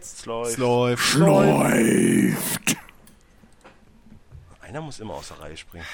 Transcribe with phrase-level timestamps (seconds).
[0.00, 0.52] Es läuft.
[0.52, 1.14] Es läuft.
[1.14, 2.76] Läuft.
[4.60, 5.84] Einer muss immer aus der Reihe springen.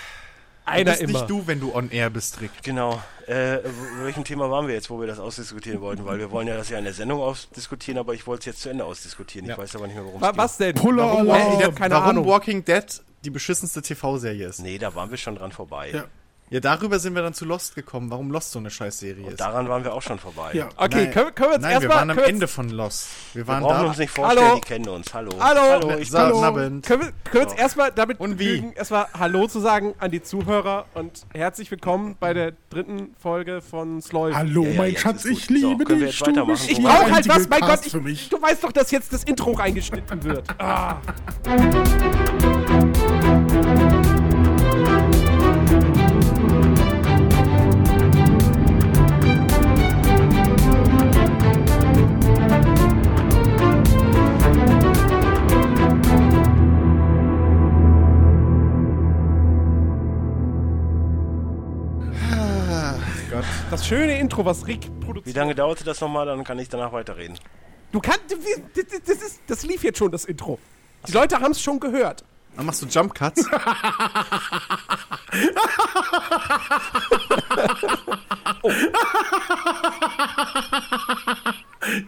[0.64, 1.12] Einer bist immer.
[1.21, 2.50] nicht du, wenn du on air bist, Rick.
[2.64, 3.00] Genau.
[3.27, 3.58] Äh,
[4.03, 6.04] welchem Thema waren wir jetzt, wo wir das ausdiskutieren wollten?
[6.04, 8.62] Weil wir wollen ja das ja in der Sendung ausdiskutieren, aber ich wollte es jetzt
[8.62, 9.45] zu Ende ausdiskutieren.
[9.46, 9.58] Ich Ja.
[9.58, 10.37] weiß aber nicht mehr, worum es geht.
[10.37, 10.75] was denn?
[10.75, 11.61] Puller Warum, Alarm.
[11.61, 12.27] Äh, keine Warum Ahnung.
[12.27, 12.85] Walking Dead
[13.25, 14.59] die beschissenste TV-Serie ist.
[14.61, 15.91] Nee, da waren wir schon dran vorbei.
[15.93, 16.05] Ja.
[16.48, 19.41] Ja, darüber sind wir dann zu Lost gekommen, warum Lost so eine Scheißserie ist.
[19.41, 20.51] Daran waren wir auch schon vorbei.
[20.52, 20.69] Ja.
[20.77, 21.10] Okay, Nein.
[21.10, 21.96] können, können wir jetzt Nein, wir erstmal.
[21.96, 23.09] waren am wir Ende von Lost.
[23.33, 23.88] Wir Wir waren brauchen da.
[23.88, 24.55] uns nicht vorstellen, Hallo?
[24.55, 25.12] die kennen uns.
[25.12, 25.32] Hallo.
[25.41, 25.60] Hallo?
[25.60, 26.86] Hallo, ich Abend.
[26.86, 30.22] Können wir, können wir uns erstmal damit Und begnügen, erstmal Hallo zu sagen an die
[30.22, 34.33] Zuhörer und herzlich willkommen bei der dritten Folge von Sloy.
[34.33, 36.20] Hallo, Ja, ja, mein Schatz, ich liebe So, wir dich.
[36.20, 36.47] weitermachen?
[36.52, 38.28] bist Ich brauche halt was, mein Gott, ich, für mich.
[38.28, 40.44] du weißt doch, dass jetzt das Intro reingeschnitten wird.
[40.60, 40.98] Ah.
[63.70, 65.36] Das schöne Intro, was Rick Wie produziert.
[65.36, 66.27] lange dauerte das nochmal?
[66.27, 67.36] Dann kann ich danach weiterreden.
[67.91, 70.58] Du kannst, das, ist, das lief jetzt schon, das Intro.
[71.08, 72.25] Die Leute haben es schon gehört.
[72.56, 73.44] Dann machst du Jump Cuts.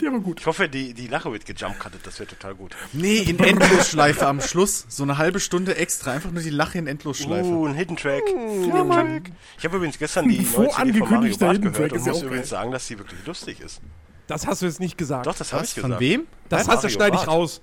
[0.00, 0.40] Der war gut.
[0.40, 2.00] Ich hoffe, die, die Lache wird gejumpcuttet.
[2.04, 2.74] Das wäre total gut.
[2.92, 4.86] nee, in Endlosschleife am Schluss.
[4.88, 6.12] So eine halbe Stunde extra.
[6.12, 7.48] Einfach nur die Lache in Endlosschleife.
[7.48, 8.22] Uh, ein Hidden Track.
[8.68, 9.22] Ja, Mann.
[9.58, 12.22] Ich habe übrigens gestern die neue CD von Mario Bart Hidden gehört Track und muss
[12.22, 13.80] übrigens sagen, dass sie wirklich lustig ist.
[14.26, 15.26] Das hast du jetzt nicht gesagt.
[15.26, 15.92] Doch, das habe ich gesagt.
[15.92, 16.26] Von wem?
[16.48, 17.62] das Nein, hast du, schneide ich raus.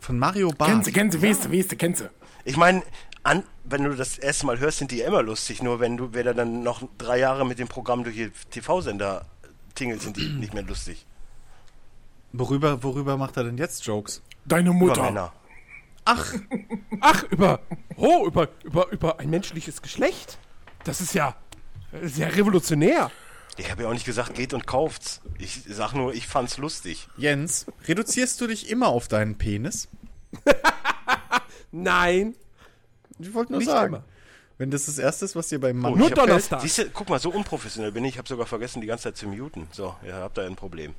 [0.00, 0.70] Von Mario Barth.
[0.70, 2.10] Kennst du, kennst du, weißt du, weißt du, kennst du.
[2.44, 2.82] Ich meine,
[3.64, 5.62] wenn du das erste Mal hörst, sind die ja immer lustig.
[5.62, 9.26] Nur wenn du, wer da dann noch drei Jahre mit dem Programm durch die TV-Sender
[9.74, 11.06] tingelt, sind die nicht mehr lustig.
[12.32, 14.22] Worüber, worüber macht er denn jetzt Jokes?
[14.44, 15.02] Deine Über Mutter.
[15.02, 15.32] Männer.
[16.04, 16.34] Ach,
[17.00, 17.60] Ach, über,
[17.96, 20.38] oh, über, über, über ein menschliches Geschlecht?
[20.84, 21.34] Das ist ja
[22.02, 23.10] sehr revolutionär.
[23.58, 25.20] Ich habe ja auch nicht gesagt, geht und kauft's.
[25.38, 27.08] Ich sag nur, ich fand's lustig.
[27.16, 29.88] Jens, reduzierst du dich immer auf deinen Penis?
[31.72, 32.34] Nein,
[33.18, 33.94] Ich wollte nur Nicht sagen.
[33.94, 34.04] immer.
[34.58, 36.62] Wenn das das Erste ist, was dir beim Mann Oh, Nur Donnerstag.
[36.62, 38.14] Siehst du, guck mal, so unprofessionell bin ich.
[38.14, 39.68] Ich habe sogar vergessen, die ganze Zeit zu muten.
[39.72, 40.94] So, ihr habt da ein Problem.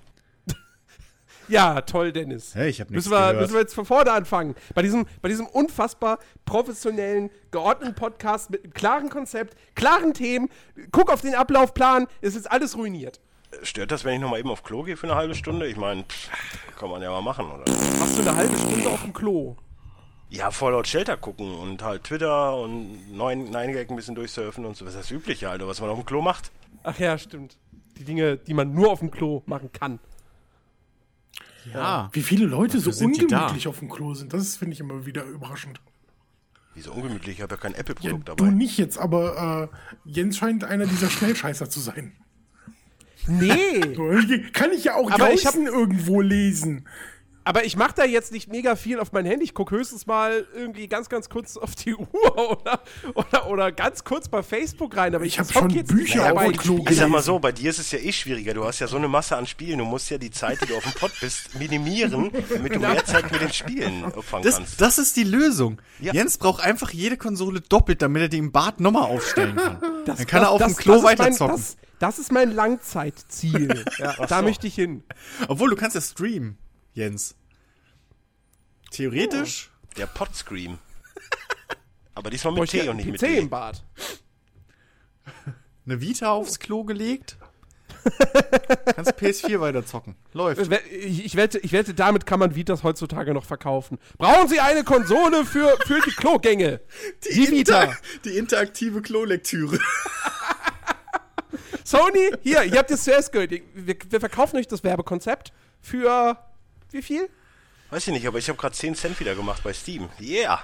[1.47, 2.55] Ja, toll, Dennis.
[2.55, 3.41] Hey, ich hab nichts müssen wir, gehört.
[3.41, 4.55] müssen wir jetzt von vorne anfangen.
[4.75, 10.49] Bei diesem, bei diesem unfassbar professionellen, geordneten Podcast mit einem klaren Konzept, klaren Themen.
[10.91, 13.21] Guck auf den Ablaufplan, es ist alles ruiniert.
[13.63, 15.67] Stört das, wenn ich noch mal eben auf Klo gehe für eine halbe Stunde?
[15.67, 16.03] Ich meine,
[16.77, 17.63] kann man ja mal machen, oder?
[17.99, 19.55] Machst du eine halbe Stunde auf dem Klo?
[20.29, 24.85] Ja, Fallout Shelter gucken und halt Twitter und neuen Nine-Gag ein bisschen durchsurfen und so.
[24.85, 26.51] Was ist das Übliche, Alter, was man auf dem Klo macht?
[26.83, 27.57] Ach ja, stimmt.
[27.97, 29.99] Die Dinge, die man nur auf dem Klo machen kann.
[31.73, 32.09] Ja.
[32.13, 35.79] Wie viele Leute so ungemütlich auf dem Klo sind, das finde ich immer wieder überraschend.
[36.75, 37.37] Wieso ungemütlich?
[37.37, 38.51] Ich habe ja kein Ja, Apple-Produkt du dabei.
[38.51, 42.13] nicht jetzt, aber äh, Jens scheint einer dieser Schnellscheißer zu sein.
[43.27, 43.81] Nee,
[44.53, 46.87] Kann ich ja auch Aber ich hab- draußen irgendwo lesen.
[47.47, 49.45] Aber ich mache da jetzt nicht mega viel auf mein Handy.
[49.45, 52.07] Ich gucke höchstens mal irgendwie ganz, ganz kurz auf die Uhr
[52.51, 52.81] oder,
[53.15, 55.15] oder, oder ganz kurz bei Facebook rein.
[55.15, 57.39] Aber ich, Ich hab zock schon jetzt Bücher auf dem Klo Ich sag mal so,
[57.39, 58.53] bei dir ist es ja eh schwieriger.
[58.53, 59.79] Du hast ja so eine Masse an Spielen.
[59.79, 63.05] Du musst ja die Zeit, die du auf dem Pott bist, minimieren, damit du mehr
[63.05, 64.81] Zeit mit den Spielen opfern Das, kannst.
[64.81, 65.81] das ist die Lösung.
[65.99, 66.13] Ja.
[66.13, 69.77] Jens braucht einfach jede Konsole doppelt, damit er die im Bad nochmal aufstellen kann.
[70.07, 71.55] Das- Dann kann er auf das- dem Klo das mein- weiterzocken.
[71.57, 73.83] Das, das ist mein Langzeitziel.
[73.97, 74.43] Ja, da so.
[74.45, 75.03] möchte ich hin.
[75.47, 76.57] Obwohl, du kannst ja streamen,
[76.97, 77.35] Jens.
[78.89, 79.69] Theoretisch.
[79.97, 80.79] Der Pot-Scream.
[82.15, 83.37] Aber diesmal mit T und nicht mit D.
[83.37, 83.83] im Bad.
[85.85, 87.37] eine Vita aufs Klo gelegt.
[88.95, 90.15] Kannst PS4 weiterzocken.
[90.33, 90.71] Läuft.
[90.89, 93.99] Ich, ich, wette, ich wette, damit kann man Vitas heutzutage noch verkaufen.
[94.17, 96.81] Brauchen Sie eine Konsole für, für die Klogänge?
[97.25, 97.83] Die, Vita.
[97.83, 99.77] Inter die interaktive Klolektüre.
[101.83, 103.51] Sony, hier, ihr habt es zuerst gehört.
[103.51, 106.37] Wir, wir verkaufen euch das Werbekonzept für
[106.91, 107.29] wie viel?
[107.89, 110.09] Weiß ich nicht, aber ich habe gerade 10 Cent wieder gemacht bei Steam.
[110.19, 110.59] Yeah!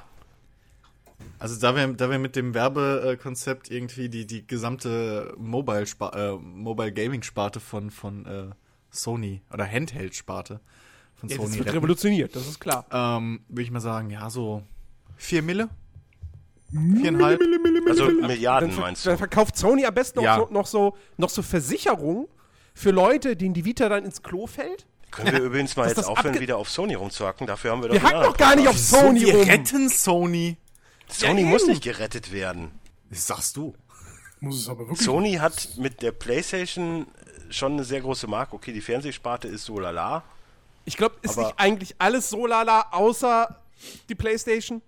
[1.39, 6.91] Also da wir, da wir mit dem Werbekonzept irgendwie die, die gesamte Mobile, äh, Mobile
[6.91, 8.49] Gaming Sparte von, von äh,
[8.91, 10.59] Sony oder Handheld Sparte
[11.15, 12.85] von Ja, Sony das wird retten, revolutioniert, das ist klar.
[12.91, 14.63] ähm, würde ich mal sagen, ja, so
[15.15, 15.69] 4 Mille?
[16.71, 17.39] Viereinhalb?
[17.87, 19.17] Also Dann, Milliarden ver- meinst dann du?
[19.19, 20.37] verkauft Sony am besten Ja.
[20.37, 22.27] noch, so, noch, so, noch so Versicherungen
[22.73, 24.87] für Leute, denen die Vita dann ins Klo fällt.
[25.15, 27.47] Können wir übrigens mal jetzt aufhören, wieder auf Sony rumzuhacken?
[27.47, 28.77] Dafür haben wir doch Wir hacken doch gar nicht auf.
[28.77, 29.43] Sony wir rum.
[29.47, 30.57] retten Sony.
[31.07, 32.71] Sony Ja, muss nicht gerettet werden.
[33.09, 33.75] Das sagst du.
[34.39, 35.01] Muss es aber wirklich.
[35.01, 37.07] Sony hat mit der PlayStation
[37.49, 38.55] schon eine sehr große Marke.
[38.55, 40.23] Okay, die Fernsehsparte ist so lala.
[40.85, 43.61] Ich glaube, ist nicht eigentlich alles so lala, außer
[44.09, 44.81] die Playstation?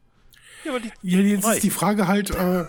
[0.66, 1.58] Ja, aber die, Ja, jetzt Reicht.
[1.58, 2.68] ist die Frage halt, äh, äh,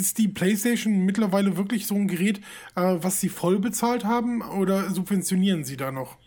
[0.00, 2.38] ist die PlayStation mittlerweile wirklich so ein Gerät,
[2.74, 6.18] äh, was sie voll bezahlt haben oder subventionieren sie da noch?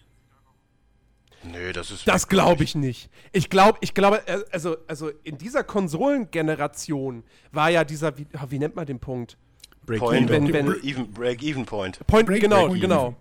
[1.52, 2.08] Nö, das ist.
[2.08, 3.10] Das glaube ich nicht.
[3.32, 8.46] Ich glaube, ich glaube, äh, also, also in dieser Konsolengeneration war ja dieser, wie, ah,
[8.50, 9.38] wie nennt man den Punkt?
[9.86, 12.06] Break Point, Wenn- wenn, wenn- even, Break-Even Point.
[12.08, 13.16] Point, Break- genau, Break genau.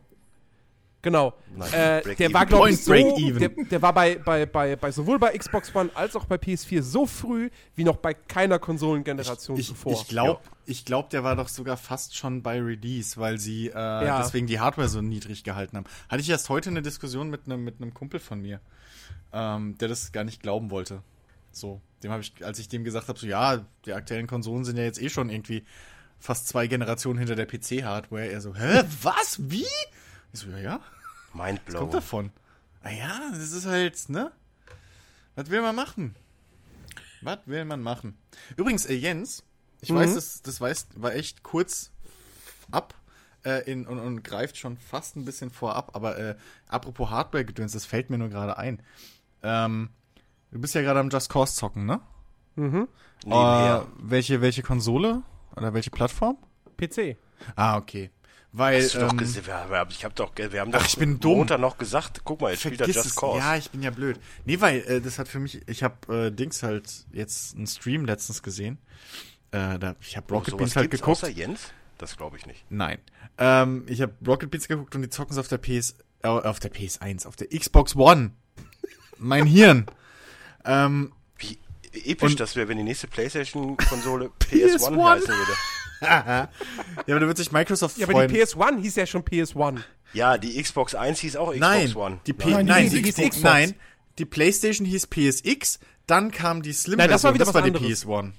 [1.07, 1.35] Genau.
[1.55, 2.35] Nein, Äh, Break der even.
[2.35, 3.39] war, glaube ich, so, break even.
[3.39, 6.83] der, der war bei, bei, bei, bei sowohl bei Xbox One als auch bei PS4
[6.83, 9.93] so früh wie noch bei keiner Konsolengeneration Ich, zuvor.
[9.93, 13.73] ich glaube, ich glaub, der war doch sogar fast schon bei Release, weil sie äh,
[13.75, 14.21] Ja.
[14.21, 15.85] deswegen die Hardware so niedrig gehalten haben.
[16.09, 18.59] Hatte ich erst heute eine Diskussion mit einem mit einem Kumpel von mir,
[19.33, 21.05] ähm, der das gar nicht glauben wollte.
[21.53, 24.77] So, dem habe ich, als ich dem gesagt habe, so ja, die aktuellen Konsolen sind
[24.77, 25.65] ja jetzt eh schon irgendwie
[26.19, 28.27] fast zwei Generationen hinter der PC-Hardware.
[28.27, 29.65] Er so, hä, was, wie?
[30.33, 30.81] Ich so, ja, ja,
[31.39, 31.81] was Mindblown.
[31.81, 32.31] kommt davon?
[32.83, 34.33] Ah ja, das ist halt, ne?
[35.35, 36.15] Was will man machen?
[37.23, 38.17] Was will man machen?
[38.57, 39.43] Übrigens, äh, Jens,
[39.81, 41.91] ich weiß, das, das weiß, war echt kurz
[42.71, 42.95] ab
[43.45, 46.37] äh, in, und, und greift schon fast ein bisschen vorab, aber äh,
[46.69, 48.83] apropos Hardware-Gedöns, das fällt mir nur gerade ein.
[49.43, 49.91] Ähm,
[50.51, 52.01] du bist ja gerade am Just Cause zocken, ne?
[53.25, 53.87] Nebenher.
[53.87, 55.23] Äh, welche, welche Konsole?
[55.57, 56.39] Oder welche Plattform?
[56.77, 57.17] PC.
[57.55, 58.11] Ah, okay.
[58.57, 60.89] Weil, Hast du doch ähm, gesehen, wir, wir, ich hab doch, wir haben doch Ach,
[60.89, 61.37] ich bin dumm.
[61.39, 63.15] Montag noch gesagt, guck mal, jetzt spielt er Just es.
[63.15, 63.39] Cause.
[63.39, 64.19] Ja, ich bin ja blöd.
[64.47, 68.07] Nee, weil äh, das hat für mich, ich habe äh, Dings halt jetzt einen Stream
[68.07, 68.79] letztens gesehen.
[69.51, 71.19] Äh, da, ich habe Rocket Sowas Beans halt geguckt.
[71.19, 71.71] Außer Jens?
[71.99, 72.65] Das glaube ich nicht.
[72.71, 72.99] Nein.
[73.37, 76.59] Ähm, ich habe Rocket Beans geguckt und die zocken es auf der PS, äh, auf
[76.59, 78.31] der PS1, auf der Xbox One.
[79.19, 79.85] mein Hirn.
[80.65, 81.59] Ähm, Wie
[81.93, 85.11] episch Und- das wäre, wenn die nächste PlayStation-Konsole PS1 PS1.
[85.11, 85.53] heißen würde.
[86.01, 86.49] Ja,
[87.07, 88.29] aber da wird sich Microsoft Ja, aber freuen.
[88.33, 89.81] die PS1 hieß ja schon PS1.
[90.13, 92.21] Ja, die Xbox 1 hieß auch Xbox nein, One.
[92.27, 93.41] die P Nein, nein, die die, Xbox.
[93.43, 93.75] nein,
[94.19, 97.69] die PlayStation hieß PSX, dann kam die Slim Nein, das war wieder das was war
[97.69, 98.07] die anderes.
[98.07, 98.33] PS1.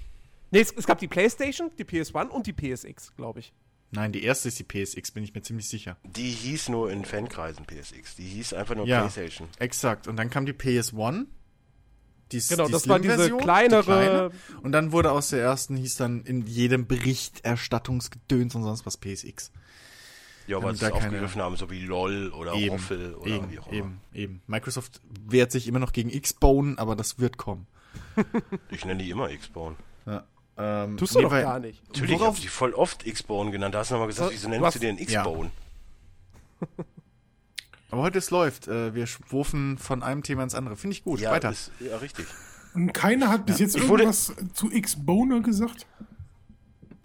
[0.52, 3.54] Nee, es, es gab die PlayStation, die PS1 und die PSX, glaube ich.
[3.92, 5.98] Nein, die erste ist die PSX, bin ich mir ziemlich sicher.
[6.04, 8.16] Die hieß nur in Fankreisen PSX.
[8.18, 9.48] Die hieß einfach nur Ja, PlayStation.
[9.60, 10.08] exakt.
[10.08, 11.26] Und dann kam die PS1.
[12.32, 14.32] Die, Genau, die das war diese kleinere- die kleine.
[14.62, 19.52] Und dann wurde aus der ersten, hieß dann in jedem Berichterstattungsgedöns und sonst was PSX.
[20.48, 23.52] Ja, weil sie da es keine- aufgegriffen haben, so wie LOL oder Roffel oder eben,
[23.52, 23.76] wie auch immer.
[23.78, 24.42] eben, eben.
[24.48, 27.68] Microsoft wehrt sich immer noch gegen X-Bone, aber das wird kommen.
[28.72, 29.76] Ich nenne die immer X-Bone.
[30.06, 30.24] Ja.
[30.58, 31.86] Ähm, Tust du nee, doch gar nicht.
[31.88, 33.76] Natürlich, ich Worauf- habe die voll oft X-Bone genannt.
[33.76, 35.52] Da hast du nochmal gesagt, Was- wieso nennst was- du den X-Bone?
[37.92, 38.68] Aber heute es läuft.
[38.68, 40.76] Äh, wir schwufen von einem Thema ins andere.
[40.76, 41.20] Finde ich gut.
[41.20, 41.52] Ja, Weiter.
[41.52, 42.26] Ist, ja, richtig.
[42.74, 45.86] Und keiner hat bis jetzt Ich wurde- irgendwas zu X-Boner gesagt?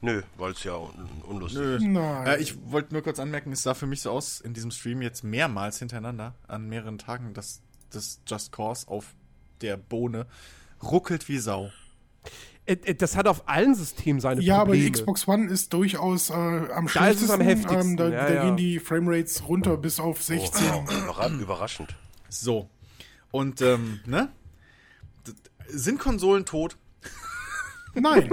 [0.01, 0.91] Nö, weil es ja un
[1.29, 1.77] unlustig Nö.
[1.77, 1.83] ist.
[1.85, 2.27] Nein.
[2.27, 5.01] Äh, ich wollte nur kurz anmerken, es sah für mich so aus in diesem Stream
[5.01, 9.15] jetzt mehrmals hintereinander an mehreren Tagen, dass das Just Cause auf
[9.61, 10.27] der Bohne
[10.83, 11.71] ruckelt wie Sau.
[12.67, 14.85] Äh, äh, Das hat auf allen Systemen seine ja, aber Probleme.
[14.87, 18.27] die Xbox One ist durchaus äh, am Da ist es am heftigsten, Ähm, da ja,
[18.29, 18.45] da ja.
[18.45, 20.67] gehen die Framerates runter bis auf 16.
[20.73, 21.97] Oh, überra überraschend.
[22.29, 22.69] So.
[23.31, 24.29] Und, ähm, ne?
[25.69, 26.77] Sind Konsolen tot?
[27.95, 28.31] Nein.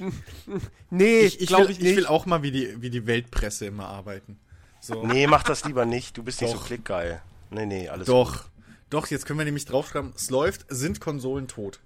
[0.90, 1.96] nee, Ich, ich, glaube will, ich ich, nicht.
[1.96, 4.38] will auch mal wie die, wie die Weltpresse immer arbeiten.
[4.80, 5.06] So.
[5.06, 6.16] Nee, mach das lieber nicht.
[6.16, 6.60] Du bist nicht Doch.
[6.60, 7.20] so klickgeil.
[7.50, 8.44] Nee, nee, alles Doch.
[8.90, 11.80] Doch, jetzt können wir nämlich draufschreiben, es läuft, sind Konsolen tot.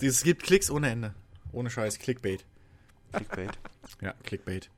[0.00, 1.14] Es gibt Klicks ohne Ende.
[1.52, 2.44] Ohne Scheiß, Clickbait.
[3.12, 3.58] Clickbait.
[4.02, 4.70] Ja, Clickbait.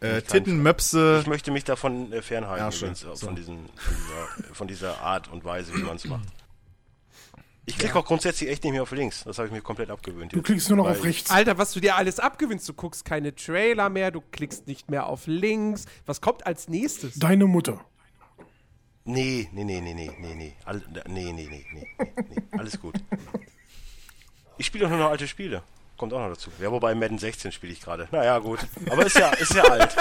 [0.00, 1.18] Äh, Ich kann- Tittenmöpse.
[1.22, 2.88] Ich möchte mich davon äh, fernhalten, Ja, schön.
[2.88, 3.26] wenn's, äh, So.
[3.26, 6.28] von, diesen, von, dieser, von dieser Art und Weise, wie man es macht.
[7.68, 9.24] Ich klicke auch grundsätzlich echt nicht mehr auf links.
[9.24, 10.32] Das habe ich mir komplett abgewöhnt.
[10.32, 10.46] Du jetzt.
[10.46, 11.30] klickst nur noch Weil auf rechts.
[11.32, 12.68] Alter, was du dir alles abgewinnst.
[12.68, 15.86] Du guckst keine Trailer mehr, du klickst nicht mehr auf links.
[16.04, 17.14] Was kommt als nächstes?
[17.18, 17.84] Deine Mutter.
[19.04, 20.56] Nee, nee, nee, nee, nee, nee, nee.
[20.64, 22.42] All, nee, nee, nee, nee, nee, nee.
[22.58, 22.94] Alles gut.
[24.58, 25.62] Ich spiele auch nur noch alte Spiele.
[25.96, 26.50] Kommt auch noch dazu.
[26.60, 28.06] Ja, wobei Madden 16 spiele ich gerade.
[28.10, 28.60] Naja, gut.
[28.90, 29.96] Aber ist ja, ist ja alt.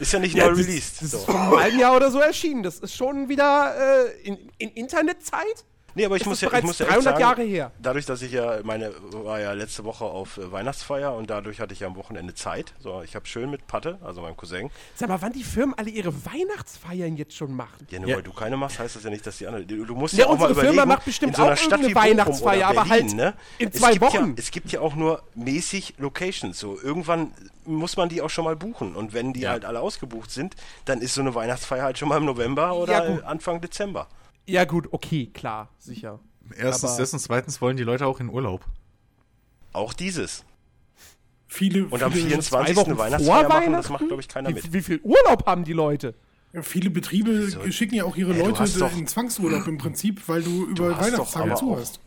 [0.00, 1.02] Ist ja nicht neu das, released.
[1.02, 1.18] das so.
[1.18, 2.62] ist vor einem Jahr oder so erschienen.
[2.62, 3.74] Das ist schon wieder
[4.06, 5.64] äh, in, in Internetzeit?
[5.96, 7.72] Nee, aber ich Das muss ist ja, ich muss ja echt 300 sagen, Jahre her.
[7.80, 11.72] Dadurch, dass ich ja meine war ja letzte Woche auf äh, Weihnachtsfeier und dadurch hatte
[11.72, 12.74] ich ja am Wochenende Zeit.
[12.80, 14.70] So, ich habe schön mit Patte, also meinem Cousin.
[14.94, 17.86] Sag mal, wann die Firmen alle ihre Weihnachtsfeiern jetzt schon machen?
[17.90, 18.16] Ja, nur Ja.
[18.16, 19.66] weil du keine machst, heißt das ja nicht, dass die anderen.
[19.66, 21.56] Du, musst Ja, ja, auch mal unsere Firma überlegen, macht bestimmt in so einer auch
[21.56, 23.34] Stadt wie Weihnachtsfeier, oder aber Berlin, halt ne?
[23.58, 24.34] in Es zwei gibt Ja, Wochen.
[24.36, 26.58] es gibt ja auch nur mäßig Locations.
[26.58, 27.32] So irgendwann
[27.64, 29.50] muss man die auch schon mal buchen und wenn die Ja.
[29.52, 33.22] halt alle ausgebucht sind, dann ist so eine Weihnachtsfeier halt schon mal im November oder
[33.26, 34.08] Anfang Dezember.
[34.46, 36.20] Ja, gut, okay, klar, sicher.
[36.56, 38.64] Erstens Aber- das und zweitens wollen die Leute auch in Urlaub.
[39.72, 40.44] Auch dieses.
[41.48, 42.76] Viele, Und am viele 24.
[42.76, 44.72] Wochen eine vor Weihnachtsfeier machen, das macht glaube ich keiner Wie, mit.
[44.72, 46.14] wie viel Urlaub haben die Leute?
[46.52, 50.42] Ja, viele Betriebe schicken ja auch ihre Ey, Leute doch- in Zwangsurlaub im Prinzip, weil
[50.42, 52.00] du über Weihnachtstage zu hast.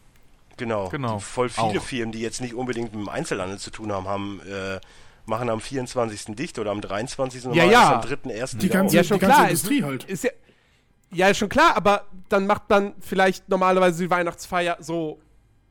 [0.58, 0.89] Genau.
[0.89, 1.19] Genau.
[1.19, 1.81] Voll viele Auch.
[1.84, 4.79] Firmen, die jetzt nicht unbedingt mit dem Einzelhandel zu tun haben, haben äh,
[5.25, 6.36] machen am 24.
[6.36, 7.46] dicht oder am 23.
[7.46, 7.96] und Ja, machen ja.
[7.96, 8.58] am 3.1.
[8.58, 8.96] Die ganze-.
[8.98, 9.50] Ja, schon die ganze klar.
[9.50, 10.03] Industrie ist, halt.
[10.05, 10.31] Ist ja,
[11.11, 15.19] ja, ist schon klar, aber dann macht man vielleicht normalerweise die Weihnachtsfeier so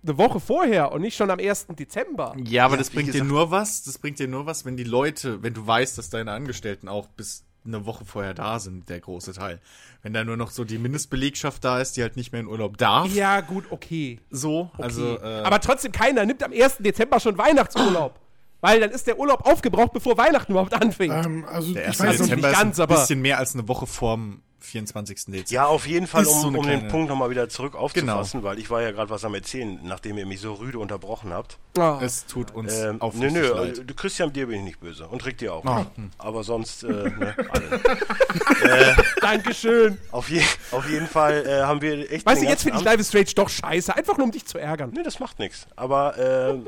[0.04, 1.66] eine Woche vorher und nicht schon am 1.
[1.78, 2.34] Dezember.
[2.44, 4.84] Ja, aber Ja, das bringt dir nur was, das bringt dir nur was, wenn die
[4.84, 9.00] Leute, wenn du weißt, dass deine Angestellten auch bis eine Woche vorher da sind, der
[9.00, 9.60] große Teil.
[10.02, 12.78] Wenn da nur noch so die Mindestbelegschaft da ist, die halt nicht mehr in Urlaub
[12.78, 14.20] darf, Ja, gut, okay.
[14.30, 14.82] so, okay.
[14.82, 16.78] also, äh, aber trotzdem, keiner nimmt am 1.
[16.78, 18.18] Dezember schon Weihnachtsurlaub.
[18.60, 21.12] weil dann ist der Urlaub aufgebraucht, bevor Weihnachten überhaupt anfängt.
[21.26, 22.00] Ähm, also der ich 1.
[22.00, 24.42] weiß also nicht, Dezember nicht ganz, ist ein aber- bisschen mehr als eine Woche vorm
[24.60, 25.16] 24.
[25.26, 25.50] Dezember.
[25.50, 28.50] Ja, auf jeden Fall, um, so um den kleine- Punkt nochmal wieder zurück aufzufassen, Genau.
[28.50, 31.58] weil ich war ja gerade was am Erzählen, nachdem ihr mich so rüde unterbrochen habt.
[31.78, 32.00] Ah.
[32.02, 33.78] Es tut uns Ähm, nö, aufrichtig nö, leid.
[33.78, 35.64] äh, du Christian, dir bin ich nicht böse und Rick dir auch.
[35.64, 35.86] Ah.
[36.18, 38.96] Aber sonst, äh, ne, alle.
[39.20, 39.98] Dankeschön.
[40.10, 42.26] Auf, je, auf jeden Fall äh, haben wir echt.
[42.26, 43.94] Weißt den du, jetzt finde ich Live is Strange doch scheiße.
[43.94, 44.90] Einfach nur, um dich zu ärgern.
[44.94, 45.66] Nee, das macht nichts.
[45.76, 46.58] Aber äh,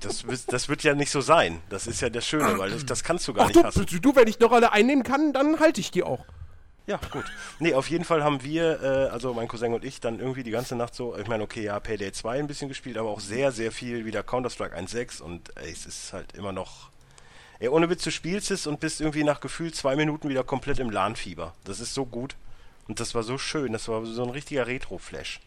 [0.00, 1.60] das, das wird ja nicht so sein.
[1.68, 3.86] Das ist ja das Schöne, weil das, das kannst du gar Ach nicht du, hassen.
[4.00, 6.24] du, wenn ich eine Rolle einnehmen kann, dann halte ich die auch.
[6.86, 7.24] Ja, gut.
[7.60, 10.50] Nee, auf jeden Fall haben wir, äh, also mein Cousin und ich, dann irgendwie die
[10.50, 13.52] ganze Nacht so, ich meine, okay, ja, Payday 2 ein bisschen gespielt, aber auch sehr,
[13.52, 16.90] sehr viel wieder Counter-Strike 1.6 und ey, es ist halt immer noch.
[17.60, 20.80] Ey, ohne Witz, du spielst es und bist irgendwie nach Gefühl zwei Minuten wieder komplett
[20.80, 21.54] im LAN-Fieber.
[21.64, 22.34] Das ist so gut.
[22.88, 25.38] Und das war so schön, das war so ein richtiger Retro-Flash.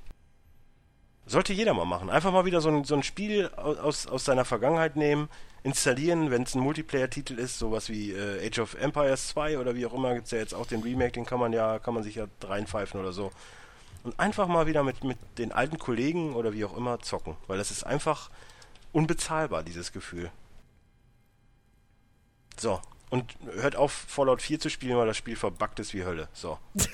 [1.25, 2.09] Sollte jeder mal machen.
[2.09, 5.27] Einfach mal wieder so ein, so ein Spiel au- aus, aus seiner Vergangenheit nehmen,
[5.65, 9.87] installieren, wenn es ein Multiplayer-Titel ist, sowas wie äh, Age of Empires 2 oder wie
[9.87, 12.03] auch immer, gibt es ja jetzt auch den Remake, den kann man ja, kann man
[12.03, 13.31] sich ja reinpfeifen oder so.
[14.03, 17.35] Und einfach mal wieder mit, mit den alten Kollegen oder wie auch immer zocken.
[17.47, 18.29] Weil das ist einfach
[18.91, 20.29] unbezahlbar, dieses Gefühl.
[22.57, 22.79] So.
[23.09, 26.29] Und hört auf, Fallout 4 zu spielen, weil das Spiel verbuggt ist wie Hölle.
[26.33, 26.59] So.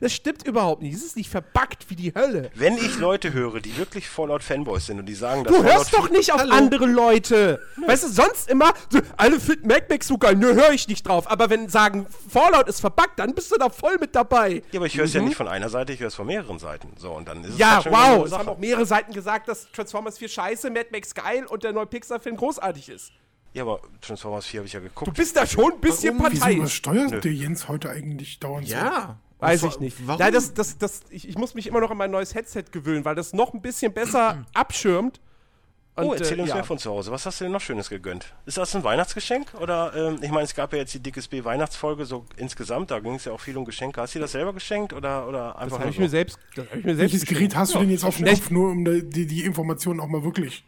[0.00, 0.94] Das stimmt überhaupt nicht.
[0.94, 2.50] Es ist nicht verbuggt wie die Hölle.
[2.54, 5.94] Wenn ich Leute höre, die wirklich Fallout-Fanboys sind und die sagen, dass Du Fallout hörst
[5.94, 7.60] doch 4 nicht auf andere Leute.
[7.86, 11.06] Weißt du, sonst immer, so, alle finden Mac Mac so geil, nö, höre ich nicht
[11.06, 11.30] drauf.
[11.30, 14.62] Aber wenn sagen, Fallout ist verbuggt, dann bist du da voll mit dabei.
[14.72, 16.58] Ja, aber ich höre es ja nicht von einer Seite, ich höre es von mehreren
[16.58, 16.92] Seiten.
[16.98, 17.60] So, und dann ist es Mhm.
[17.60, 18.26] Ja, halt wow.
[18.26, 21.72] Es haben auch mehrere Seiten gesagt, dass Transformers 4 scheiße, Mad Max geil und der
[21.72, 23.12] neue Pixar-Film großartig ist.
[23.54, 25.14] Ja, aber Transformers 4 habe ich ja Du geguckt.
[25.16, 26.56] bist da schon ein bisschen Wieso parteiisch.
[26.56, 28.74] übersteuert der Jens heute eigentlich dauernd so?
[28.74, 29.18] Ja.
[29.38, 30.06] Weiß ich nicht.
[30.06, 30.20] Warum?
[30.20, 33.04] Nein, das, das, das, ich, ich muss mich immer noch an mein neues Headset gewöhnen,
[33.04, 35.20] weil das noch ein bisschen besser abschirmt.
[35.94, 36.54] Und, oh, erzähl äh, uns ja.
[36.56, 37.10] mehr von zu Hause.
[37.10, 38.32] Was hast du denn noch Schönes gegönnt?
[38.46, 39.54] Ist das ein Weihnachtsgeschenk?
[39.60, 43.00] Oder, ähm, ich meine, es gab ja jetzt die Dickes B Weihnachtsfolge so insgesamt, da
[43.00, 44.00] ging es ja auch viel um Geschenke.
[44.00, 46.02] Hast du dir das selber geschenkt oder, oder Das einfach habe nur ich so?
[46.02, 46.38] mir selbst.
[46.54, 48.70] Das hab ich mir selbst Welches Gerät hast du denn jetzt auf dem Kopf, nur
[48.70, 50.64] um die, die Informationen auch mal wirklich?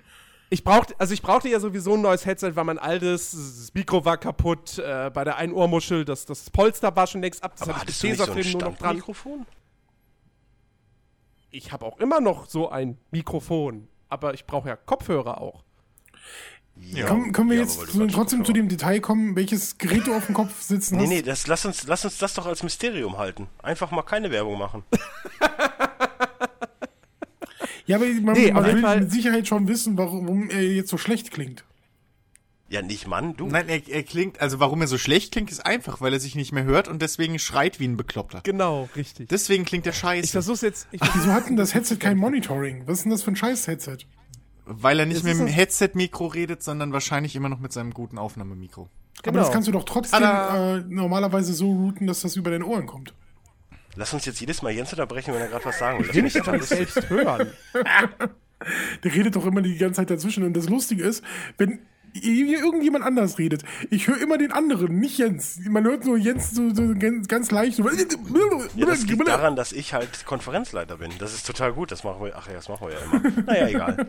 [0.52, 4.04] Ich brauchte, also ich brauchte ja sowieso ein neues Headset, weil mein altes, das Mikro
[4.04, 7.68] war kaputt, äh, bei der einen Ohrmuschel, das, das Polster war schon längst ab, das
[7.68, 8.76] aber hatte ich nicht so ein Tesafilm nur noch dran.
[8.78, 9.46] Standmikrofon?
[11.52, 15.62] Ich habe auch immer noch so ein Mikrofon, aber ich brauche ja Kopfhörer auch.
[16.76, 17.06] Ja.
[17.06, 20.26] Komm, können wir Ja, jetzt zu, trotzdem zu dem Detail kommen, welches Gerät du auf
[20.26, 21.08] dem Kopf sitzen Nee, hast?
[21.10, 23.48] nee, das, lass, uns, lass uns das doch als Mysterium halten.
[23.62, 24.82] Einfach mal keine Werbung machen.
[27.86, 30.98] Ja, aber man, Nee, man will Fall- mit Sicherheit schon wissen, warum er jetzt so
[30.98, 31.64] schlecht klingt.
[32.68, 33.46] Ja, nicht Mann, du.
[33.48, 36.36] Nein, er, er klingt, also warum er so schlecht klingt, ist einfach, weil er sich
[36.36, 38.42] nicht mehr hört und deswegen schreit wie ein Bekloppter.
[38.44, 39.28] Genau, richtig.
[39.28, 40.86] Deswegen klingt er Ich scheiße, versuch's jetzt.
[40.92, 42.82] Ich, Wieso hat denn das Headset kein Monitoring?
[42.86, 43.98] Was ist denn das für ein Scheiß-Headset?
[44.72, 48.82] weil er nicht mit dem Headset-Mikro redet, sondern wahrscheinlich immer noch mit seinem guten Aufnahmemikro.
[48.82, 49.38] Aber Genau.
[49.42, 53.12] das kannst du doch trotzdem äh, normalerweise so routen, dass das über deine Ohren kommt.
[54.00, 56.06] Lass uns jetzt jedes Mal Jens unterbrechen, wenn er gerade was sagen will.
[56.06, 56.78] Das mich ich nicht total lustig.
[56.78, 57.52] selbst hören.
[59.04, 60.42] Der redet doch immer die ganze Zeit dazwischen.
[60.42, 61.22] Und das Lustige ist,
[61.58, 61.80] wenn
[62.14, 65.60] hier irgendjemand anders redet, ich höre immer den anderen, nicht Jens.
[65.68, 67.76] Man hört nur Jens so, so ganz, ganz leicht.
[67.76, 67.86] So.
[68.74, 71.12] Ja, das liegt daran, dass ich halt Konferenzleiter bin.
[71.18, 71.92] Das ist total gut.
[71.92, 72.34] Das machen wir.
[72.34, 73.42] Ach ja, das machen wir ja immer.
[73.44, 74.06] Naja, egal.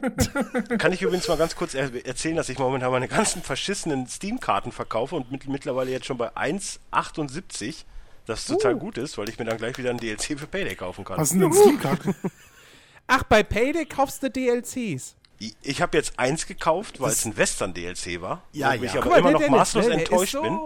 [0.77, 4.71] Kann ich übrigens mal ganz kurz er erzählen, dass ich momentan meine ganzen verschissenen Steam-Karten
[4.71, 7.83] verkaufe und mit, mittlerweile jetzt schon bei 1,78.
[8.25, 11.03] Das total gut ist, weil ich mir dann gleich wieder ein DLC für Payday kaufen
[11.03, 11.17] kann.
[11.17, 12.15] Was sind denn Steam-Karten?
[13.07, 15.15] Ach, bei Payday kaufst du DLCs.
[15.63, 18.43] Ich, habe jetzt eins gekauft, weil es ein Western-DLC war.
[18.51, 19.01] Ja, wo ich ja.
[19.01, 20.59] aber Guck mal, immer der noch Dennis, maßlos ne, der enttäuscht so, bin.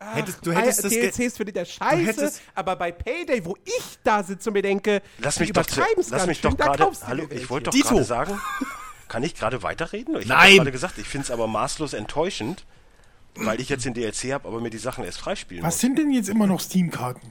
[0.00, 3.56] Ach, Hättest- du hättest das Ge- DLCs finde ich scheiße, hättest- aber bei Payday, wo
[3.64, 5.64] ich da sitze und mir denke, Lass mich doch,
[6.10, 6.84] lass mich schön, doch gerade.
[6.84, 8.40] du Hallo, ich wollte doch gerade sagen.
[9.08, 10.14] Kann ich gerade weiterreden?
[10.20, 10.56] Ich habe Nein.
[10.58, 12.64] gerade gesagt, ich finde es aber maßlos enttäuschend,
[13.36, 15.80] weil ich jetzt den DLC habe, aber mir die Sachen erst freispielen Was muss.
[15.80, 17.30] sind denn jetzt immer noch Steam-Karten?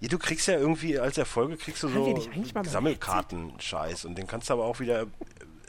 [0.00, 2.22] Ja, du kriegst ja irgendwie als Erfolge kriegst du so
[2.62, 5.06] Sammelkarten-Scheiß und den kannst du aber auch wieder äh,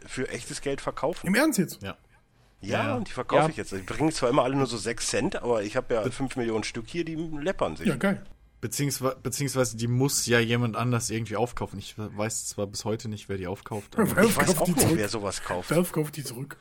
[0.06, 1.28] für echtes Geld verkaufen.
[1.28, 1.82] Im Ernst jetzt?
[1.82, 1.96] Ja.
[2.62, 2.96] Ja, Ja.
[2.96, 3.50] und die verkaufe Ja.
[3.50, 3.72] ich jetzt.
[3.72, 6.64] Die bringen zwar immer alle nur so 6 Cent, aber ich habe ja 5 Millionen
[6.64, 7.88] Stück hier, die läppern sich.
[7.88, 8.26] Ja, geil.
[8.62, 11.78] Beziehungsweise, beziehungsweise die muss ja jemand anders irgendwie aufkaufen.
[11.78, 13.96] Ich weiß zwar bis heute nicht, wer die aufkauft.
[13.98, 15.70] Aber ich weiß kauft auch nicht, wer sowas kauft.
[15.70, 16.58] Valve kauft die zurück.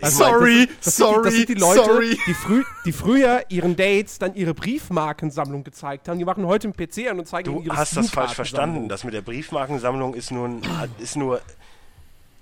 [0.00, 2.18] Also, Sorry, das sind, das sind, die, das sorry, sind die Leute, sorry.
[2.26, 6.18] Die, frü die früher ihren Dates dann ihre Briefmarkensammlung gezeigt haben.
[6.18, 8.88] Die machen heute einen PC an und zeigen Du ihre hast das falsch verstanden.
[8.88, 10.62] Das mit der Briefmarkensammlung ist nur, ein,
[10.98, 11.40] ist nur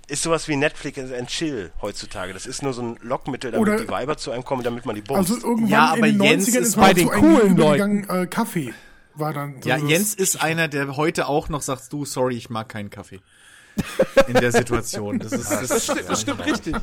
[0.07, 2.31] ist sowas wie Netflix and Chill heutzutage.
[2.31, 4.95] Das ist nur so ein Lockmittel, damit Oder- die Weiber zu einem kommen, damit man
[4.95, 5.29] die bumst.
[5.29, 8.25] Also irgendwann Ja, aber in den Jens 90ern ist ist bei den coolen übergegangen, äh,
[8.27, 8.73] Kaffee
[9.19, 12.49] war dann so ja, Jens ist einer, der heute auch noch sagt, du, sorry, ich
[12.49, 13.19] mag keinen Kaffee.
[14.27, 15.19] In der Situation.
[15.19, 16.75] Das ist, das, Das stimmt, das stimmt richtig.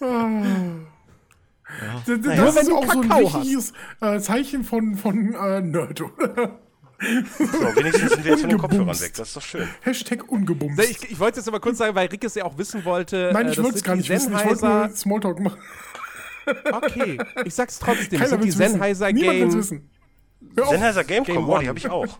[0.00, 5.60] Das, das Nur wenn ist du auch so ein richtiges äh, Zeichen von, von äh,
[5.60, 6.58] Nerd, oder?
[6.98, 9.12] so, wenigstens sind wir jetzt von den Kopfhörern weg.
[9.14, 9.68] Das ist doch schön.
[9.82, 10.80] Hashtag ungebumst.
[10.82, 13.30] Ich, ich wollte jetzt aber kurz sagen, weil Rick es ja auch wissen wollte.
[13.32, 14.34] Nein, äh, ich das wollte es gar nicht wissen.
[14.34, 15.58] Ich wollte nur Smalltalk machen.
[16.72, 18.18] Okay, ich sag's trotzdem.
[18.20, 18.72] Keiner sind die will's wissen.
[18.74, 19.58] Sennheiser Niemand will's Game.
[19.58, 19.90] wissen.
[20.56, 20.70] Hör auf.
[20.70, 21.68] Sennheiser Gamecom, Game oh, die One.
[21.68, 22.18] habe ich auch.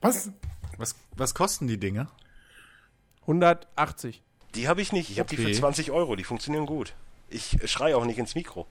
[0.00, 0.30] Was?
[0.78, 2.08] was, was kosten die Dinge?
[3.22, 4.22] 180.
[4.54, 5.10] Die habe ich nicht.
[5.10, 5.54] Ich habe die für Okay.
[5.54, 6.16] 20 Euro.
[6.16, 6.94] Die funktionieren gut.
[7.30, 8.66] Ich schreie auch nicht ins Mikro.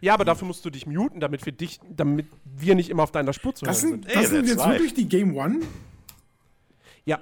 [0.00, 3.10] Ja, aber dafür musst du dich muten, damit wir dich, damit wir nicht immer auf
[3.10, 4.72] deiner Spur zu hören Das sind, Ey, das sind jetzt live.
[4.74, 5.60] wirklich die Game One?
[7.04, 7.20] Ja.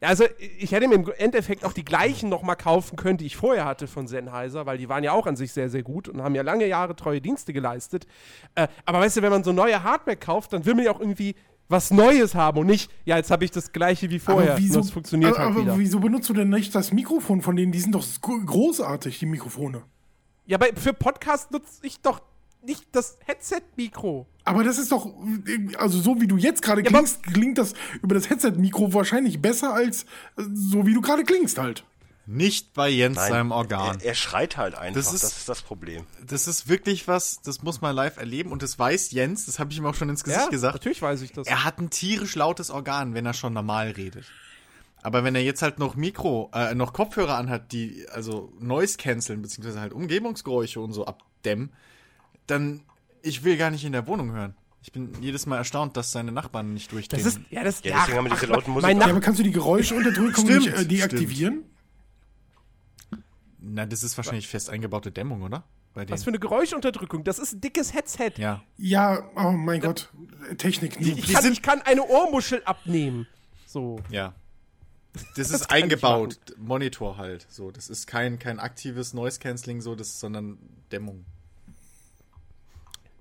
[0.00, 0.24] Also,
[0.58, 3.86] ich hätte mir im Endeffekt auch die gleichen nochmal kaufen können, die ich vorher hatte
[3.86, 6.42] von Sennheiser, weil die waren ja auch an sich sehr, sehr gut und haben ja
[6.42, 8.06] lange Jahre treue Dienste geleistet.
[8.54, 11.00] Äh, aber weißt du, wenn man so neue Hardware kauft, dann will man ja auch
[11.00, 11.36] irgendwie
[11.68, 14.52] was Neues haben und nicht, ja, jetzt habe ich das gleiche wie vorher.
[14.52, 15.78] aber wieso, funktioniert aber, halt aber wieder.
[15.78, 17.72] wieso benutzt du denn nicht das Mikrofon von denen?
[17.72, 19.82] Die sind doch gro- großartig, die Mikrofone.
[20.46, 22.20] Ja, aber für Podcast nutze ich doch
[22.66, 24.26] nicht das Headset-Mikro.
[24.44, 25.10] Aber das ist doch,
[25.78, 29.40] also so wie du jetzt gerade Ja, aber- klingst, klingt das über das Headset-Mikro wahrscheinlich
[29.40, 30.04] besser als
[30.36, 31.84] äh, so wie du gerade klingst halt.
[32.26, 33.98] Nicht bei Jens Nein, seinem Organ.
[34.00, 34.94] Er, er schreit halt einfach.
[34.94, 36.06] Das Das ist- ist, das Problem.
[36.26, 39.72] Das ist wirklich was, das muss man live erleben und das weiß Jens, das habe
[39.72, 40.74] ich ihm auch schon ins Gesicht ja, gesagt.
[40.74, 41.46] natürlich weiß ich das.
[41.46, 44.24] Er hat ein tierisch lautes Organ, wenn er schon normal redet.
[45.02, 49.42] Aber wenn er jetzt halt noch Mikro, äh, noch Kopfhörer anhat, die also Noise canceln,
[49.42, 51.74] beziehungsweise halt Umgebungsgeräusche und so abdämmen,
[52.46, 52.80] dann,
[53.20, 54.54] ich will gar nicht in der Wohnung hören.
[54.80, 57.20] Ich bin jedes Mal erstaunt, dass seine Nachbarn nicht das durchgehen.
[57.20, 59.42] ist, ja, das, Ja, deswegen haben wir diese lauten Musik- Mein Ja, aber kannst du
[59.44, 61.64] die Geräuschunterdrückung Stimmt, nicht äh, deaktivieren?
[63.66, 65.64] Na, das ist wahrscheinlich fest eingebaute Dämmung, oder?
[65.94, 67.22] Was für eine Geräuschunterdrückung?
[67.22, 68.32] Das ist ein dickes Headset.
[68.36, 68.62] ja.
[68.76, 70.12] Ja, oh mein Gott.
[70.58, 71.12] Technik nie.
[71.12, 73.28] Ich kann, ich kann eine Ohrmuschel abnehmen.
[73.66, 74.00] So.
[74.10, 74.34] Ja.
[75.36, 77.46] Das ist kann ich eingebaut, Monitor halt.
[77.48, 80.58] So, das ist kein, kein aktives Noise Cancelling, so, das, sondern
[80.90, 81.24] Dämmung.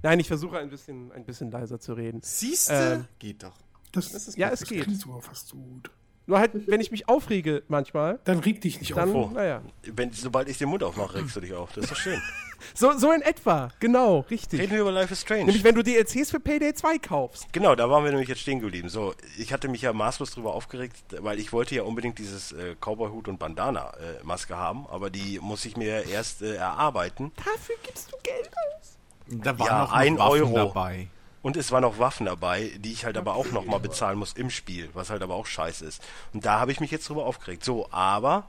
[0.01, 2.21] Nein, ich versuche ein bisschen, ein bisschen leiser zu reden.
[2.23, 3.53] Siehst Ähm, Geht doch.
[3.91, 4.84] Das, ja, das es geht.
[4.84, 5.91] klingt sogar fast so gut.
[6.26, 9.32] Nur halt, wenn ich mich aufrege manchmal, Dann reg dich nicht dann, auf.
[9.34, 9.62] Naja.
[9.84, 11.74] Wenn, sobald ich den Mund aufmache, regst du dich auf.
[11.74, 12.22] Das ist doch schön.
[12.74, 14.58] So, so in etwa, genau, richtig.
[14.62, 15.44] Reden wir über Life is Strange.
[15.44, 17.52] Nämlich, wenn du DLCs für Payday 2 kaufst.
[17.52, 18.88] Genau, da waren wir nämlich jetzt stehen geblieben.
[18.88, 22.76] So, ich hatte mich ja maßlos drüber aufgeregt, weil ich wollte ja unbedingt dieses äh,
[22.80, 27.34] Cowboy-Hut und Bandana-Maske haben, aber die muss ich mir erst äh, erarbeiten.
[27.36, 28.98] Dafür gibst du Geld aus.
[29.28, 30.54] Da waren Ja, auch noch ein Waffen Euro.
[30.56, 31.08] dabei.
[31.43, 34.49] Und es waren auch Waffen dabei, die ich halt aber auch nochmal bezahlen muss im
[34.49, 36.01] Spiel, was halt aber auch scheiße ist.
[36.34, 37.63] Und da habe ich mich jetzt drüber aufgeregt.
[37.63, 38.47] So, aber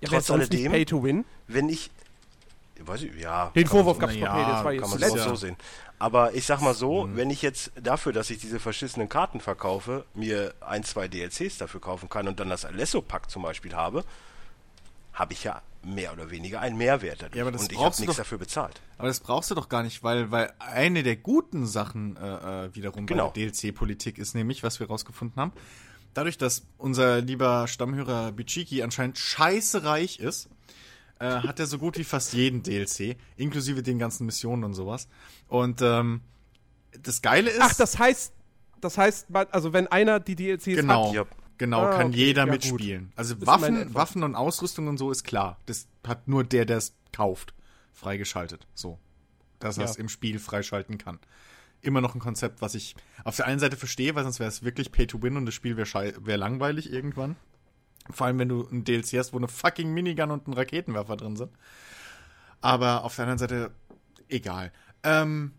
[0.00, 1.24] Ja, Trotz alledem- Pay to Win.
[1.48, 1.90] wenn ich.
[2.80, 3.50] Weiß ich, ja.
[3.54, 5.26] Den kann Vorwurf man gab es ja, 2 Kann jetzt man das so, zuletzt.
[5.26, 5.56] auch so sehen.
[6.00, 10.04] Aber ich sag mal so, wenn ich jetzt dafür, dass ich diese verschissenen Karten verkaufe,
[10.14, 14.04] mir ein, zwei DLCs dafür kaufen kann und dann das Alesso-Pack zum Beispiel habe,
[15.12, 17.36] habe ich ja mehr oder weniger einen Mehrwert dadurch.
[17.36, 18.80] Ja, aber das und ich habe brauchst du nichts doch- dafür bezahlt.
[18.98, 22.74] Aber das brauchst du doch gar nicht, weil, weil eine der guten Sachen äh, äh,
[22.74, 23.28] wiederum Genau.
[23.30, 25.52] bei der DLC-Politik ist nämlich, was wir rausgefunden haben,
[26.14, 30.48] dadurch, dass unser lieber Stammhörer Bichiki anscheinend scheiße reich ist,
[31.18, 35.08] äh, hat er so gut wie fast jeden DLC, inklusive den ganzen Missionen und sowas.
[35.48, 36.20] Und ähm,
[37.02, 38.32] das Geile ist, Ach, das heißt,
[38.80, 41.26] das heißt, also wenn einer die DLCs genau, hat.
[41.64, 42.64] Genau, Ah, kann okay, jeder ja, gut.
[42.64, 43.12] mitspielen.
[43.16, 43.94] Also Ist immerhin Waffen.
[43.94, 45.58] Waffen und Ausrüstung und so ist klar.
[45.66, 47.54] Das hat nur der, der es kauft,
[47.92, 48.66] freigeschaltet.
[48.74, 48.98] So.
[49.60, 49.90] Dass er Ja.
[49.90, 51.20] es im Spiel freischalten kann.
[51.80, 54.62] Immer noch ein Konzept, was ich auf der einen Seite verstehe, weil sonst wäre es
[54.64, 57.36] wirklich Pay to Win und das Spiel wäre wär langweilig irgendwann.
[58.10, 61.36] Vor allem, wenn du ein DLC hast, wo eine fucking Minigun und ein Raketenwerfer drin
[61.36, 61.52] sind.
[62.60, 63.70] Aber auf der anderen Seite,
[64.28, 64.72] egal.
[65.04, 65.52] Ähm,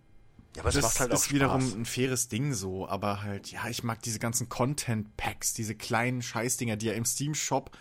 [0.56, 1.76] Ja, aber es das macht halt auch ist wiederum Spaß.
[1.76, 6.76] ein faires Ding so, aber halt, ja, ich mag diese ganzen Content-Packs, diese kleinen Scheißdinger,
[6.76, 7.72] die ja im Steam-Shop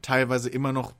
[0.00, 0.94] teilweise immer noch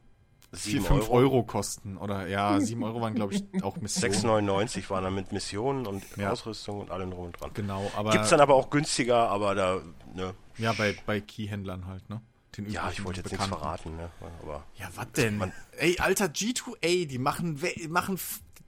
[0.55, 1.12] 4, Sieben 5 Euro.
[1.14, 1.42] Euro.
[1.45, 1.97] kosten.
[1.97, 4.12] Oder ja, 7 Euro waren, glaube ich, auch Missionen.
[4.51, 6.31] 6,99 waren dann mit Missionen und Ja.
[6.31, 7.51] Ausrüstung und allem drum und dran.
[7.55, 9.81] Genau, aber Gibt's dann aber auch günstiger, aber da,
[10.14, 12.21] ne, ja, bei, bei Keyhändlern halt, ne?
[12.55, 14.11] Den Ja, ich wollte jetzt nichts verraten, ne?
[14.42, 15.51] Aber Ja, was denn?
[15.79, 18.21] Ey, alter, G2A, die machen, machen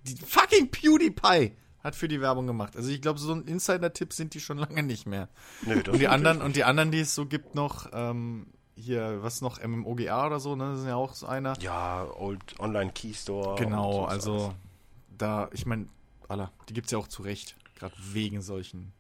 [0.05, 1.53] die fucking PewDiePie
[1.85, 2.77] hat für die Werbung gemacht.
[2.77, 5.29] Also ich glaube, so ein Insider-Tipp sind die schon lange nicht mehr.
[5.66, 9.23] nö, das Und die anderen, und die anderen, die es so gibt noch, ähm, hier,
[9.23, 10.73] was noch, MMOGA oder so, ne?
[10.73, 11.57] Das ist ja auch so einer.
[11.61, 13.51] Ja, Old Online Key Store.
[13.51, 14.27] und genau, sowas alles.
[14.27, 14.55] also
[15.16, 15.87] da, ich meine,
[16.27, 18.92] aller, die gibt's ja auch zu Recht, gerade wegen solchen.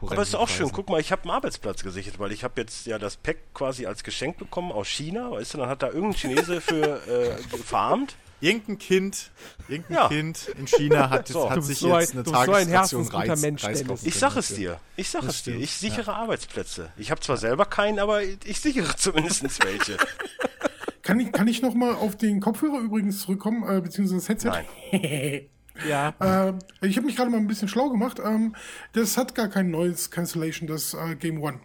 [0.00, 0.70] Aber ist auch schön.
[0.70, 3.86] Guck mal, ich habe einen Arbeitsplatz gesichert, weil ich habe jetzt ja das Pack quasi
[3.86, 5.30] als Geschenk bekommen aus China.
[5.30, 8.16] Weißt du, dann hat da irgendein Chinese für äh, gefarmt.
[8.44, 9.30] Irgendein Kind,
[9.68, 10.08] irgendein Ja.
[10.08, 11.50] Kind in China hat, So.
[11.50, 14.48] hat sich so jetzt ein- eine bist so ein Reis, Mensch, kaufen Ich sag es
[14.48, 14.78] dir.
[14.96, 15.56] Ich sag es dir.
[15.56, 16.90] Ich sichere Arbeitsplätze.
[16.96, 19.96] Ich habe zwar selber keinen, aber ich sichere zumindest welche.
[21.02, 24.48] Kann ich, kann ich noch mal auf den Kopfhörer übrigens zurückkommen, äh, beziehungsweise das Headset?
[24.92, 25.46] Nein.
[25.88, 26.14] Ja.
[26.20, 28.20] Ähm, ich habe mich gerade mal ein bisschen schlau gemacht.
[28.24, 28.54] Ähm,
[28.92, 31.58] das hat gar kein neues Cancellation, das äh, Game One.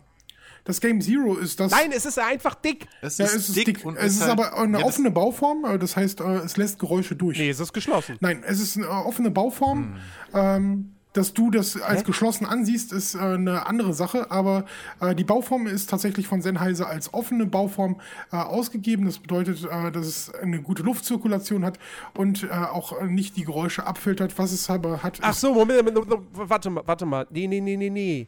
[0.70, 1.72] Das Game Zero ist das.
[1.72, 2.86] Nein, es ist einfach dick.
[3.02, 3.86] Es ja, ist, es ist dick, dick.
[3.86, 7.16] und es ist halt- aber eine ja, offene Bauform, das heißt, äh, es lässt Geräusche
[7.16, 7.40] durch.
[7.40, 8.18] Nee, es ist geschlossen.
[8.20, 9.96] Nein, es ist eine offene Bauform.
[10.32, 14.66] Ähm, dass du das als geschlossen ansiehst, ist äh, eine andere Sache, aber
[15.02, 18.00] äh, die Bauform ist tatsächlich von Sennheiser als offene Bauform
[18.32, 19.06] äh, ausgegeben.
[19.06, 21.80] Das bedeutet, äh, dass es eine gute Luftzirkulation hat
[22.14, 24.38] und äh, auch nicht die Geräusche abfiltert.
[24.38, 27.26] Was es aber hat, Ach ist so, Moment, Moment, Moment, warte mal, warte mal.
[27.32, 28.28] Nee, nee, nee, nee, nee.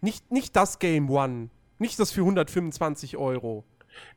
[0.00, 1.48] Nicht, nicht das Game One.
[1.78, 3.64] Nicht das für 125 Euro.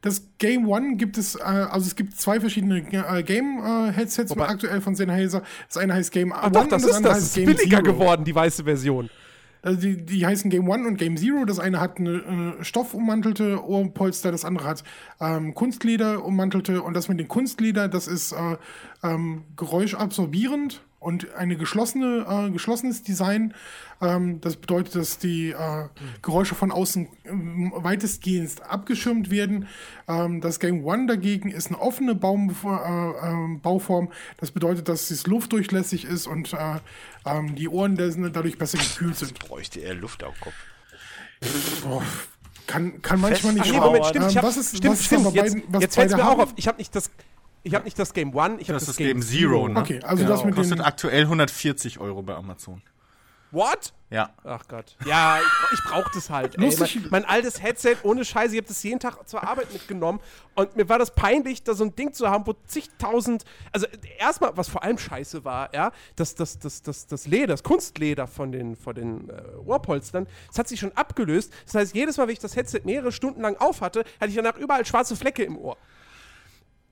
[0.02, 4.80] Das Game One gibt es, äh, also es gibt zwei verschiedene äh, Game-Headsets Wobei- aktuell
[4.82, 5.42] von Sennheiser.
[5.68, 7.24] Das eine heißt Game Ach One doch, das und ist andere das.
[7.24, 7.94] heißt ist Game billiger Zero.
[7.94, 9.10] geworden, die weiße Version.
[9.64, 11.46] Also die, die heißen Game One und Game Zero.
[11.46, 14.84] Das eine hat eine äh, stoffummantelte Ohrpolster, das andere hat
[15.20, 16.82] ähm, Kunstleder ummantelte.
[16.84, 18.58] Und das mit dem Kunstleder, das ist äh,
[19.04, 23.54] ähm, geräuschabsorbierend und eine geschlossene, äh, geschlossenes Design.
[24.02, 25.88] Ähm, das bedeutet, dass die äh,
[26.22, 29.68] Geräusche von außen ähm, weitestgehend abgeschirmt werden.
[30.08, 34.12] Ähm, das Game One dagegen ist eine offene Baum, äh, ähm, Bauform.
[34.38, 36.76] Das bedeutet, dass es luftdurchlässig ist und äh,
[37.26, 39.38] ähm, die Ohren dadurch besser gekühlt sind.
[39.40, 40.54] Bräuchte er Luft am Kopf.
[42.68, 44.32] Kann, kann manchmal nicht Ach nee, Moment, ähm, stimmt.
[44.32, 45.26] Ich hab, was ist- stimmt, was ist stimmt.
[45.26, 46.54] aber Jetzt, beiden- was jetzt fällt mir auch auf.
[46.56, 47.10] Ich habe nicht das.
[47.64, 49.80] Ich habe nicht das Game One, ich habe Das das, ist das Game Zero, ne?
[49.80, 50.36] Okay, also Genau.
[50.36, 52.82] das mit Kostet aktuell 140 Euro bei Amazon.
[53.52, 53.92] What?
[54.10, 54.30] Ja.
[54.46, 54.96] Ach Gott.
[55.06, 56.58] Ja, ich, ich brauch das halt.
[56.58, 56.74] Ey.
[56.80, 60.22] Mein, mein altes Headset ohne Scheiße, ich habe das jeden Tag zur Arbeit mitgenommen
[60.56, 63.44] und mir war das peinlich, da so ein Ding zu haben, wo zigtausend,
[63.74, 67.64] also erstmal, was vor allem scheiße war, ja, das, das, das, das, das Leder, das
[67.64, 71.52] Kunstleder von den, von den äh, Ohrpolstern, das hat sich schon abgelöst.
[71.66, 74.36] Das heißt, jedes Mal, wenn ich das Headset mehrere Stunden lang auf hatte, hatte ich
[74.36, 75.78] danach überall schwarze Flecke im Ohr.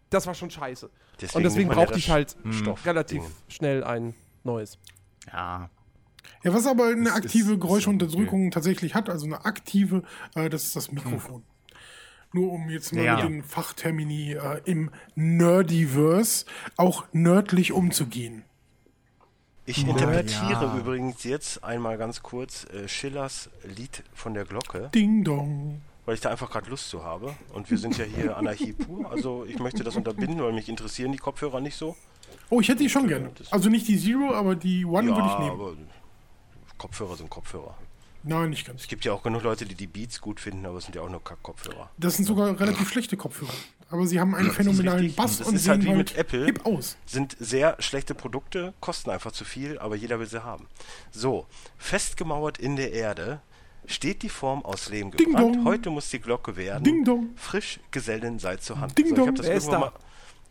[0.10, 0.90] Das war schon scheiße.
[1.22, 3.32] Deswegen und deswegen brauchte ich halt Stoff- relativ Ding.
[3.48, 4.78] schnell ein neues.
[5.32, 5.70] Ja.
[6.44, 10.04] Ja, was aber eine aktive ist Geräuschunterdrückung tatsächlich hat, also eine aktive,
[10.36, 11.44] äh, das ist das Mikrofon.
[12.32, 13.16] Nur um jetzt mal Ja.
[13.16, 16.46] mit den Fachtermini äh, im Nerdiverse
[16.78, 18.44] auch nördlich umzugehen.
[19.66, 20.78] Ich interpretiere Ja.
[20.78, 25.82] übrigens jetzt einmal ganz kurz äh, Schillers Lied von der Glocke, Ding dong.
[26.10, 27.36] Weil ich da einfach gerade Lust zu habe.
[27.54, 29.12] Und wir sind ja hier Anarchie pur.
[29.12, 31.96] Also ich möchte das unterbinden, weil mich interessieren die Kopfhörer nicht so.
[32.50, 33.30] Oh, ich hätte die schon gerne.
[33.52, 35.52] Also nicht die Zero, aber die One würde ich nehmen.
[35.52, 35.74] aber
[36.80, 37.76] Kopfhörer sind Kopfhörer.
[38.24, 38.82] Nein, nicht ganz.
[38.82, 41.04] Es gibt ja auch genug Leute, die die Beats gut finden, aber es sind ja
[41.04, 41.92] auch nur Kack-Kopfhörer.
[42.00, 43.54] Das sind sogar relativ schlechte Kopfhörer.
[43.92, 45.14] Aber sie haben einen phänomenalen.
[45.14, 46.44] Bass Das und ist halt wie halt mit Apple.
[46.46, 46.98] hip aus.
[47.06, 50.66] Sind sehr schlechte Produkte, kosten einfach zu viel, aber jeder will sie haben.
[51.12, 51.46] So,
[51.78, 53.42] festgemauert in der Erde
[53.90, 55.60] steht die Form aus Lehm Ding gebrannt.
[55.66, 56.84] Heute muss die Glocke werden.
[56.84, 57.30] Ding dong.
[57.36, 58.98] Frisch Gesellen sei zur Hand.
[58.98, 59.28] Ding so, ich dong.
[59.30, 59.98] hab das Wer ist irgendwann da?
[59.98, 60.00] mal.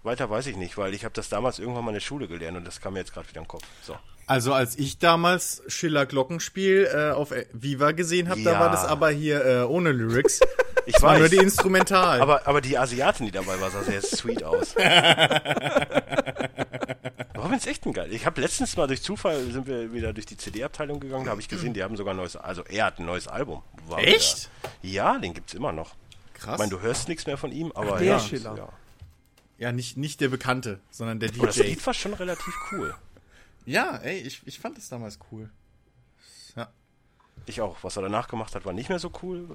[0.05, 2.57] Weiter weiß ich nicht, weil ich habe das damals irgendwann mal in der Schule gelernt
[2.57, 3.65] und das kam mir jetzt gerade wieder in den Kopf.
[3.83, 3.97] So.
[4.27, 8.61] Also als ich damals Schiller Glockenspiel äh, auf Viva gesehen habe, da Ja.
[8.61, 10.41] war das aber hier äh, ohne Lyrics.
[10.87, 12.19] Ich Das war nur die Instrumental.
[12.23, 14.75] Aber, aber die Asiatin, die dabei war, sah sehr sweet aus.
[17.49, 18.13] Robin ist echt ein geil.
[18.13, 21.41] Ich habe letztens mal durch Zufall sind wir wieder durch die CD-Abteilung gegangen, da habe
[21.41, 23.63] ich gesehen, die haben sogar ein neues, also er hat ein neues Album.
[23.87, 24.51] War Echt?
[24.83, 25.95] Wieder, ja, den gibt's immer noch.
[26.35, 26.53] Krass.
[26.53, 28.55] Ich meine, du hörst nichts mehr von ihm, aber der ja, Schiller.
[28.55, 28.69] ja.
[29.57, 31.63] ja, nicht, nicht der Bekannte, sondern der Aber das DJ.
[31.63, 32.95] Lied war schon relativ cool.
[33.65, 35.49] Ja, ey, ich, ich fand das damals cool.
[36.55, 36.69] Ja.
[37.47, 37.77] Ich auch.
[37.83, 39.49] Was er danach gemacht hat, war nicht mehr so cool.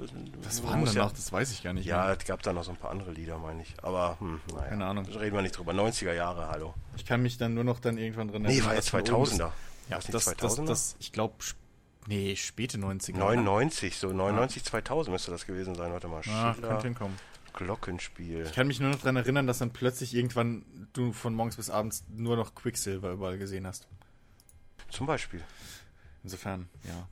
[0.43, 0.93] Was war danach?
[0.93, 2.17] Ja, Das weiß ich gar nicht ja, mehr.
[2.17, 3.75] es gab da noch so ein paar andere Lieder, meine ich.
[3.83, 4.69] Aber, hm, naja.
[4.69, 5.05] Keine Ahnung.
[5.05, 5.73] Reden wir nicht drüber.
[5.73, 6.73] 90er Jahre, hallo.
[6.95, 9.23] Ich kann mich dann nur noch dann irgendwann dran Nee, war ja was von oben
[9.23, 9.51] bis- 2000er.
[9.89, 10.65] Ja, das, das, 2000er?
[10.65, 11.35] das, ich glaube,
[12.07, 13.17] nee, späte 90er.
[13.17, 15.91] 99, so 99, 2000 müsste das gewesen sein.
[15.91, 16.21] Warte mal.
[16.29, 17.17] Ah, Schiller, könnte hinkommen.
[17.53, 18.45] Glockenspiel.
[18.47, 21.69] Ich kann mich nur noch dran erinnern, dass dann plötzlich irgendwann du von morgens bis
[21.69, 23.87] abends nur noch Quicksilver überall gesehen hast.
[24.89, 25.43] Zum Beispiel.
[26.23, 27.07] Insofern, ja.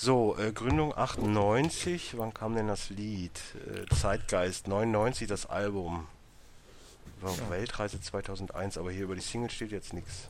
[0.00, 2.16] So, äh, Gründung 98.
[2.18, 3.32] Wann kam denn das Lied?
[3.66, 6.06] Äh, Zeitgeist 99 das Album.
[7.20, 10.28] War Weltreise 2001, aber hier über die Single steht jetzt nichts.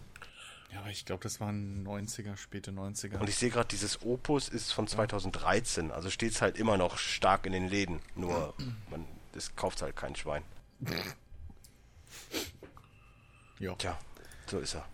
[0.72, 3.18] Ja, aber ich glaube, das waren 90er, späte 90er.
[3.18, 6.96] Und ich sehe gerade, dieses Opus ist von 2013, also steht es halt immer noch
[6.96, 8.00] stark in den Läden.
[8.16, 8.54] Nur,
[8.88, 10.44] man, das kauft halt kein Schwein.
[13.58, 13.74] ja.
[13.74, 13.98] Tja,
[14.46, 14.86] so ist er.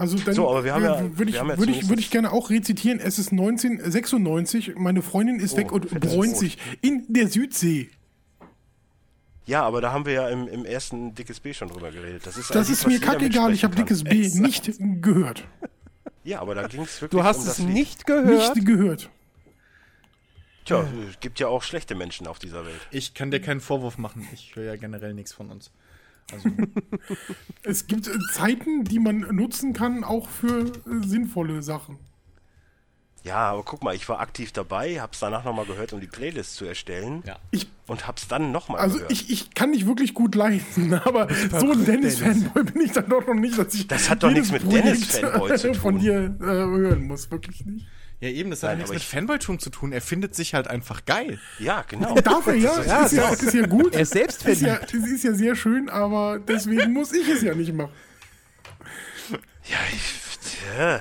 [0.00, 2.32] Also dann So, aber wir haben ja- würde ich, ja würde ich, würde ich gerne
[2.32, 3.00] auch rezitieren.
[3.00, 7.90] Es ist 1996, meine Freundin ist Oh, weg und bräunt sich in der Südsee.
[9.44, 12.26] Ja, aber da haben wir ja im, im ersten Dickes B schon drüber geredet.
[12.26, 14.02] Das ist, Das ist mir kackegal, ich habe dickes.
[14.04, 14.70] B nicht
[15.02, 15.44] gehört.
[16.24, 17.68] Ja, aber da ging es wirklich Du hast um es das Lied.
[17.68, 18.54] nicht gehört.
[18.56, 19.10] Nicht gehört.
[20.64, 22.80] Tja, es gibt ja auch schlechte Menschen auf dieser Welt.
[22.90, 24.26] Ich kann dir keinen Vorwurf machen.
[24.32, 25.70] Ich höre ja generell nichts von uns.
[26.32, 26.48] Also,
[27.62, 31.98] Es gibt äh, Zeiten, die man nutzen kann, auch für äh, sinnvolle Sachen.
[33.22, 36.54] Ja, aber guck mal, ich war aktiv dabei, hab's danach nochmal gehört, um die Playlist
[36.54, 37.22] zu erstellen.
[37.26, 37.36] ja.
[37.50, 39.12] Ich, Und hab's dann nochmal also gehört.
[39.12, 43.26] ich, ich kann nicht wirklich gut leiden, aber so ein Dennis-Fanboy bin ich dann doch
[43.26, 46.00] noch nicht, dass ich Das hat doch nichts mit Dennis-Fanboy zu äh, von tun.
[46.02, 47.86] dir äh, hören muss, wirklich nicht.
[48.20, 49.92] Ja, eben, das hat Nein, nichts aber mit Fanboytum zu tun.
[49.92, 51.40] Er findet sich halt einfach geil.
[51.58, 52.14] ja, genau.
[52.20, 53.94] Darf er ja, Ja, ist, ja das- ist ja gut.
[53.94, 57.54] Er ist ist ja, es ist ja sehr schön, aber deswegen muss ich es ja
[57.54, 57.92] nicht machen.
[59.64, 61.00] Ja, ich, tja,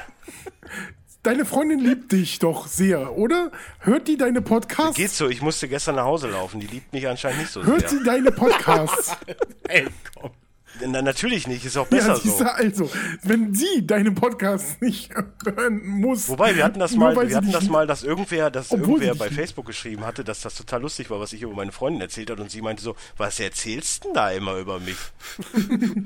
[1.22, 3.52] Deine Freundin liebt dich doch sehr, oder?
[3.80, 4.96] Hört die deine Podcasts?
[4.96, 7.82] geht so, ich musste gestern nach Hause laufen, die liebt mich anscheinend nicht so Hört
[7.90, 8.00] sehr.
[8.00, 9.18] sie deine Podcasts?
[9.68, 10.32] Ey, komm.
[10.86, 12.44] Na, natürlich nicht, ist auch ja, besser siehst so.
[12.44, 12.90] du, also,
[13.24, 15.12] wenn sie deine Podcasts nicht
[15.46, 16.30] hören muss.
[16.30, 19.30] Wobei, wir hatten das mal, wir hatten das mal, dass irgendwer, dass Obwohl irgendwer bei.
[19.30, 22.40] Facebook geschrieben hatte, dass das total lustig war, was ich über meine Freundin erzählt hat
[22.40, 24.98] und sie meinte so, was erzählst denn da immer über mich?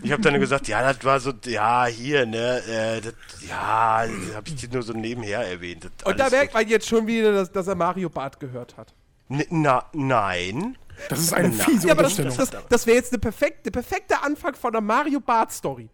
[0.04, 3.14] ich habe dann gesagt, ja, das war so, ja, hier, ne, äh, das,
[3.48, 5.90] ja, habe ich dir nur so nebenher erwähnt.
[6.04, 8.94] Und da merkt man jetzt schon wieder, dass, dass er Mario Bart gehört hat.
[9.30, 10.78] N na, nein.
[11.10, 14.56] Das ist eine fiese Ja, aber das, das, das wäre jetzt der perfekte, perfekte Anfang
[14.56, 15.90] von einer Mario Bart-Story.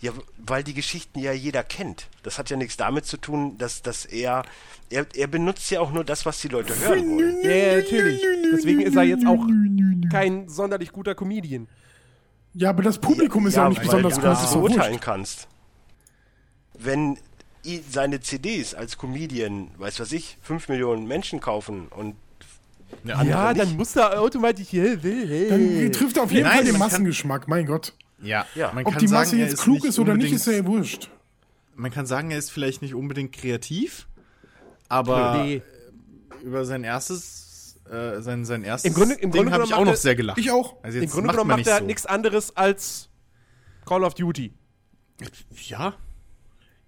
[0.00, 2.08] Ja, weil die Geschichten ja jeder kennt.
[2.22, 4.44] Das hat ja nichts damit zu tun, dass, dass er,
[4.90, 7.42] er, er benutzt ja auch nur das, was die Leute hören wollen.
[7.42, 8.22] Ja, ja, natürlich.
[8.52, 9.46] Deswegen ist er jetzt auch
[10.10, 11.68] kein sonderlich guter Comedian.
[12.52, 14.30] ja, aber das Publikum ist ja, auch nicht weil besonders du groß.
[14.30, 15.48] das ist doch beurteilen kannst.
[16.74, 17.18] Wenn
[17.88, 22.16] seine CDs als Comedian, weiß was ich, 5 Millionen Menschen kaufen und
[23.04, 23.60] Ja, Ja, nicht.
[23.64, 25.28] dann muss er automatisch hier will.
[25.28, 25.48] Hey.
[25.48, 27.92] Dann trifft er auf jeden Nein, Fall den Massengeschmack, mein Gott.
[28.22, 28.46] ja.
[28.54, 28.72] Ja.
[28.72, 31.10] Man Ob kann die sagen, Masse er jetzt klug ist oder nicht, ist ja wurscht.
[31.76, 34.06] Man kann sagen, er ist vielleicht nicht unbedingt kreativ,
[34.88, 35.62] aber Nee.
[36.42, 39.96] über sein erstes, äh, sein, sein erstes Im Grunde- im Grunde habe ich auch noch
[39.96, 40.38] sehr gelacht.
[40.38, 40.76] Ich auch.
[40.82, 41.84] Also Im Grunde macht genommen macht er so.
[41.84, 43.08] nichts anderes als
[43.84, 44.52] Call of Duty.
[45.68, 45.94] Ja,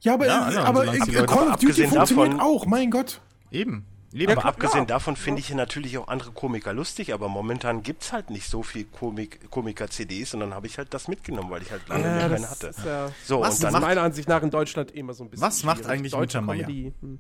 [0.01, 3.21] Ja, aber, Ja, ja, aber Leute- Call Aber of Duty funktioniert davon- auch, mein Gott.
[3.51, 3.85] eben.
[4.16, 4.33] Ja, Eben.
[4.33, 4.52] aber klar.
[4.55, 8.62] abgesehen davon finde ich natürlich auch andere Komiker lustig, aber momentan gibt's halt nicht so
[8.62, 12.29] viel Komik, Komiker-CDs und dann habe ich halt das mitgenommen, weil ich halt lange mehr
[12.31, 12.68] keine hatte.
[12.68, 15.24] ist ja So, Was und das dann ist meiner Ansicht nach in Deutschland immer so
[15.24, 15.46] ein bisschen.
[15.46, 16.66] Was macht eigentlich Mittermeier?
[16.66, 17.18] Hm.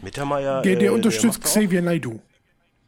[0.00, 0.62] Mittermeier.
[0.62, 2.20] Der, der äh, unterstützt macht auch- Xavier Naidoo.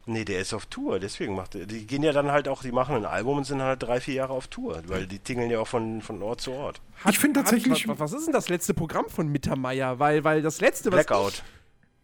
[0.07, 1.65] Nee, der ist auf Tour, deswegen macht er.
[1.65, 4.13] Die gehen ja dann halt auch, die machen ein Album und sind halt drei, vier
[4.13, 6.79] Jahre auf Tour, weil die tingeln ja auch von, von Ort zu Ort.
[7.09, 9.97] Ich finde tatsächlich, Hat, was, was ist denn das letzte Programm von Mittermeier?
[9.97, 11.05] Weil, weil das letzte, was.
[11.07, 11.33] Blackout.
[11.33, 11.43] Ich,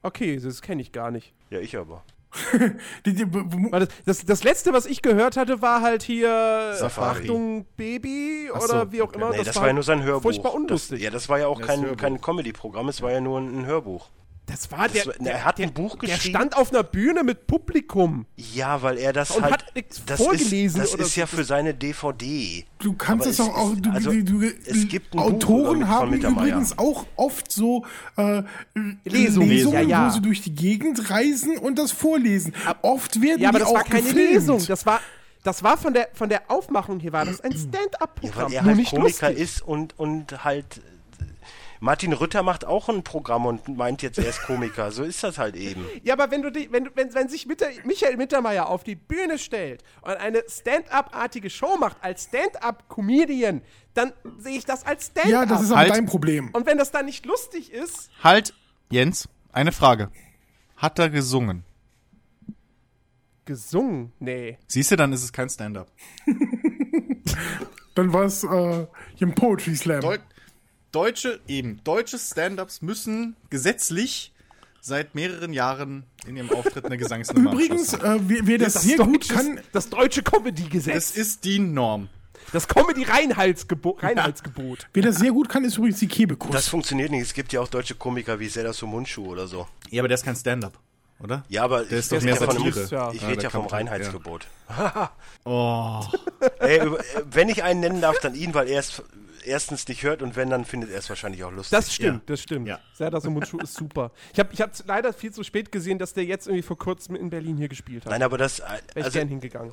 [0.04, 1.34] okay, das kenne ich gar nicht.
[1.50, 2.04] Ja, ich aber.
[3.06, 3.26] die, die,
[3.72, 7.24] das, das, das letzte, was ich gehört hatte, war halt hier Safari.
[7.24, 9.18] Achtung Baby Ach oder so, wie auch okay.
[9.18, 9.32] immer.
[9.32, 10.22] Nee, das, war ja nur sein Hörbuch.
[10.22, 11.02] Furchtbar Das, unlustig.
[11.02, 14.10] ja, das war ja auch Das kein, kein Comedy-Programm, es war ja nur ein Hörbuch.
[14.52, 16.36] Das war Das der, war- er hat ein Buch Der geschrieben.
[16.36, 18.26] stand auf einer Bühne mit Publikum.
[18.36, 19.54] Ja, weil er das Und halt.
[19.54, 19.66] hat
[20.08, 21.22] das vorgelesen ist, das oder ist so.
[21.22, 22.66] ja für seine DVD.
[22.80, 25.80] du kannst es es auch, auch du, also, du, du, es gibt ein Buch Autoren
[25.82, 27.86] von haben übrigens auch oft so
[28.18, 28.44] äh,
[29.06, 30.08] Lesungen, Lesungen, ja, ja.
[30.10, 32.54] wo sie durch die Gegend reisen und das vorlesen.
[32.82, 34.34] Oft werden Ja, aber die das auch war keine gefilmt.
[34.34, 34.66] Lesung.
[34.68, 35.00] Das war,
[35.44, 38.46] das war von der, von der Aufmachung hier, war das ein Ja, Stand-up-Programm.
[38.48, 39.44] weil er halt nicht Komiker lustig.
[39.44, 40.82] ist und, und halt.
[41.84, 44.92] Martin Rütter macht auch ein Programm und meint jetzt, er ist Komiker.
[44.92, 45.84] So ist das halt eben.
[46.04, 48.94] Ja, aber wenn du die, wenn, du- wenn, wenn sich Mitter, Michael Mittermeier auf die
[48.96, 53.62] Bühne stellt und eine Stand-up-artige Show macht als Stand-up-Comedian,
[53.96, 55.32] dann sehe ich das als Stand-up.
[55.32, 55.90] Ja, das ist aber Halt.
[55.92, 56.50] dein Problem.
[56.54, 58.54] und wenn das dann nicht lustig ist, Halt,
[58.92, 60.12] Jens, eine Frage.
[60.78, 61.64] Hat er gesungen?
[63.46, 64.60] gesungen, nee.
[64.68, 65.92] Siehst du, dann ist es kein Stand-up.
[67.96, 70.00] Dann war es äh, hier ein Poetry Slam.
[70.00, 70.18] Deu
[70.92, 74.34] deutsche, eben, deutsche Stand-ups müssen gesetzlich
[74.82, 79.30] seit mehreren Jahren in ihrem Auftritt eine Gesangsnummer Übrigens, äh, wer, wer das, sehr gut
[79.30, 80.96] deutsche- kann, Das deutsche Comedy-Gesetz.
[80.96, 82.10] Es ist die Norm.
[82.52, 84.02] Das Comedy-Reinheitsgebot.
[84.04, 84.88] Reinheitsgebot.
[84.94, 86.52] Wer das sehr gut kann, ist übrigens die Kebekus.
[86.52, 87.22] Das funktioniert nicht.
[87.22, 89.68] Es gibt ja auch deutsche Komiker wie Zelda Sumunchu oder so.
[89.92, 90.74] Ja, aber der ist kein Stand-up,
[91.20, 91.44] oder?
[91.48, 92.88] Ja, aber Der ist ich doch rede mehr ja von, Satire.
[92.92, 93.12] Ja.
[93.14, 94.48] ich Ja, rede ja vom man- Reinheitsgebot.
[95.46, 96.02] Oh.
[96.60, 96.92] Ey, äh,
[97.32, 99.04] wenn ich einen nennen darf, dann ihn, weil er es
[99.46, 101.78] erstens nicht hört und wenn, dann findet er es wahrscheinlich auch lustig.
[101.78, 102.68] Das stimmt, das stimmt.
[102.68, 102.80] Ja.
[102.94, 104.12] Serdar Sumunchu ist super.
[104.34, 107.30] Ich habe ich leider viel zu spät gesehen, dass der jetzt irgendwie vor kurzem in
[107.30, 108.12] Berlin hier gespielt hat.
[108.12, 108.62] Nein, aber das,
[108.96, 109.20] also,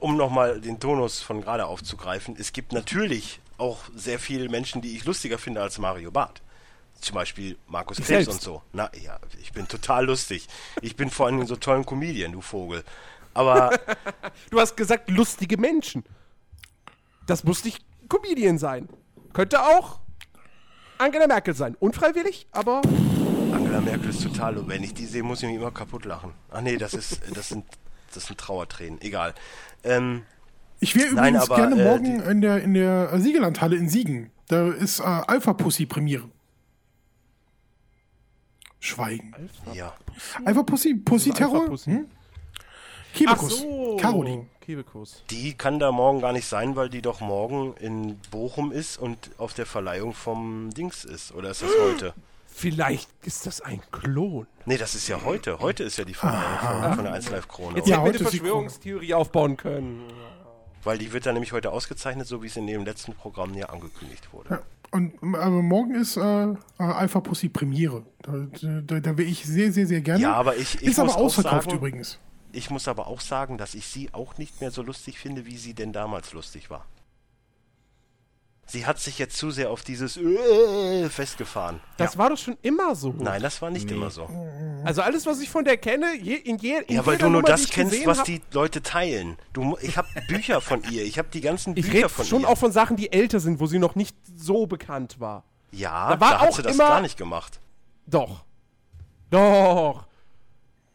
[0.00, 4.96] um nochmal den Tonus von gerade aufzugreifen, es gibt natürlich auch sehr viele Menschen, die
[4.96, 6.42] ich lustiger finde als Mario Barth.
[7.00, 8.62] Zum Beispiel Markus Krebs und so.
[8.72, 10.48] Na ja, ich bin total lustig.
[10.83, 12.83] Ich bin vor allem so tollen Comedian, du Vogel.
[13.35, 13.78] Aber
[14.50, 16.04] Du hast gesagt, lustige Menschen.
[17.26, 18.88] Das muss nicht Comedian sein.
[19.33, 20.01] Könnte auch
[20.99, 21.77] Angela Merkel sein.
[21.79, 22.83] Unfreiwillig, aber
[23.53, 26.33] Angela Merkel ist total, wenn ich die sehe, muss ich mich immer kaputt lachen.
[26.51, 27.64] Ach nee, das ist, das sind,
[28.14, 29.01] das sind Trauertränen.
[29.01, 29.35] Egal.
[29.85, 30.23] Ähm,
[30.81, 34.31] Ich wäre Nein, übrigens aber, gerne äh, morgen in der, in der Siegerlandhalle in Siegen.
[34.49, 36.29] Da ist äh, Alpha Pussy Premiere.
[38.81, 39.35] Schweigen.
[39.75, 39.93] ja.
[40.45, 41.67] Alpha Pussy, Pussy Alpha Terror?
[41.67, 41.91] Pussy.
[41.91, 42.07] Hm?
[43.26, 43.61] Ach Kebekus.
[43.61, 43.96] so.
[44.00, 44.46] Caroline.
[44.61, 45.24] Kebekus.
[45.31, 49.31] Die kann da morgen gar nicht sein, weil die doch morgen in Bochum ist und
[49.38, 51.33] auf der Verleihung vom Dings ist.
[51.33, 52.14] Oder ist das heute?
[52.46, 54.46] Vielleicht ist das ein Klon.
[54.66, 55.61] Nee, das ist ja heute.
[55.61, 57.76] Heute ist ja die Verleihung von, von der 1 Live Krone.
[57.76, 60.02] Jetzt Ja, hätten wir heute eine Verschwörungstheorie aufbauen können.
[60.85, 63.66] Weil die wird dann nämlich heute ausgezeichnet, so wie es in dem letzten Programm ja
[63.66, 64.50] angekündigt wurde.
[64.50, 64.62] Ja.
[64.90, 68.04] Und aber morgen ist äh, äh, Alpha Pussy Premiere.
[68.22, 68.46] Da,
[68.83, 70.22] da, da wäre ich sehr, sehr, sehr gerne.
[70.22, 72.18] Ja, aber ich, ich ist muss aber auch ausverkauft sagen, übrigens.
[72.53, 75.57] Ich muss aber auch sagen, dass ich sie auch nicht mehr so lustig finde, wie
[75.59, 76.85] sie denn damals lustig war.
[78.71, 81.81] Sie hat sich jetzt zu sehr auf dieses äh, festgefahren.
[81.97, 83.15] Das war doch schon immer so.
[83.19, 84.29] Nein, das war nicht immer so.
[84.85, 87.33] Also alles, was ich von der kenne, je, in, je, in Ja, weil jeder du
[87.33, 89.39] nur Nummer, das ich kennst, was hab- die Leute teilen.
[89.55, 91.03] Du, ich habe Bücher von ihr.
[91.05, 92.49] Ich habe die ganzen Ich Bücher rede von schon ihr.
[92.49, 95.45] auch von Sachen, die älter sind, wo sie noch nicht so bekannt war.
[95.73, 97.61] ja, Da da, war hat auch sie das immer- gar nicht gemacht.
[98.07, 98.45] Doch.
[99.31, 100.05] Doch.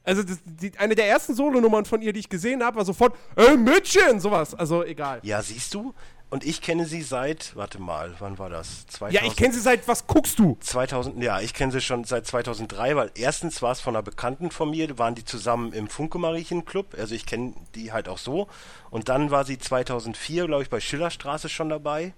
[0.04, 3.16] Also das, die, eine der ersten Solonummern von ihr, die ich gesehen habe, war sofort,
[3.36, 4.54] ey Mädchen, sowas.
[4.54, 5.20] Also egal.
[5.24, 5.94] Ja, siehst du?
[6.30, 8.88] Und ich kenne sie seit, warte mal, wann war das?
[8.88, 10.58] 2000, Ja, ich kenne sie seit, was guckst du?
[10.60, 14.50] 2000, ja, ich kenne sie schon seit 2003, weil erstens war es von einer Bekannten
[14.50, 18.18] von mir, waren die zusammen im Funke Mariechen Club, also ich kenne die halt auch
[18.18, 18.48] so.
[18.90, 22.14] Und dann war sie 2004, glaube ich, bei Schillerstraße schon dabei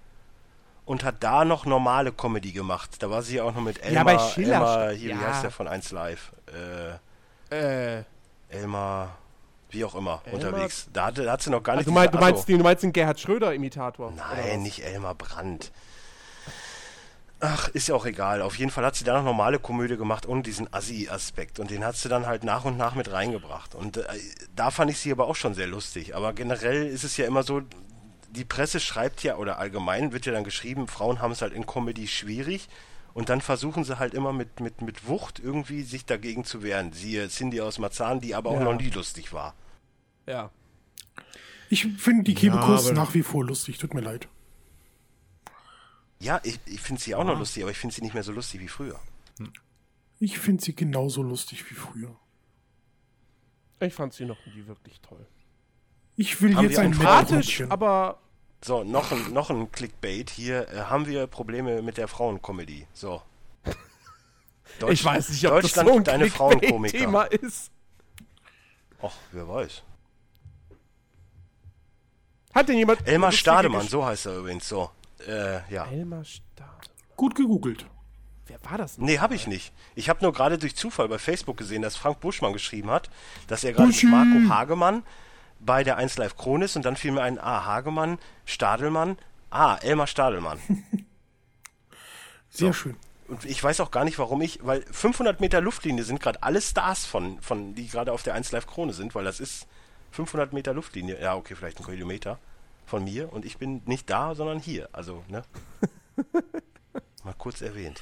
[0.86, 2.96] und hat da noch normale Comedy gemacht.
[3.00, 5.28] Da war sie auch noch mit Elmar, Ja, bei Schillerstraße, Elmar hier, wie ja.
[5.28, 6.32] heißt der von 1 Live?
[6.46, 6.94] Äh,
[7.50, 8.02] Äh,
[8.48, 9.16] Elmar,
[9.70, 10.88] wie auch immer, unterwegs.
[10.92, 12.82] Da, hatte, da hat sie noch gar nicht du, mein, du, meinst, den, du meinst
[12.82, 14.12] den Gerhard Schröder-Imitator?
[14.12, 15.72] Nein, nicht Elmar Brandt.
[17.38, 18.40] Ach, ist ja auch egal.
[18.40, 21.58] Auf jeden Fall hat sie da noch normale Komödie gemacht ohne diesen Assi-Aspekt.
[21.58, 23.74] Und den hat sie dann halt nach und nach mit reingebracht.
[23.74, 24.04] Und äh,
[24.54, 26.16] da fand ich sie aber auch schon sehr lustig.
[26.16, 27.60] Aber generell ist es ja immer so,
[28.30, 31.66] die Presse schreibt ja, oder allgemein wird ja dann geschrieben, Frauen haben es halt in
[31.66, 32.68] Comedy schwierig.
[33.16, 36.92] Und dann versuchen sie halt immer mit, mit, mit Wucht irgendwie sich dagegen zu wehren.
[36.92, 38.64] Siehe Cindy aus Marzahn, die aber auch Ja.
[38.64, 39.54] noch nie lustig war.
[40.26, 40.50] Ja.
[41.70, 43.78] Ich finde die Kebekus aber- nach wie vor lustig.
[43.78, 44.28] Tut mir leid.
[46.20, 48.32] Ja, ich, ich finde sie auch noch lustig, aber ich finde sie nicht mehr so
[48.32, 49.00] lustig wie früher.
[50.18, 52.14] Ich finde sie genauso lustig wie früher.
[53.80, 55.26] Ich fand sie noch nie wirklich toll.
[56.16, 57.70] Ich will Haben jetzt ein Mettbrötchen.
[57.70, 58.18] aber
[58.66, 60.28] So, noch ein, noch ein Clickbait.
[60.28, 62.88] Hier äh, haben wir Probleme mit der Frauencomedy.
[62.92, 63.22] So.
[64.80, 67.32] Deutsch- ich weiß nicht, ob das Deutschland, so ein deine Thema Frauenkomiker.
[67.32, 67.70] ist.
[69.00, 69.84] Ach, wer weiß.
[72.56, 73.06] Hat denn jemand...
[73.06, 74.68] Elmar Stademann, so heißt er übrigens.
[74.68, 74.90] So.
[75.24, 75.86] Äh, ja.
[75.86, 76.80] Elmar Stademann.
[77.14, 77.86] Gut gegoogelt.
[78.48, 79.04] Wer war das denn?
[79.04, 79.72] Nee, habe ich nicht.
[79.94, 83.10] Ich habe nur gerade durch Zufall bei Facebook gesehen, dass Frank Buschmann geschrieben hat,
[83.46, 84.02] dass er gerade mit.
[84.04, 85.04] Marco Hagemann
[85.60, 89.18] bei der 1 Live Kron ist und dann fiel mir ein, ah, Hagemann, Stadelmann,
[89.50, 90.58] ah, Elmar Stadelmann.
[92.50, 92.96] Sehr schön.
[93.28, 96.60] Und ich weiß auch gar nicht, warum ich, weil 500 Meter Luftlinie sind gerade alle
[96.60, 99.66] Stars von, von, die gerade auf der 1 Live Krone sind, weil das ist
[100.12, 101.20] 500 Meter Luftlinie.
[101.20, 102.38] Ja, okay, vielleicht ein Kilometer
[102.86, 104.88] von mir und ich bin nicht da, sondern hier.
[104.92, 105.42] Also, ne?
[107.24, 108.00] Mal kurz erwähnt.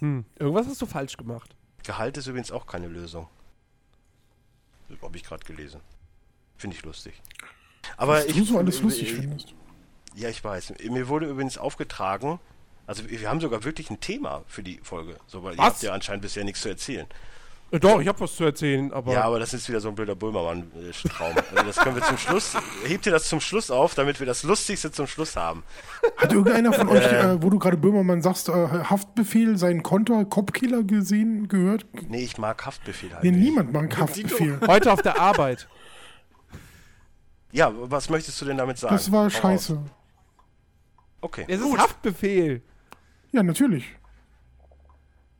[0.00, 1.56] Hm, irgendwas hast du falsch gemacht.
[1.82, 3.28] Gehalt ist übrigens auch keine Lösung.
[5.02, 5.80] Habe ich gerade gelesen.
[6.56, 7.20] Finde ich lustig.
[7.96, 9.54] Aber Was ich, du so alles lustig ich, findest.
[10.14, 10.74] Ja, ich weiß.
[10.88, 12.40] Mir wurde übrigens aufgetragen,
[12.86, 15.16] also wir haben sogar wirklich ein Thema für die Folge.
[15.26, 15.66] So, weil ihr Was?
[15.66, 17.06] habt ja anscheinend bisher nichts zu erzählen.
[17.72, 19.12] Äh, doch, ich habe was zu erzählen, aber...
[19.12, 21.34] Ja, aber das ist wieder so ein blöder Böhmermann-Traum.
[21.52, 24.44] Also das können wir zum Schluss, hebt ihr das zum Schluss auf, damit wir das
[24.44, 25.64] Lustigste zum Schluss haben.
[26.16, 30.84] Hat irgendeiner von euch, äh, wo du gerade Böhmermann sagst, äh, Haftbefehl, seinen Konter, Kopfkiller
[30.84, 31.86] gesehen, gehört?
[32.08, 33.48] Nee, ich mag Haftbefehl halt Nee, nicht.
[33.48, 34.60] niemand mag Haftbefehl.
[34.68, 35.66] Heute auf der Arbeit.
[37.56, 38.94] Ja, was möchtest du denn damit sagen?
[38.94, 39.78] Das war Hau scheiße.
[41.22, 41.46] Okay.
[41.48, 42.60] Es ist Haftbefehl.
[43.32, 43.86] Ja, natürlich.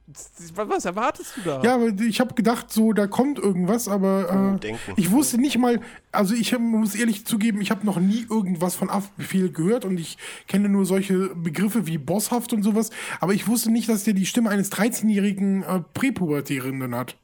[0.07, 1.63] Was, was erwartest du da?
[1.63, 4.93] Ja, aber ich habe gedacht, so, da kommt irgendwas, aber äh, Denken.
[4.97, 8.77] ich wusste nicht mal, also ich hab, muss ehrlich zugeben, ich habe noch nie irgendwas
[8.77, 12.91] von Haftbefehl gehört und ich kenne nur solche Begriffe wie Bosshaft und sowas,
[13.21, 17.17] aber ich wusste nicht, dass der die Stimme eines 13-jährigen äh, Präpubertierenden hat.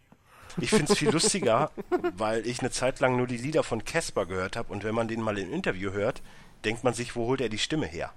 [0.60, 1.70] Ich finde es viel lustiger,
[2.16, 5.08] weil ich eine Zeit lang nur die Lieder von Casper gehört habe und wenn man
[5.08, 6.22] den mal im Interview hört,
[6.64, 8.12] denkt man sich, wo holt er die Stimme her?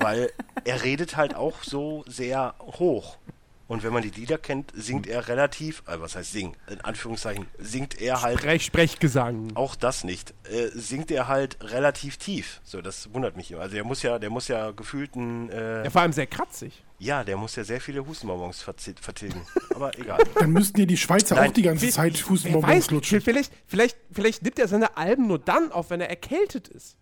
[0.00, 0.30] Weil
[0.64, 3.16] er redet halt auch so sehr hoch.
[3.74, 7.46] Und wenn man die Lieder kennt, singt er relativ, äh, was heißt singen, in Anführungszeichen,
[7.58, 9.50] singt er halt Sprech, Sprechgesang.
[9.56, 10.32] auch das nicht.
[10.48, 12.60] Äh, singt er halt relativ tief.
[12.62, 13.62] So, das wundert mich immer.
[13.62, 16.84] Also der muss ja, der muss ja gefühlt ein, äh, Ja, vor allem sehr kratzig.
[17.00, 19.44] ja, der muss ja sehr viele Hustenbonbons vertilgen.
[19.74, 20.22] Aber egal.
[20.36, 23.20] Dann müssten ja die Schweizer Nein, auch die ganze Zeit Hustenbonbons weiß, lutschen.
[23.22, 26.96] vielleicht, vielleicht, vielleicht nimmt er seine Alben nur dann auf, wenn er erkältet ist.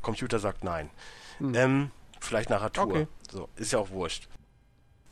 [0.00, 0.88] Computer sagt nein.
[1.42, 2.84] Ähm, vielleicht nachher Tour.
[2.84, 3.06] Okay.
[3.30, 4.28] So, ist ja auch wurscht.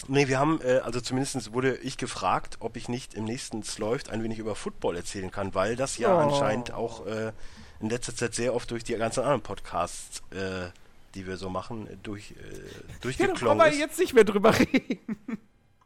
[0.08, 4.10] Nee, wir haben, äh, also zumindest wurde ich gefragt, ob ich nicht im nächsten läuft
[4.10, 6.18] ein wenig über Football erzählen kann, weil das ja Oh.
[6.18, 7.32] anscheinend auch äh,
[7.80, 10.68] in letzter Zeit sehr oft durch die ganzen anderen Podcasts, äh,
[11.14, 13.78] die wir so machen, durch, äh, Ja, durchgeklungen wir ist.
[13.78, 14.98] jetzt nicht mehr drüber reden.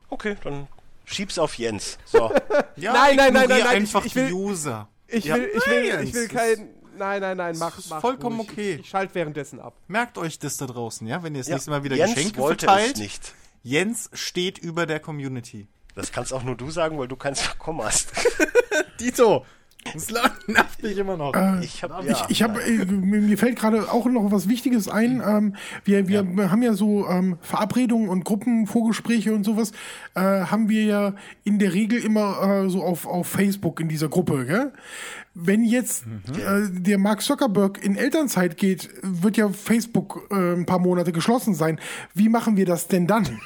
[0.08, 0.66] Okay, dann
[1.04, 1.98] schieb's auf Jens.
[2.04, 2.32] So.
[2.76, 4.88] Ja, Nein, nein, nein, nein, nein, einfach ich- ich will- die User.
[5.06, 5.36] Ich Ja.
[5.36, 6.68] will, ich will, Nein, ich will es kein.
[6.96, 8.50] Nein, nein, nein, mach, mach vollkommen ruhig.
[8.50, 8.72] okay.
[8.74, 9.74] Ich, ich schalte währenddessen ab.
[9.86, 11.22] Merkt euch das da draußen, ja?
[11.22, 12.94] Wenn ihr das Ja, nächste Mal wieder Jens Geschenke wollte verteilt.
[12.94, 13.32] es nicht.
[13.62, 15.68] Jens steht über der Community.
[15.94, 18.12] Das kannst auch nur du sagen, weil du keins bekommen hast.
[19.00, 19.44] Dito,
[19.94, 20.08] das
[20.46, 21.34] nervt mich immer noch.
[21.62, 25.22] Ich habe Ich, ich habe, äh, mir fällt gerade auch noch was Wichtiges ein.
[25.24, 29.72] Ähm, wir wir haben ja so ähm, Verabredungen und Gruppenvorgespräche und sowas,
[30.14, 31.14] äh, haben wir ja
[31.44, 34.46] in der Regel immer äh, so auf, auf Facebook in dieser Gruppe.
[34.46, 34.72] Gell?
[35.34, 40.80] Wenn jetzt äh, der Mark Zuckerberg in Elternzeit geht, wird ja Facebook äh, ein paar
[40.80, 41.78] Monate geschlossen sein.
[42.14, 43.24] Wie machen wir das denn dann?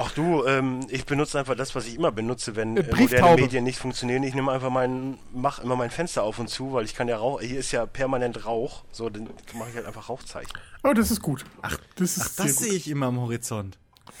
[0.00, 3.42] Ach du, ähm, ich benutze einfach das, was ich immer benutze, wenn äh, moderne.
[3.42, 4.22] Medien nicht funktionieren.
[4.22, 7.16] Ich nehme einfach mein, mach immer mein Fenster auf und zu, weil ich kann ja
[7.16, 10.52] Rauch, hier ist ja permanent Rauch, so, dann mache ich halt einfach Rauchzeichen.
[10.84, 11.44] Oh, das ist gut.
[11.62, 13.76] Ach, das ist sehr Das sehe ich immer am Horizont.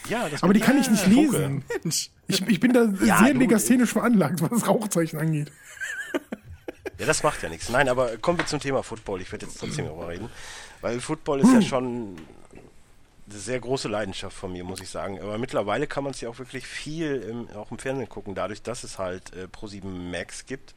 [0.08, 1.20] Ja, das Aber die kann ich nicht Funke.
[1.20, 1.64] lesen.
[1.82, 2.10] Mensch.
[2.26, 5.50] Ich, ich bin da Ja, sehr legasthenisch veranlagt, was Rauchzeichen angeht.
[6.98, 7.68] Ja, das macht ja nichts.
[7.68, 9.20] Nein, aber kommen wir zum Thema Football.
[9.20, 10.28] Ich werde jetzt trotzdem darüber reden,
[10.80, 12.16] weil Football ist ja schon
[13.30, 15.20] eine sehr große Leidenschaft von mir, muss ich sagen.
[15.20, 18.62] Aber mittlerweile kann man es ja auch wirklich viel im, auch im Fernsehen gucken, dadurch,
[18.62, 20.74] dass es halt äh, Pro7 Max gibt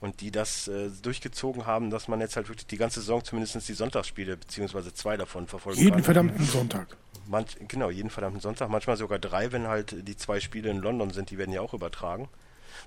[0.00, 3.68] und die das äh, durchgezogen haben, dass man jetzt halt wirklich die ganze Saison zumindest
[3.68, 6.04] die Sonntagsspiele, beziehungsweise zwei davon verfolgen Jeden kann.
[6.04, 6.96] verdammten Sonntag.
[7.26, 11.10] Manch, genau, jeden verdammten Sonntag, manchmal sogar drei, wenn halt die zwei Spiele in London
[11.10, 12.28] sind, die werden ja auch übertragen.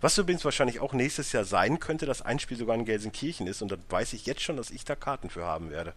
[0.01, 3.61] Was übrigens wahrscheinlich auch nächstes Jahr sein könnte, dass ein Spiel sogar in Gelsenkirchen ist
[3.61, 5.93] und da weiß ich jetzt schon, dass ich da Karten für haben werde.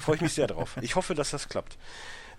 [0.00, 0.76] Freue ich mich sehr drauf.
[0.82, 1.76] Ich hoffe, dass das klappt.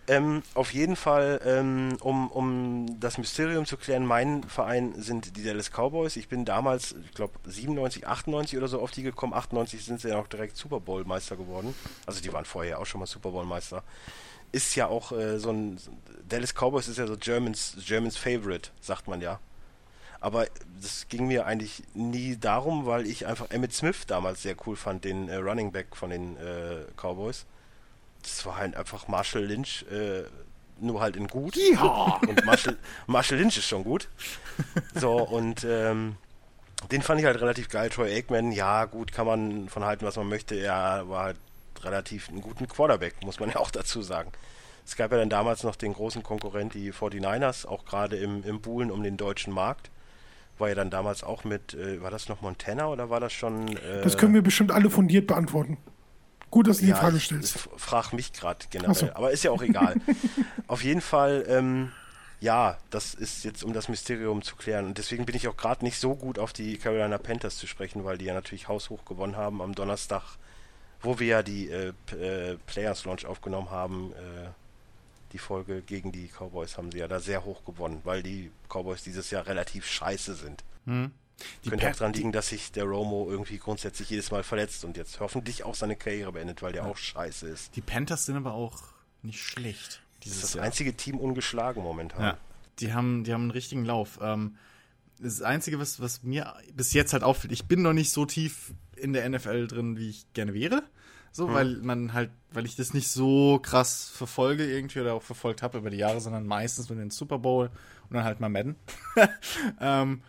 [0.08, 5.43] Ähm, auf jeden Fall, ähm, um, um das Mysterium zu klären, mein Verein sind die
[5.43, 6.16] Dallas Cowboys.
[6.16, 9.34] Ich bin damals, ich glaube, 97, 98 oder so auf die gekommen.
[9.34, 11.74] 98 sind sie ja auch direkt Super Bowl Meister geworden.
[12.06, 13.84] Also die waren vorher auch schon mal Super Bowl Meister.
[14.51, 15.80] Ist ja auch äh, so ein,
[16.30, 19.39] Dallas Cowboys ist ja so Germans, Germans Favorite, sagt man ja.
[20.22, 20.47] Aber
[20.82, 25.03] das ging mir eigentlich nie darum, weil ich einfach Emmett Smith damals sehr cool fand,
[25.03, 27.47] den äh, Running Back von den äh, Cowboys.
[28.26, 30.24] Das war halt einfach Marshall Lynch, äh,
[30.80, 31.56] nur halt in gut.
[32.28, 34.10] Und Marshall, Marshall Lynch ist schon gut.
[34.94, 36.16] So, und ähm,
[36.92, 37.90] den fand ich halt relativ geil.
[37.90, 40.56] Troy Aikman, ja, gut, kann man von halten, was man möchte.
[40.56, 41.38] Er war halt
[41.82, 44.32] relativ einen guten Quarterback, muss man ja auch dazu sagen.
[44.86, 48.62] Es gab ja dann damals noch den großen Konkurrent, die 49ers, auch gerade im, im
[48.62, 49.90] Buhlen um den deutschen Markt.
[50.58, 53.76] War ja dann damals auch mit, äh, war das noch Montana oder war das schon.
[53.78, 55.78] Äh, Das können wir bestimmt alle fundiert beantworten.
[56.56, 57.53] Gut, dass du die ja, Frage ich, stellst.
[57.58, 59.14] ich frag mich gerade generell, so.
[59.14, 59.97] aber ist ja auch egal.
[60.68, 61.91] Auf jeden Fall, ähm,
[62.39, 65.84] ja, das ist jetzt um das Mysterium zu klären und deswegen bin ich auch gerade
[65.84, 69.36] nicht so gut auf die Carolina Panthers zu sprechen, weil die ja natürlich haushoch gewonnen
[69.36, 70.38] haben am Donnerstag,
[71.01, 74.14] wo wir ja die äh, äh, Players Launch aufgenommen haben.
[74.14, 74.47] Äh,
[75.34, 79.03] die Folge gegen die Cowboys haben sie ja da sehr hoch gewonnen, weil die Cowboys
[79.03, 80.64] dieses Jahr relativ scheiße sind.
[81.64, 84.98] Die Könnte auch dran liegen, dass sich der Romo irgendwie grundsätzlich jedes Mal verletzt und
[84.98, 87.76] jetzt hoffentlich auch seine Karriere beendet, weil der auch scheiße ist.
[87.76, 88.84] Die Panthers sind aber auch
[89.22, 90.02] nicht schlecht.
[90.24, 90.66] Das ist das Jahr.
[90.66, 92.22] einzige Team ungeschlagen momentan.
[92.22, 92.38] Ja,
[92.80, 94.20] die haben, die haben einen richtigen Lauf.
[94.22, 94.56] Ähm,
[95.20, 98.74] das Einzige, was, was mir bis jetzt halt auffällt, ich bin noch nicht so tief
[98.96, 100.84] in der NFL drin, wie ich gerne wäre.
[101.32, 105.64] So, weil man halt, weil ich das nicht so krass verfolge irgendwie oder auch verfolgt
[105.64, 107.70] habe über die Jahre, sondern meistens nur den Super Bowl
[108.10, 108.78] und dann halt mal Madden.
[109.82, 110.22] ähm,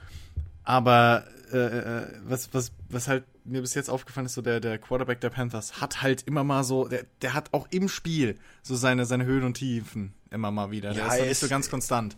[0.67, 4.79] aber äh, äh, was, was, was halt mir bis jetzt aufgefallen ist, so der, der
[4.79, 8.75] Quarterback der Panthers hat halt immer mal so, der, der hat auch im Spiel so
[8.75, 10.91] seine, seine Höhen und Tiefen immer mal wieder.
[10.93, 12.17] Der Ja, ist halt er nicht ist- so ganz konstant.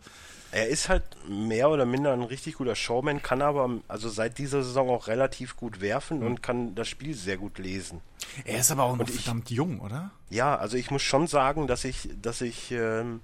[0.51, 4.63] Er ist halt mehr oder minder ein richtig guter Showman, kann aber also seit dieser
[4.63, 8.01] Saison auch relativ gut werfen und kann das Spiel sehr gut lesen.
[8.47, 10.11] Er ist aber auch noch ich- verdammt jung, oder?
[10.31, 13.21] Ja, also ich muss schon sagen, dass ich, dass ich, ähm,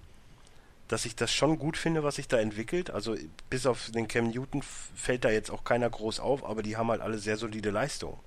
[0.89, 2.91] dass ich das schon gut finde, was sich da entwickelt.
[2.91, 3.17] Also
[3.51, 6.91] bis auf den Cam Newton fällt da jetzt auch keiner groß auf, aber die haben
[6.91, 8.19] halt alle sehr solide Leistungen.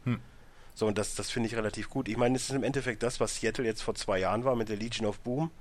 [0.74, 2.08] So, und das, das finde ich relativ gut.
[2.08, 4.70] Ich meine, es ist im Endeffekt das, was Seattle jetzt vor zwei Jahren war mit
[4.70, 5.52] der Legion of Boom.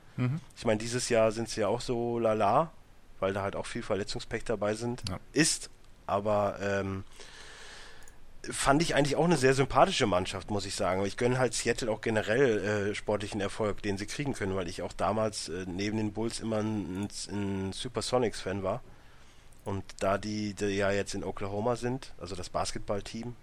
[0.57, 2.72] Ich meine, dieses Jahr sind sie ja auch so lala,
[3.20, 5.18] weil da halt auch viel Verletzungspech dabei sind, Ja.
[5.32, 5.68] ist.
[6.07, 7.05] Aber ähm,
[8.51, 11.05] fand ich eigentlich auch eine sehr sympathische Mannschaft, muss ich sagen.
[11.05, 14.82] Ich gönne halt Seattle auch generell äh, sportlichen Erfolg, den sie kriegen können, weil ich
[14.82, 18.82] auch damals äh, neben den Bulls immer ein, ein Supersonics-Fan war.
[19.64, 23.34] Und da die, die ja jetzt in Oklahoma sind, also das Basketballteam,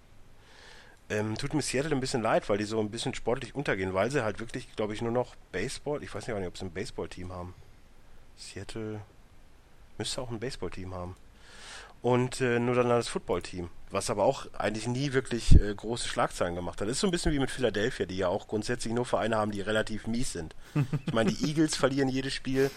[1.10, 4.10] ähm, tut mir Seattle ein bisschen leid, weil die so ein bisschen sportlich untergehen, weil
[4.10, 7.30] sie halt wirklich, glaube ich, nur noch Baseball, ich weiß nicht, ob sie ein Baseballteam
[7.30, 7.54] haben.
[8.36, 9.00] Seattle
[9.98, 11.14] müsste auch ein Baseballteam haben.
[12.00, 16.56] Und äh, nur dann das Footballteam, was aber auch eigentlich nie wirklich äh, große Schlagzeilen
[16.56, 16.88] gemacht hat.
[16.88, 19.52] Das ist so ein bisschen wie mit Philadelphia, die ja auch grundsätzlich nur Vereine haben,
[19.52, 20.54] die relativ mies sind.
[21.06, 22.70] Ich meine, die Eagles verlieren jedes Spiel.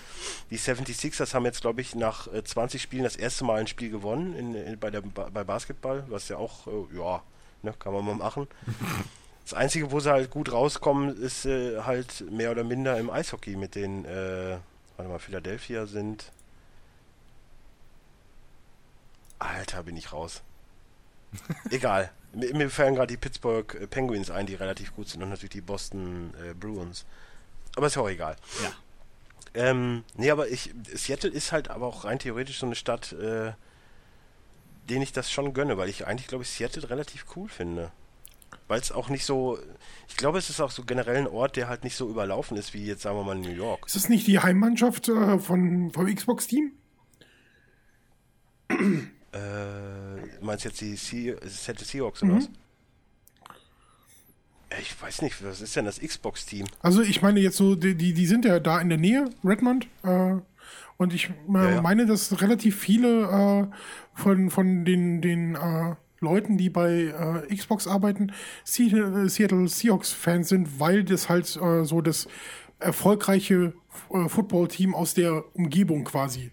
[0.51, 3.89] Die 76ers haben jetzt, glaube ich, nach äh, 20 Spielen das erste Mal ein Spiel
[3.89, 7.23] gewonnen in, in, bei, der, bei Basketball, was ja auch, äh, ja,
[7.63, 8.47] ne, kann man mal machen.
[9.43, 13.55] Das Einzige, wo sie halt gut rauskommen, ist äh, halt mehr oder minder im Eishockey
[13.55, 14.57] mit den, äh,
[14.97, 16.31] warte mal, Philadelphia sind.
[19.39, 20.41] Alter, bin ich raus.
[21.69, 22.11] Egal.
[22.33, 25.51] Mir, mir fallen gerade die Pittsburgh äh, Penguins ein, die relativ gut sind und natürlich
[25.51, 27.05] die Boston äh, Bruins.
[27.75, 28.35] Aber ist ja auch egal.
[28.63, 28.71] Ja.
[29.53, 33.53] Ähm, nee, aber ich, Seattle ist halt aber auch rein theoretisch so eine Stadt, äh,
[34.89, 37.91] denen ich das schon gönne, weil ich eigentlich, glaube ich, Seattle relativ cool finde.
[38.67, 39.57] Weil es auch nicht so,
[40.07, 42.73] ich glaube, es ist auch so generell ein Ort, der halt nicht so überlaufen ist,
[42.73, 43.85] wie jetzt, sagen wir mal, New York.
[43.85, 46.73] Ist das nicht die Heimmannschaft äh, von, vom Xbox-Team?
[48.69, 52.45] Äh, meinst jetzt die Se Seattle Seahawks oder was?
[54.69, 56.65] Äh, Ich weiß nicht, was ist denn das Xbox-Team?
[56.81, 59.87] Also ich meine jetzt so, die, die, die sind ja da in der Nähe, Redmond.
[60.03, 60.35] Äh,
[60.97, 61.81] und ich äh, Ja, ja.
[61.81, 63.23] meine, dass relativ viele
[63.71, 63.75] äh,
[64.13, 67.13] von, von den, den äh, Leuten, die bei
[67.49, 68.31] äh, Xbox arbeiten,
[68.63, 72.27] Seattle, Seattle Seahawks-Fans sind, weil das halt so das
[72.79, 73.73] erfolgreiche
[74.27, 76.51] Football-Team aus der Umgebung quasi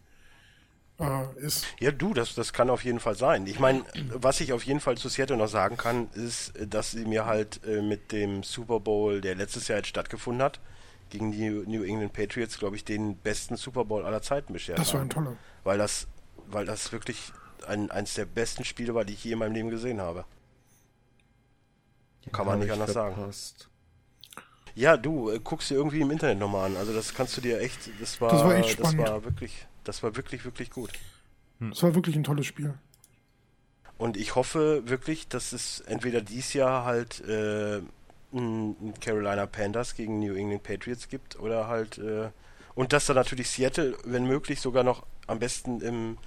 [1.36, 1.66] ist.
[1.80, 3.46] Ja, du, das, das kann auf jeden Fall sein.
[3.46, 7.04] Ich meine, was ich auf jeden Fall zu Seattle noch sagen kann, ist, dass sie
[7.04, 10.60] mir halt äh, mit dem Super Bowl, der letztes Jahr jetzt stattgefunden hat,
[11.10, 14.94] gegen die New England Patriots, glaube ich, den besten Super Bowl aller Zeiten beschert Das
[14.94, 15.36] war ein toller.
[15.64, 16.06] Weil das,
[16.46, 17.32] weil das wirklich
[17.66, 20.24] ein, eins der besten Spiele war, die ich je in meinem Leben gesehen habe.
[22.32, 23.14] Kann man nicht ich anders sagen.
[23.14, 23.68] verpasst.
[24.74, 26.76] Ja, du äh, guckst dir irgendwie im Internet nochmal an.
[26.76, 29.08] Also das kannst du dir echt, das war, Das war echt das spannend.
[29.08, 30.90] war wirklich, das war wirklich, wirklich gut.
[31.60, 32.74] Das war wirklich ein tolles Spiel.
[33.96, 37.80] Und ich hoffe wirklich, dass es entweder dies Jahr halt äh,
[39.00, 42.30] Carolina Panthers gegen New England Patriots gibt oder halt äh,
[42.74, 46.18] und dass da natürlich Seattle, wenn möglich, sogar noch am besten im,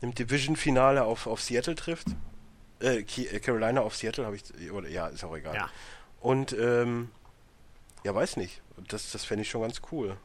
[0.00, 2.08] im Division-Finale auf, auf Seattle trifft.
[2.80, 5.54] Äh, äh, Carolina auf Seattle habe ich, oder ja, ist auch egal.
[5.54, 5.70] Ja.
[6.20, 7.10] Und ähm,
[8.04, 8.62] ja, weiß nicht.
[8.88, 10.16] Das, das fände ich schon ganz cool.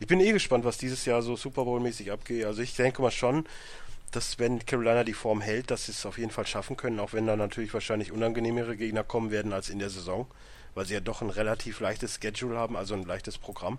[0.00, 2.44] Ich bin eh gespannt, was dieses Jahr so Super Bowl-mäßig abgeht.
[2.44, 3.44] Also ich denke mal schon,
[4.10, 7.12] dass wenn Carolina die Form hält, dass sie es auf jeden Fall schaffen können, auch
[7.12, 10.26] wenn da natürlich wahrscheinlich unangenehmere Gegner kommen werden als in der Saison,
[10.74, 13.78] weil sie ja doch ein relativ leichtes Schedule haben, also ein leichtes Programm.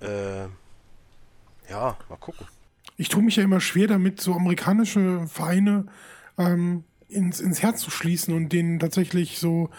[0.00, 0.44] Äh,
[1.70, 2.46] ja, mal gucken.
[2.96, 5.86] Ich tue mich ja immer schwer damit, so amerikanische Vereine
[6.36, 9.70] ähm, ins, ins Herz zu schließen und denen tatsächlich so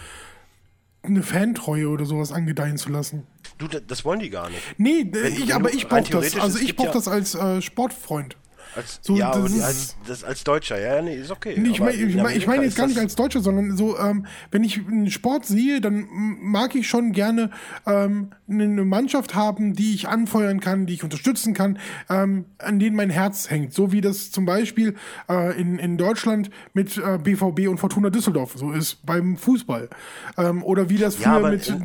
[1.01, 3.25] eine Fantreue oder sowas angedeihen zu lassen.
[3.59, 4.61] Du, da- das wollen die gar nicht.
[4.77, 6.35] Nee, Wenn- ich, wenn aber du- ich brauche das.
[6.39, 8.35] Also ich brauche ja- das als äh, Sportfreund.
[8.79, 11.55] Als, So, ja, das als, das als Deutscher, ja, nee, ist okay.
[11.57, 13.97] Nee, ich meine in ich mein, ich mein jetzt gar nicht als Deutscher, sondern so,
[13.99, 16.07] ähm, wenn ich einen Sport sehe, dann
[16.41, 17.51] mag ich schon gerne
[17.85, 21.77] ähm, eine Mannschaft haben, die ich anfeuern kann, die ich unterstützen kann,
[22.09, 23.73] ähm, an denen mein Herz hängt.
[23.73, 24.95] So wie das zum Beispiel
[25.29, 29.89] äh, in, in Deutschland mit äh, BVB und Fortuna Düsseldorf so ist beim Fußball.
[30.37, 31.83] Ähm, oder wie das Ja, früher aber mit im-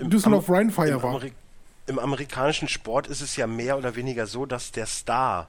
[0.00, 1.20] ähm, Düsseldorf Rheinfire war.
[1.86, 5.48] Im amerikanischen Sport ist es ja mehr oder weniger so, dass der Star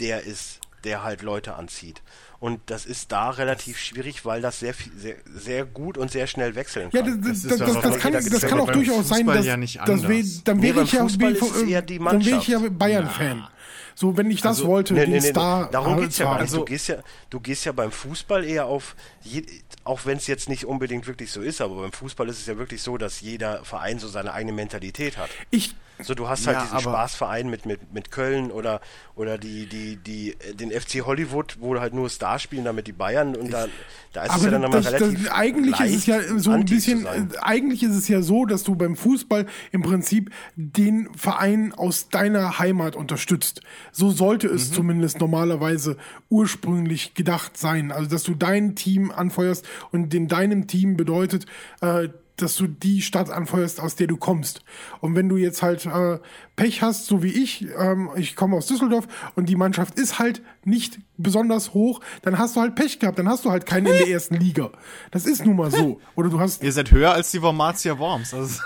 [0.00, 2.02] der ist, der halt Leute anzieht.
[2.40, 6.26] Und das ist da relativ schwierig, weil das sehr, viel, sehr, sehr gut und sehr
[6.26, 7.22] schnell wechseln Ja, kann.
[7.22, 9.78] das, das, das, das, das, kann, das kann auch beim durchaus sein, dass, ja nicht
[9.80, 10.44] dass wir, anders.
[10.44, 12.68] dann Nee, wäre beim ich ja wäre ich ja.
[12.68, 13.48] Bayern-Fan.
[13.94, 15.70] So, wenn ich das Also, wollte, Nee, den nee, nee, Star.
[15.70, 16.52] darum geht's ja gar nicht.
[16.52, 16.96] Du gehst ja,
[17.30, 19.44] du gehst ja beim Fußball eher auf, je,
[19.84, 22.58] auch wenn es jetzt nicht unbedingt wirklich so ist, aber beim Fußball ist es ja
[22.58, 25.30] wirklich so, dass jeder Verein so seine eigene Mentalität hat.
[25.50, 28.80] Ich So, du hast halt Ja, diesen Spaßverein mit, mit, mit Köln oder,
[29.14, 32.92] oder die, die, die, äh, den FC Hollywood, wo halt nur Stars spielen, damit die
[32.92, 33.66] Bayern und da,
[34.12, 35.24] da ist es ja dann nochmal das, relativ.
[35.24, 38.44] das, eigentlich ist es ja leicht, so ein bisschen, äh, eigentlich ist es ja so,
[38.44, 43.60] dass du beim Fußball im Prinzip den Verein aus deiner Heimat unterstützt.
[43.92, 44.74] So sollte es Mhm.
[44.74, 45.96] zumindest normalerweise
[46.28, 47.92] ursprünglich gedacht sein.
[47.92, 51.46] Also, dass du dein Team anfeuerst und in deinem Team bedeutet,
[51.80, 54.62] äh, dass du die Stadt anfeuerst, aus der du kommst.
[55.00, 56.18] Und wenn du jetzt halt äh,
[56.56, 59.06] Pech hast, so wie ich, ähm, ich komme aus Düsseldorf
[59.36, 63.28] und die Mannschaft ist halt nicht besonders hoch, dann hast du halt Pech gehabt, dann
[63.28, 64.70] hast du halt keinen in der ersten Liga.
[65.10, 66.00] Das ist nun mal so.
[66.16, 68.34] Oder du hast Ihr seid höher als die Wormatia Worms.
[68.44, 68.60] Also,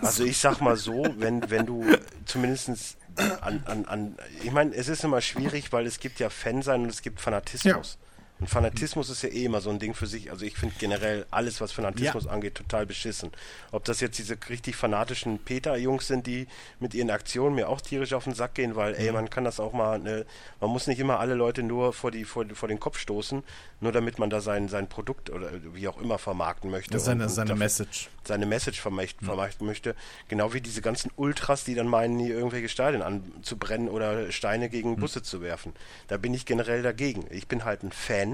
[0.00, 1.84] Also ich sag mal so, wenn, wenn du
[2.24, 2.96] zumindest
[3.40, 6.88] an, an, an ich meine, es ist immer schwierig, weil es gibt ja Fansein und
[6.88, 7.98] es gibt Fanatismus.
[8.42, 10.32] Und Fanatismus ist ja eh immer so ein Ding für sich.
[10.32, 13.30] Also ich finde generell alles, was Fanatismus angeht, total beschissen.
[13.70, 16.48] Ob das jetzt diese richtig fanatischen Peter-Jungs sind, die
[16.80, 19.60] mit ihren Aktionen mir auch tierisch auf den Sack gehen, weil, ey, man kann das
[19.60, 20.26] auch mal, ne,
[20.60, 23.44] man muss nicht immer alle Leute nur vor, die, vor, vor den Kopf stoßen,
[23.80, 26.98] nur damit man da sein, sein Produkt oder wie auch immer vermarkten möchte.
[26.98, 28.10] Seine, seine Message.
[28.26, 29.94] seine Message vermächt, vermarkten möchte.
[30.26, 34.96] Genau wie diese ganzen Ultras, die dann meinen, hier irgendwelche Stadien anzubrennen oder Steine gegen
[34.96, 35.74] Busse zu werfen.
[36.08, 37.24] Da bin ich generell dagegen.
[37.30, 38.31] Ich bin halt ein Fan,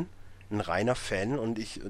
[0.50, 1.80] ein reiner Fan und ich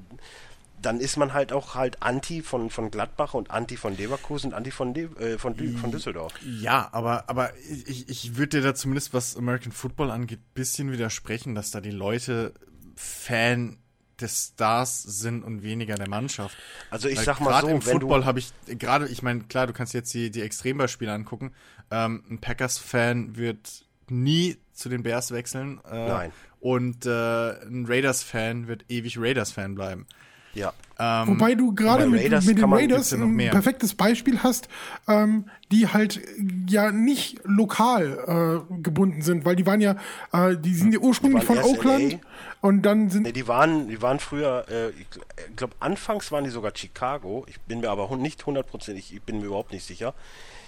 [0.81, 4.55] dann ist man halt auch halt anti von, von Gladbach und anti von Leverkusen und
[4.55, 6.33] anti von, De äh, von, Dü von Düsseldorf.
[6.45, 7.51] Ja, aber, aber
[7.87, 11.91] ich, ich würde dir da zumindest, was American Football angeht, bisschen widersprechen, dass da die
[11.91, 12.55] Leute
[12.95, 13.79] Fan
[14.21, 16.57] des Stars sind und weniger der Mannschaft.
[16.91, 19.67] Also ich Weil sag mal gerade so, im Football habe ich gerade, ich meine, klar,
[19.67, 21.53] du kannst jetzt die, die Extrembeispiele angucken.
[21.91, 25.81] Ähm, ein Packers-Fan wird nie zu den Bears wechseln.
[25.91, 26.33] Äh, Nein.
[26.61, 30.07] Und äh, ein Raiders-Fan wird ewig Raiders-Fan bleiben.
[30.55, 34.43] ja, Ähm, Wobei du gerade mit, Raiders mit den man- Raiders ja ein perfektes Beispiel
[34.43, 34.69] hast,
[35.07, 36.21] ähm, die halt äh,
[36.69, 39.95] ja nicht lokal äh, gebunden sind, weil die waren ja,
[40.33, 42.19] äh, die sind ja ursprünglich von Oakland LA.
[42.63, 45.07] und dann sind Nee, die waren, die waren früher, äh, ich
[45.55, 47.45] glaube, anfangs waren die sogar Chicago.
[47.49, 50.13] Ich bin mir aber nicht hundertprozentig, ich bin mir überhaupt nicht sicher.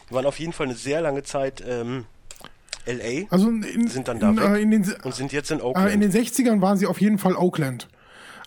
[0.08, 2.04] Die waren auf jeden Fall eine sehr lange Zeit ähm,
[2.86, 5.62] LA also in, sind dann da weg äh, in den und sind jetzt in äh,
[5.62, 5.92] Oakland.
[5.92, 7.88] in den 60ern waren sie auf jeden Fall Oakland.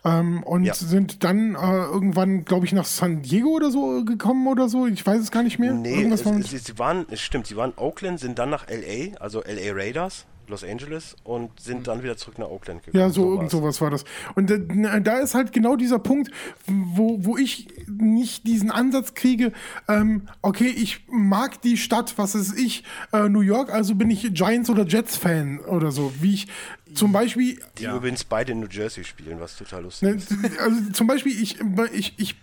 [0.05, 0.73] Ähm, und Ja.
[0.73, 4.86] sind dann äh, irgendwann, glaube ich, nach San Diego oder so gekommen oder so.
[4.86, 5.73] Ich weiß es gar nicht mehr.
[5.73, 9.17] nee, es, war es, sie waren, es stimmt, sie waren Oakland, sind dann nach LA,
[9.19, 13.01] also LA Raiders, Los Angeles und sind dann wieder zurück nach Oakland gegangen.
[13.01, 13.33] Ja, so, war's.
[13.35, 14.05] irgend sowas war das.
[14.35, 16.31] Und äh, da ist halt genau dieser Punkt,
[16.67, 19.51] wo, wo ich nicht diesen Ansatz kriege,
[19.87, 24.33] ähm, okay, ich mag die Stadt, was ist ich, äh, New York, also bin ich
[24.33, 26.13] Giants oder Jets-Fan oder so.
[26.19, 26.47] Wie ich
[26.93, 30.59] zum Beispiel Die übrigens beide in New Jersey spielen, was total lustig Ne, ist.
[30.59, 31.57] Also zum Beispiel, ich,
[31.93, 32.35] ich, ich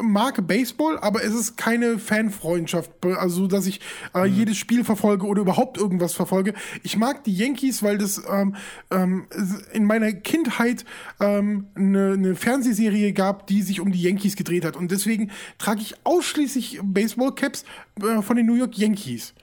[0.00, 3.80] mag Baseball, aber es ist keine Fanfreundschaft, also dass ich
[4.14, 6.54] äh, jedes Spiel verfolge oder überhaupt irgendwas verfolge.
[6.82, 8.56] Ich mag die Yankees, weil das ähm,
[8.90, 9.26] ähm,
[9.72, 10.84] in meiner Kindheit
[11.20, 14.76] ähm, eine, eine Fernsehserie gab, die sich um die Yankees gedreht hat.
[14.76, 17.64] Und deswegen trage ich ausschließlich Baseball-Caps
[18.02, 19.34] äh, von den New York Yankees.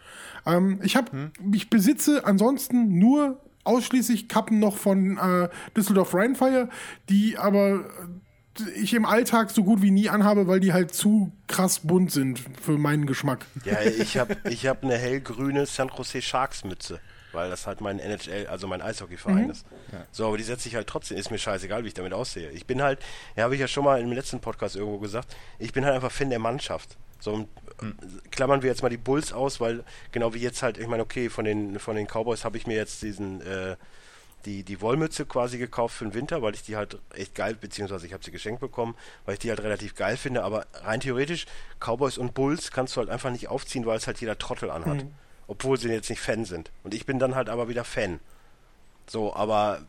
[0.46, 6.70] Ähm, ich habe, ich besitze ansonsten nur ausschließlich Kappen noch von äh, Düsseldorf Rheinfire,
[7.10, 7.86] die aber
[8.76, 12.40] ich im Alltag so gut wie nie anhabe, weil die halt zu krass bunt sind
[12.62, 13.46] für meinen Geschmack.
[13.64, 17.00] Ja, ich habe ich hab eine hellgrüne San Jose Sharks Mütze,
[17.32, 19.66] weil das halt mein NHL, also mein Eishockeyverein ist.
[20.12, 22.50] So, aber die setze ich halt trotzdem, ist mir scheißegal, wie ich damit aussehe.
[22.52, 23.00] Ich bin halt,
[23.36, 26.12] ja, habe ich ja schon mal im letzten Podcast irgendwo gesagt, ich bin halt einfach
[26.12, 26.98] Fan der Mannschaft.
[27.20, 27.48] So, und,
[27.82, 31.04] äh, klammern wir jetzt mal die Bulls aus, weil genau wie jetzt halt, ich meine,
[31.04, 33.76] okay, von den, von den Cowboys habe ich mir jetzt diesen, äh,
[34.46, 38.06] die, die Wollmütze quasi gekauft für den Winter, weil ich die halt echt geil, beziehungsweise
[38.06, 40.44] ich habe sie geschenkt bekommen, weil ich die halt relativ geil finde.
[40.44, 41.46] Aber rein theoretisch,
[41.80, 45.06] Cowboys und Bulls kannst du halt einfach nicht aufziehen, weil es halt jeder Trottel anhat.
[45.48, 46.72] Obwohl sie jetzt nicht Fan sind.
[46.84, 48.20] Und ich bin dann halt aber wieder Fan.
[49.08, 49.86] So, aber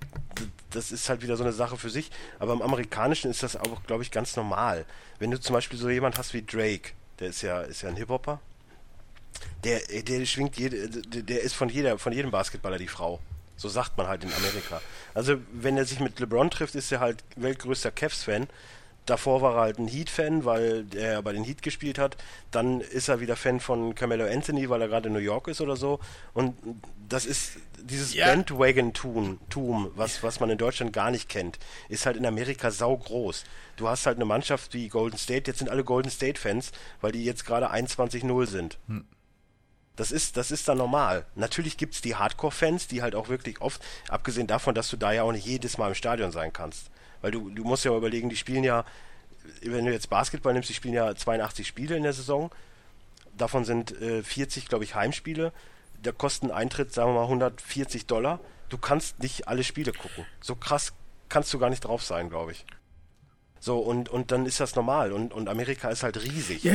[0.70, 2.11] das ist halt wieder so eine Sache für sich.
[2.38, 4.84] Aber im Amerikanischen ist das auch, glaube ich, ganz normal.
[5.18, 7.96] Wenn du zum Beispiel so jemand hast wie Drake, der ist ja, ist ja ein
[7.96, 8.40] Hip-Hopper,
[9.64, 13.20] der, der schwingt jede, der ist von jeder, von jedem Basketballer die Frau.
[13.57, 14.80] So sagt man halt in Amerika.
[15.14, 18.48] Also wenn er sich mit LeBron trifft, ist er halt weltgrößter Cavs-Fan.
[19.07, 22.16] Davor war er halt ein Heat-Fan, weil er bei den Heat gespielt hat.
[22.50, 25.61] Dann ist er wieder Fan von Carmelo Anthony, weil er gerade in New York ist
[25.61, 26.00] oder so.
[26.34, 26.57] Und
[27.09, 28.26] das ist dieses Ja.
[28.26, 33.44] Bandwagon-Tum, Tum, was, was man in Deutschland gar nicht kennt, ist halt in Amerika saugroß.
[33.76, 37.24] Du hast halt eine Mannschaft wie Golden State, jetzt sind alle Golden State-Fans, weil die
[37.24, 38.78] jetzt gerade 21-0 sind.
[39.97, 41.24] Das ist, das ist dann normal.
[41.34, 45.22] Natürlich gibt's die Hardcore-Fans, die halt auch wirklich oft, abgesehen davon, dass du da ja
[45.22, 46.90] auch nicht jedes Mal im Stadion sein kannst.
[47.22, 48.84] Weil du, du musst ja überlegen, die spielen ja,
[49.62, 52.51] wenn du jetzt Basketball nimmst, die spielen ja 82 Spiele in der Saison.
[53.36, 55.53] Davon sind äh, 40, glaube ich, Heimspiele.
[56.03, 58.40] Da kosten Eintritt, sagen wir mal, 140 Dollar.
[58.68, 60.26] Du kannst nicht alle Spiele gucken.
[60.40, 60.92] So krass
[61.28, 62.66] kannst du gar nicht drauf sein, glaube ich.
[63.66, 65.10] So, und, und dann ist das normal.
[65.10, 66.62] Und, und Amerika ist halt riesig.
[66.62, 66.74] Ja,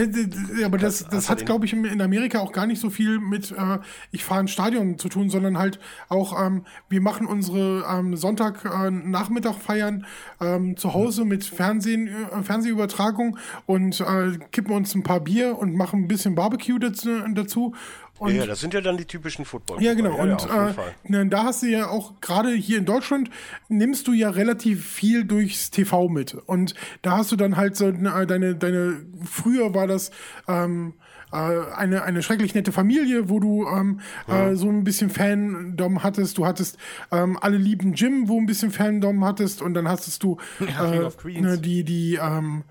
[0.66, 3.52] aber das, Das das hat glaube ich, in- Amerika auch gar nicht so viel mit,
[3.52, 3.80] äh,
[4.12, 5.80] ich fahre ins Stadion zu tun, sondern halt
[6.10, 10.06] auch, ähm, wir machen unsere ähm, Sonntag-Nachmittag feiern
[10.42, 15.74] ähm, zu Hause mit Fernsehen, äh, Fernsehübertragung und äh, kippen uns ein paar Bier und
[15.74, 17.10] machen ein bisschen Barbecue dazu.
[17.34, 17.74] dazu.
[18.22, 20.16] Und ja, ja, das sind ja dann die typischen football Ja, genau.
[20.16, 20.48] Ja, und
[21.10, 23.32] ja, äh, da hast du ja auch, gerade hier in Deutschland,
[23.68, 26.36] nimmst du ja relativ viel durchs TV mit.
[26.36, 30.12] Und da hast du dann halt so ne, deine, deine, früher war das,
[30.48, 30.94] ähm,
[31.32, 31.38] äh,
[31.76, 36.38] eine, eine schrecklich nette Familie, wo du ähm, äh, so ein bisschen Fandom hattest.
[36.38, 36.78] Du hattest
[37.12, 39.64] ähm, alle lieben Jim, wo ein bisschen Fandom hattest.
[39.64, 42.66] Und dann hattest du Ja, äh, ne, die, die, ähm,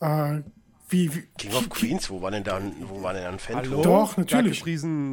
[0.00, 0.40] äh,
[0.88, 3.38] wie, wie King of Queens, wo war denn da, ein- wo war denn da ein
[3.38, 3.56] Fan?
[3.56, 3.82] Hallo?
[3.82, 4.62] Doch, natürlich.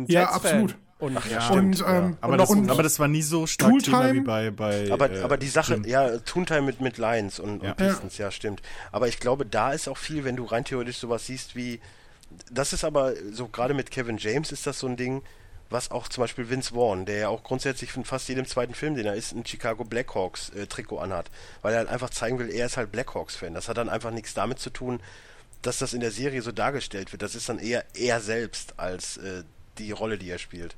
[0.07, 0.75] Ja, absolut.
[0.97, 3.79] Und ja, und, stimmt, ähm, Aber, und, das, und, aber das war nie so stark
[3.83, 4.49] Thema Tooltime- wie bei.
[4.51, 5.83] bei Aber, äh, aber die Sache, Jim.
[5.83, 7.71] ja, Tontime mit, mit Lions und, Ja.
[7.71, 8.31] und Pistons, ja.
[8.31, 8.61] stimmt.
[8.93, 11.81] Aber ich glaube, da ist auch viel, wenn du rein theoretisch sowas siehst wie,
[12.49, 15.21] das ist aber so, gerade mit Kevin James ist das so ein Ding,
[15.69, 18.95] was auch zum Beispiel Vince Vaughn, der ja auch grundsätzlich von fast jedem zweiten Film,
[18.95, 21.29] den er ist, ein Chicago Blackhawks äh, Trikot anhat,
[21.61, 23.53] weil er halt einfach zeigen will, er ist halt Blackhawks-Fan.
[23.53, 25.01] Das hat dann einfach nichts damit zu tun,
[25.61, 27.21] dass das in der Serie so dargestellt wird.
[27.21, 29.43] Das ist dann eher er selbst als äh,
[29.77, 30.75] die Rolle, die er spielt.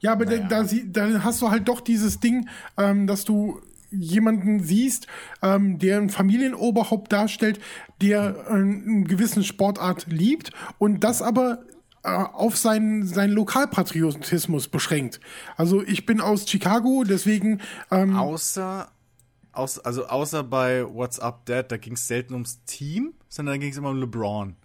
[0.00, 2.48] Ja, aber da, da, sie- da hast du halt doch dieses Ding,
[2.78, 5.06] ähm, dass du jemanden siehst,
[5.42, 7.60] ähm, der ein Familienoberhaupt darstellt,
[8.00, 11.64] der äh, einen gewissen Sportart liebt und das aber
[12.04, 15.20] äh, auf seinen, seinen Lokalpatriotismus beschränkt.
[15.56, 18.88] Also ich bin aus Chicago, deswegen ähm, Außer,
[19.60, 23.58] aus, also außer bei What's Up Dad, da ging es selten ums Team, sondern da
[23.58, 24.56] ging es immer um LeBron.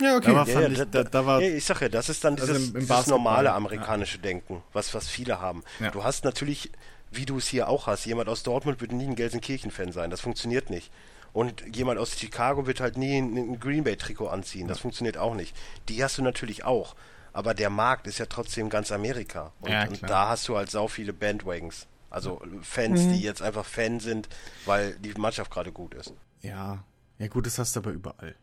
[0.00, 0.26] ja okay.
[0.26, 2.34] Da war- Ja, ja, ich, da, da- war- ja, ich sag ja, das ist dann
[2.38, 3.54] Also dieses, im- im dieses normale ja.
[3.56, 5.62] amerikanische Denken, was, was viele haben.
[5.80, 5.90] Ja.
[5.90, 6.70] Du hast natürlich,
[7.10, 10.20] wie du es hier auch hast, jemand aus Dortmund wird nie ein Gelsenkirchen-Fan sein, das
[10.20, 10.90] funktioniert nicht.
[11.32, 15.54] Und jemand aus Chicago wird halt nie ein, Green Bay-Trikot anziehen, das funktioniert auch nicht.
[15.88, 16.94] Die hast du natürlich auch,
[17.32, 19.52] aber der Markt ist ja trotzdem ganz Amerika.
[19.60, 21.86] Und, Ja, und da hast du halt sau viele Bandwagons.
[22.14, 24.28] Also Fans, die jetzt einfach Fan sind,
[24.66, 26.12] weil die Mannschaft gerade gut ist.
[26.42, 26.84] Ja.
[27.18, 28.34] Ja, gut, das hast du aber überall.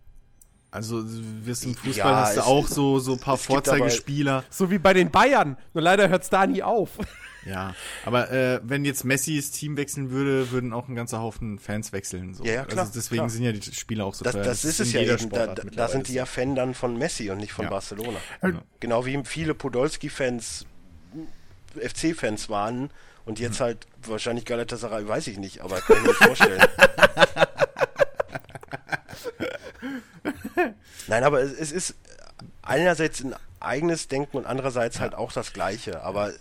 [0.72, 4.44] Also, du wirst im Fußball Ja, hast du es- auch so, so ein paar Vorzeigespieler.
[4.50, 5.58] so wie bei den Bayern.
[5.74, 6.92] Nur leider hört es da nie auf.
[7.46, 7.74] Ja,
[8.06, 11.92] aber äh, wenn jetzt Messi das Team wechseln würde, würden auch ein ganzer Haufen Fans
[11.92, 12.34] wechseln.
[12.34, 12.44] So.
[12.46, 13.30] Ja, ja, klar, Also deswegen klar.
[13.30, 15.30] sind ja die Spieler auch so Das, das ist es ja eben.
[15.30, 17.72] Da, da, sind die ja Fan dann von Messi und nicht von Ja.
[17.72, 18.20] Barcelona.
[18.44, 18.52] Ja.
[18.80, 20.66] Genau wie viele Podolski-Fans
[21.80, 22.92] FC-Fans waren
[23.26, 23.66] und jetzt Hm.
[23.66, 26.62] halt wahrscheinlich Galatasaray, weiß ich nicht, aber kann ich mir vorstellen.
[31.08, 31.96] Nein, aber es, es ist
[32.62, 36.32] einerseits ein eigenes Denken und andererseits halt auch das Gleiche, aber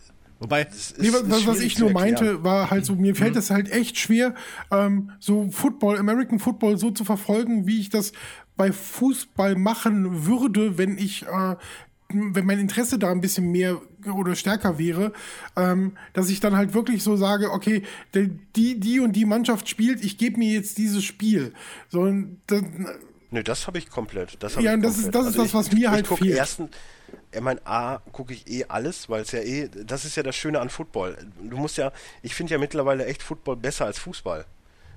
[0.42, 0.66] Wobei,
[0.96, 4.34] Nee, was, was ich nur meinte, war halt so, mir fällt es halt echt schwer,
[4.70, 8.12] ähm, so Football, American Football so zu verfolgen, wie ich das
[8.56, 11.56] bei Fußball machen würde, wenn ich, äh,
[12.08, 15.12] wenn mein Interesse da ein bisschen mehr oder stärker wäre,
[15.56, 17.82] ähm, dass ich dann halt wirklich so sage, okay,
[18.14, 21.52] die, die und die Mannschaft spielt, ich gebe mir jetzt dieses Spiel.
[21.88, 22.88] So, und dann,
[23.32, 24.42] Nö, das habe ich komplett.
[24.42, 25.22] Das hab Ja, ich und das ist- komplett.
[25.24, 26.36] das ist das, was mir ich halt guck fehlt.
[26.36, 26.68] Ersten,
[27.32, 30.34] ich mein, A, gucke ich eh alles, weil es ja eh, das ist ja das
[30.34, 31.16] Schöne an Football.
[31.40, 31.92] Du musst ja,
[32.22, 34.46] ich finde ja mittlerweile echt Football besser als Fußball.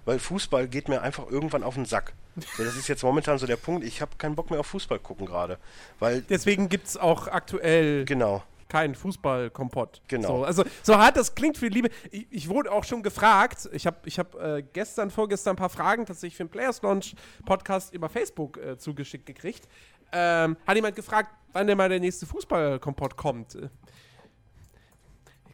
[0.06, 2.14] Weil Fußball geht mir einfach irgendwann auf den Sack.
[2.58, 4.98] So, das ist jetzt momentan so der Punkt, ich habe keinen Bock mehr auf Fußball
[5.00, 5.60] gucken gerade.
[6.00, 8.44] Weil, Deswegen gibt es auch aktuell genau.
[8.74, 10.02] Keinen Fußballkompott.
[10.08, 10.40] Genau.
[10.40, 11.90] So, also so hart das klingt für Liebe.
[12.10, 13.70] Ich, ich wurde auch schon gefragt.
[13.72, 17.14] Ich habe ich hab, äh, gestern, vorgestern ein paar Fragen tatsächlich für den Players Launch
[17.46, 19.68] Podcast über Facebook äh, zugeschickt gekriegt.
[20.12, 23.54] Ähm, hat jemand gefragt, wann denn mal der nächste Fußballkompott kommt.
[23.54, 23.70] Äh,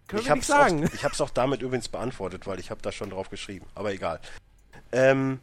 [0.07, 0.85] können Ich wir habe nicht es sagen.
[0.85, 3.65] auch, ich hab's auch damit übrigens beantwortet, weil ich habe da schon drauf geschrieben.
[3.75, 4.21] Aber egal.
[4.93, 5.41] Ähm,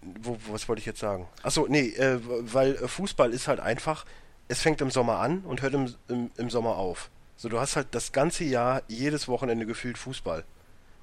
[0.00, 1.28] wo, was wollte ich jetzt sagen?
[1.42, 4.06] Achso, nee, äh, weil äh, Fußball ist halt einfach,
[4.48, 7.10] es fängt im Sommer an und hört im, im, im Sommer auf.
[7.36, 10.44] So, du hast halt das ganze Jahr, jedes Wochenende gefühlt Fußball.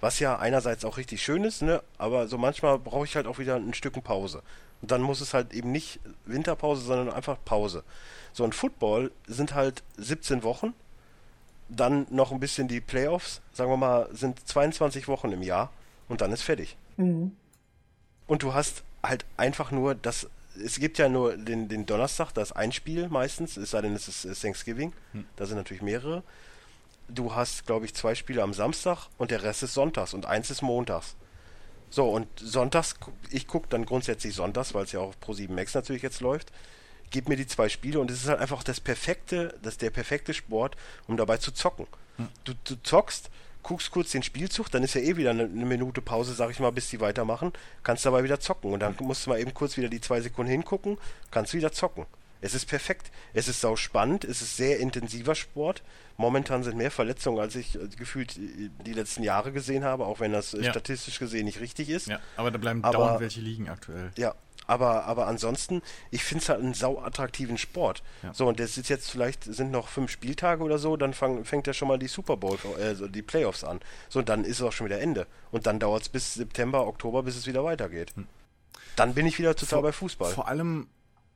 [0.02, 1.82] Was ja einerseits auch richtig schön ist, ne?
[1.98, 4.44] Aber so manchmal brauche ich halt auch wieder ein Stück Pause.
[4.82, 7.84] Und dann muss es halt eben nicht Winterpause, sondern einfach Pause.
[8.34, 10.74] So, und Football sind halt 17 Wochen
[11.70, 15.72] dann noch ein bisschen die Playoffs, sagen wir mal, sind 22 Wochen im Jahr
[16.08, 16.78] und dann ist fertig.
[18.28, 20.30] Und du hast halt einfach nur das
[20.64, 24.08] es gibt ja nur den, den Donnerstag, das ein Spiel meistens, es sei denn, es
[24.26, 24.94] ist Thanksgiving.
[25.14, 25.26] Hm.
[25.36, 26.24] Da sind natürlich mehrere.
[27.08, 30.50] Du hast, glaube ich, zwei Spiele am Samstag und der Rest ist sonntags und eins
[30.50, 31.16] ist montags.
[31.90, 32.96] So, und sonntags,
[33.30, 36.52] ich gucke dann grundsätzlich sonntags, weil es ja auch Pro 7 Max natürlich jetzt läuft.
[37.12, 40.34] Gib mir die zwei Spiele und es ist halt einfach das perfekte, das der perfekte
[40.34, 40.76] Sport,
[41.08, 41.88] um dabei zu zocken.
[42.18, 42.28] Hm.
[42.44, 43.30] Du, du zockst,
[43.66, 46.60] guckst kurz den Spielzug, dann ist ja eh wieder eine, eine, Minute Pause, sag ich
[46.60, 47.52] mal, bis die weitermachen,
[47.82, 50.52] kannst dabei wieder zocken und dann musst du mal eben kurz wieder die zwei Sekunden
[50.52, 51.00] hingucken,
[51.32, 52.06] kannst wieder zocken.
[52.42, 53.12] Es ist perfekt.
[53.34, 55.82] Es ist sau spannend, es ist sehr intensiver Sport.
[56.18, 60.20] Momentan sind mehr Verletzungen, als ich äh, gefühlt äh, die letzten Jahre gesehen habe, auch
[60.20, 60.70] wenn das äh, ja.
[60.70, 62.08] statistisch gesehen nicht richtig ist.
[62.08, 64.12] Ja, aber da bleiben aber, dauernd welche liegen aktuell.
[64.16, 64.36] Ja,
[64.68, 68.04] aber, aber ansonsten, ich finde es halt einen sau attraktiven Sport.
[68.24, 68.34] Ja.
[68.34, 71.68] So, und das ist jetzt vielleicht, sind noch fünf Spieltage oder so, dann fang, fängt
[71.68, 73.80] ja schon mal die Super Bowl, also die Playoffs an.
[74.10, 75.28] So, und dann ist es auch schon wieder Ende.
[75.52, 78.16] Und dann dauert es bis September, Oktober, bis es wieder weitergeht.
[78.16, 78.28] Hm.
[78.96, 80.32] Dann bin ich wieder total vor, bei Fußball.
[80.32, 80.88] Vor allem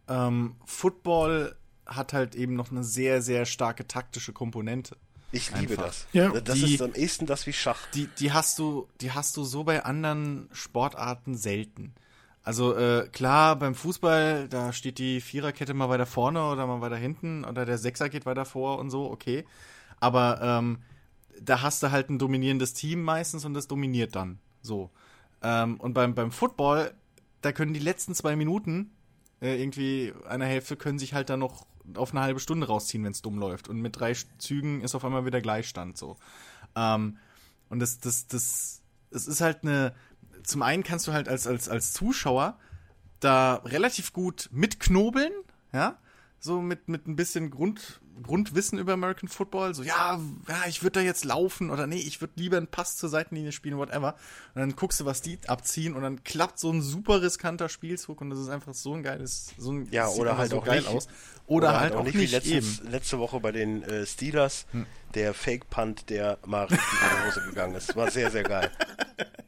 [0.07, 1.55] ähm, Football
[1.85, 4.95] hat halt eben noch eine sehr, sehr starke taktische Komponente.
[5.31, 5.85] Ich liebe Einfach.
[5.85, 6.07] das.
[6.11, 6.29] Ja.
[6.29, 7.87] Das die, ist am ehesten das wie Schach.
[7.93, 11.93] Die, die, hast du, die hast du so bei anderen Sportarten selten.
[12.49, 16.95] Also äh, klar, beim Fußball, da steht die Viererkette mal weiter vorne oder mal weiter
[16.95, 19.45] hinten oder der Sechser geht weiter vor und so, okay.
[19.99, 20.79] Aber ähm,
[21.39, 24.39] da hast du halt ein dominierendes Team meistens und das dominiert dann.
[24.63, 24.89] So.
[25.43, 26.91] Ähm, und beim, beim Football,
[27.41, 28.95] da können die letzten zwei Minuten
[29.43, 33.11] äh, irgendwie einer Hälfte können sich halt dann noch auf eine halbe Stunde rausziehen, wenn
[33.11, 33.69] es dumm läuft.
[33.69, 36.17] Und mit drei Zügen ist auf einmal wieder Gleichstand so.
[36.75, 37.19] Ähm,
[37.69, 38.81] und das, das, das,
[39.11, 39.93] es ist halt eine,
[40.43, 42.57] zum einen kannst du halt als, als, als Zuschauer
[43.19, 45.31] da relativ gut mitknobeln,
[45.73, 45.97] ja,
[46.39, 50.99] so mit, mit ein bisschen Grund, Grundwissen über American Football, so, ja, ja ich würde
[50.99, 54.15] da jetzt laufen oder nee, ich würde lieber einen Pass zur Seitenlinie spielen, whatever.
[54.55, 58.21] Und dann guckst du, was die abziehen und dann klappt so ein super riskanter Spielzug
[58.21, 60.79] und das ist einfach so ein geiles, so ein, ja, oder halt so auch geil
[60.79, 60.89] nicht.
[60.89, 61.07] aus.
[61.45, 64.65] Oder, oder halt, halt auch, nicht, nicht wie letztens, letzte Woche bei den äh, Steelers,
[64.71, 64.85] hm.
[65.15, 67.95] der Fake-Punt, der mal richtig in die Hose gegangen ist.
[67.95, 68.71] War sehr, sehr geil.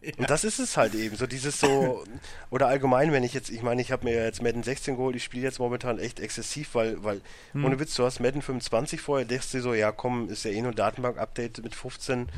[0.02, 0.12] ja.
[0.18, 2.04] Und das ist es halt eben, so dieses so,
[2.50, 5.24] oder allgemein, wenn ich jetzt, ich meine, ich habe mir jetzt Madden 16 geholt, ich
[5.24, 7.22] spiele jetzt momentan echt exzessiv, weil, weil,
[7.54, 7.66] hm.
[7.66, 10.62] ohne Witz, du hast Madden 25 vorher, denkst du so, ja komm, ist ja eh
[10.62, 12.30] nur Datenbank-Update mit 15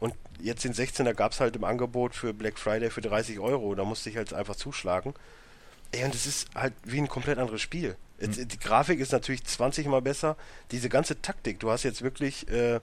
[0.00, 3.74] und jetzt den 16er gab es halt im Angebot für Black Friday für 30 Euro,
[3.74, 5.14] da musste ich halt einfach zuschlagen.
[5.92, 7.96] Ey, und es ist halt wie ein komplett anderes Spiel.
[8.18, 8.48] Mhm.
[8.48, 10.36] Die Grafik ist natürlich 20 mal besser.
[10.70, 12.80] Diese ganze Taktik, du hast jetzt wirklich äh,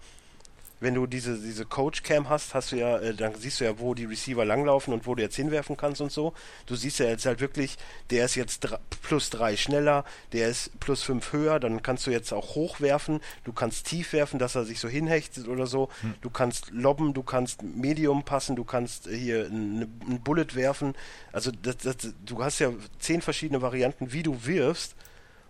[0.80, 3.94] wenn du diese, diese Coach-Cam hast, hast du ja, äh, dann siehst du ja, wo
[3.94, 6.34] die Receiver langlaufen und wo du jetzt hinwerfen kannst und so.
[6.66, 7.78] Du siehst ja jetzt halt wirklich,
[8.10, 12.12] der ist jetzt drei, plus drei schneller, der ist plus fünf höher, dann kannst du
[12.12, 15.90] jetzt auch hochwerfen, du kannst tief werfen, dass er sich so hinhechtet oder so.
[16.02, 16.16] Hm.
[16.22, 20.96] Du kannst lobben, du kannst Medium passen, du kannst hier ein, ein Bullet werfen.
[21.32, 24.96] Also das, das, du hast ja zehn verschiedene Varianten, wie du wirfst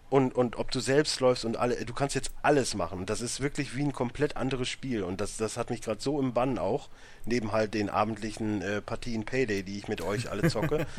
[0.10, 3.06] und, und ob du selbst läufst und alle, du kannst jetzt alles machen.
[3.06, 6.20] Das ist wirklich wie ein komplett anderes Spiel und das, das hat mich gerade so
[6.20, 6.90] im Bann auch,
[7.26, 10.86] neben halt den abendlichen äh, Partien Payday, die ich mit euch alle zocke.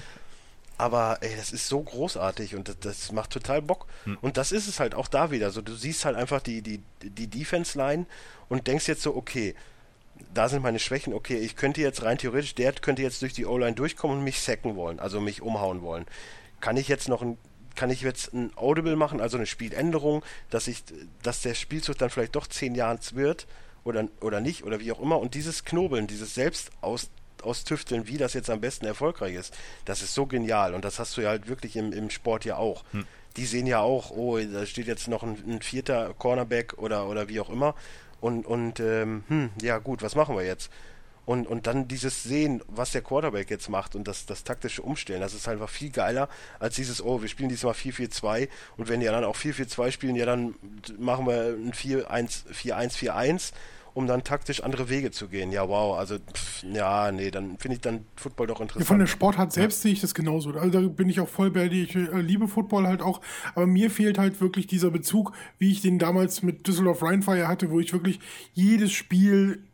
[0.79, 3.87] Aber ey, das ist so großartig und das, das macht total Bock.
[4.05, 4.17] Hm.
[4.23, 5.51] Und das ist es halt auch da wieder.
[5.51, 8.07] So, du siehst halt einfach die, die, die Defense-Line
[8.49, 9.55] und denkst jetzt so, okay,
[10.33, 13.45] da sind meine Schwächen, okay, ich könnte jetzt rein theoretisch, der könnte jetzt durch die
[13.45, 16.07] O-Line durchkommen und mich sacken wollen, also mich umhauen wollen.
[16.61, 17.37] Kann ich jetzt noch ein
[17.81, 20.85] kann ich jetzt ein Audible machen, also eine Spieländerung, dass ich,
[21.23, 23.47] dass der Spielzug dann vielleicht doch zehn Jahre wird
[23.85, 25.19] oder, oder nicht oder wie auch immer.
[25.19, 27.09] Und dieses Knobeln, dieses Selbst aus,
[27.43, 29.57] austüfteln, wie das jetzt am besten erfolgreich ist,
[29.87, 30.75] das ist so genial.
[30.75, 32.85] Und das hast du ja halt wirklich im, im Sport ja auch.
[32.93, 33.07] Hm.
[33.39, 37.31] Die sehen ja auch, oh, da steht jetzt noch ein, ein vierter Cornerback oder, oder
[37.31, 37.75] wie auch immer.
[38.21, 40.71] Und, und ähm, hm, ja gut, was machen wir jetzt?
[41.31, 45.21] Und, und dann dieses Sehen, was der Quarterback jetzt macht und das, das taktische Umstellen,
[45.21, 46.29] das ist einfach viel geiler
[46.59, 50.27] als dieses, oh, wir spielen diesmal 4-4-2 und wenn die dann auch 4-4-2 spielen, ja,
[50.27, 50.57] dann
[50.99, 53.53] machen wir ein 4-1-4-1-4-1
[53.95, 55.51] um dann taktisch andere Wege zu gehen.
[55.51, 58.85] Ja, wow, also pff, ja, nee, dann finde ich dann Football doch interessant.
[58.85, 59.83] Ja, von der Sportart selbst ja.
[59.83, 60.51] sehe ich das genauso.
[60.53, 61.83] Also da bin ich auch voll bei dir.
[61.83, 63.21] Ich äh, liebe Football halt auch,
[63.55, 67.71] aber mir fehlt halt wirklich dieser Bezug, wie ich den damals mit Düsseldorf Rheinfire hatte,
[67.71, 68.21] wo ich wirklich
[68.53, 69.65] jedes Spiel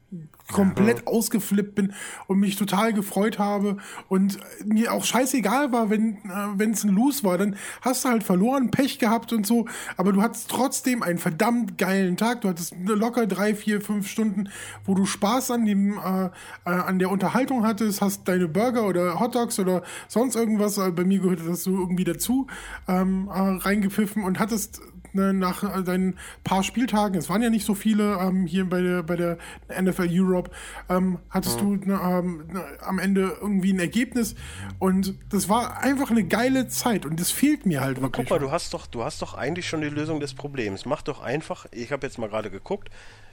[0.52, 1.06] komplett ja.
[1.06, 1.92] ausgeflippt bin
[2.26, 3.78] und mich total gefreut habe
[4.08, 6.18] und mir auch scheißegal war, wenn
[6.58, 9.66] äh, es ein Lose war, dann hast du halt verloren, Pech gehabt und so,
[9.96, 14.48] aber du hattest trotzdem einen verdammt geilen Tag, du hattest locker drei, vier, fünf Stunden,
[14.84, 16.26] wo du Spaß an dem äh,
[16.64, 21.04] äh, an der Unterhaltung hattest, hast deine Burger oder Hotdogs oder sonst irgendwas, äh, bei
[21.04, 22.46] mir gehört das so irgendwie dazu,
[22.88, 24.80] ähm, äh, reingepfiffen und hattest
[25.16, 29.02] ne, nach deinen paar Spieltagen, es waren ja nicht so viele ähm, hier bei der
[29.02, 29.38] bei der
[29.68, 30.50] NFL Euro Rob,
[30.88, 34.36] ähm, hattest du ne, ähm, ne, am Ende irgendwie ein Ergebnis
[34.78, 38.28] und das war einfach eine geile Zeit und das fehlt mir halt wirklich.
[38.28, 40.86] Guck mal, du hast doch, du hast doch eigentlich schon die Lösung des Problems.
[40.86, 42.90] Mach doch einfach, ich habe jetzt mal gerade geguckt,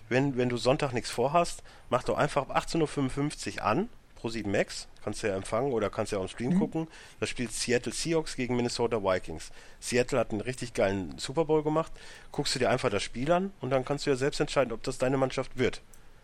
[0.09, 4.51] wenn, wenn du Sonntag nichts vorhast, mach doch einfach ab 18.55 Uhr an, Pro 7
[4.51, 6.87] Max, kannst du ja empfangen oder kannst ja auch im Stream gucken.
[7.19, 9.51] Da spielt Seattle Seahawks gegen Minnesota Vikings.
[9.79, 11.91] Seattle hat einen richtig geilen Super Bowl gemacht.
[12.31, 14.83] Guckst du dir einfach das Spiel an und dann kannst du ja selbst entscheiden, ob
[14.83, 15.81] das deine Mannschaft wird.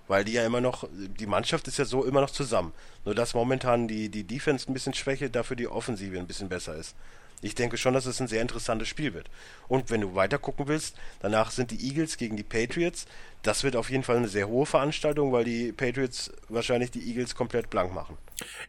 [0.08, 2.74] Weil die ja immer noch, die Mannschaft ist ja so immer noch zusammen.
[3.06, 6.76] Nur dass momentan die, die Defense ein bisschen schwäche, dafür die Offensive ein bisschen besser
[6.76, 6.96] ist.
[7.42, 9.30] Ich denke schon, dass es ein sehr interessantes Spiel wird.
[9.68, 13.06] Und wenn du weiter gucken willst, danach sind die Eagles gegen die Patriots.
[13.44, 17.36] Das wird auf jeden Fall eine sehr hohe Veranstaltung, weil die Patriots wahrscheinlich die Eagles
[17.36, 18.18] komplett blank machen.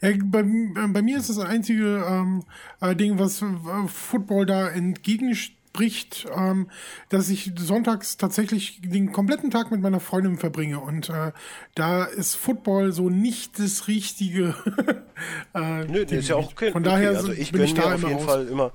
[0.01, 2.45] Ja, bei, bei mir ist das einzige ähm,
[2.81, 3.47] äh, Ding, was äh,
[3.89, 4.69] Football da
[5.73, 6.71] entgegenspricht, ähm,
[7.09, 11.33] dass ich sonntags tatsächlich den kompletten Tag mit meiner Freundin verbringe und äh,
[11.75, 14.55] da ist Football so nicht das richtige.
[15.55, 16.73] äh, Nö, ist ja auch okay.
[16.73, 16.91] Von okay.
[16.95, 18.25] daher also sind- ich bin ich da auf jeden raus.
[18.25, 18.73] Fall immer.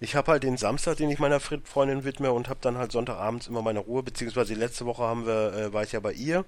[0.00, 2.92] Ich habe halt den Samstag, den ich meiner Fre- Freundin widme und habe dann halt
[2.92, 6.44] Sonntagabends immer meine Ruhe, beziehungsweise letzte Woche haben wir, äh, war ich ja bei ihr.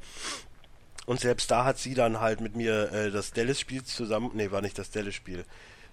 [1.07, 4.32] Und selbst da hat sie dann halt mit mir äh, das Dallas-Spiel zusammen.
[4.34, 5.45] Nee, war nicht das Dallas-Spiel.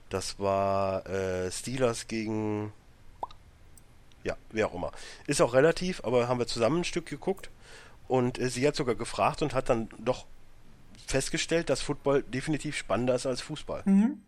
[0.09, 2.73] Das war äh, Steelers gegen.
[4.23, 4.91] Ja, wie auch immer.
[5.27, 7.49] Ist auch relativ, aber haben wir zusammen ein Stück geguckt.
[8.07, 10.25] Und äh, sie hat sogar gefragt und hat dann doch
[11.07, 13.83] festgestellt, dass Football definitiv spannender ist als Fußball.
[13.85, 14.19] Mhm.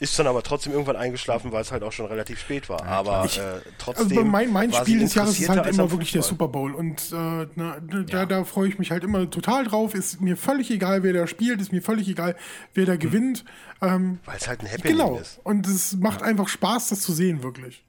[0.00, 2.84] Ist dann aber trotzdem irgendwann eingeschlafen, weil es halt auch schon relativ spät war.
[2.84, 4.08] aber Ich- äh, trotzdem.
[4.18, 6.22] Also mein, mein war Spiel des Jahres ist halt immer wirklich der.
[6.22, 6.74] Super Bowl.
[6.74, 9.94] Und äh, na, da, da freue ich mich halt immer total drauf.
[9.94, 12.34] Ist mir völlig egal, wer da spielt, ist mir völlig egal,
[12.74, 13.44] wer da gewinnt.
[13.80, 15.16] Ähm, Weil es halt ein Happening genau.
[15.16, 15.38] ist.
[15.44, 17.84] Und es macht einfach Spaß, das zu sehen, wirklich.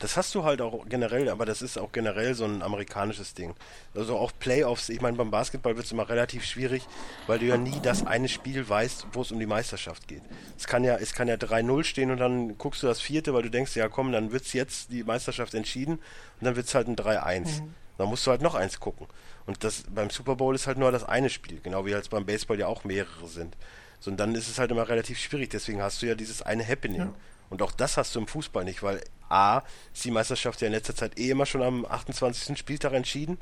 [0.00, 3.54] Das hast du halt auch generell, aber das ist auch generell so ein amerikanisches Ding.
[3.94, 6.86] Also auch Playoffs, ich meine, beim Basketball wird es immer relativ schwierig,
[7.26, 10.22] weil du ja nie das eine Spiel weißt, wo es um die Meisterschaft geht.
[10.58, 13.42] Es kann ja, es kann ja 3-0 stehen und dann guckst du das vierte, weil
[13.42, 16.96] du denkst, ja komm, dann wird's jetzt die Meisterschaft entschieden und dann wird's halt ein
[16.96, 17.62] 3-1.
[17.96, 19.06] Dann musst du halt noch eins gucken.
[19.46, 22.26] Und das beim Super Bowl ist halt nur das eine Spiel, genau wie halt beim
[22.26, 23.56] Baseball ja auch mehrere sind.
[24.00, 26.66] So, und dann ist es halt immer relativ schwierig, deswegen hast du ja dieses eine
[26.66, 27.00] Happening.
[27.00, 27.14] Ja.
[27.54, 30.72] Und auch das hast du im Fußball nicht, weil A, ist die Meisterschaft ja in
[30.72, 32.58] letzter Zeit eh immer schon am 28.
[32.58, 33.38] Spieltag entschieden.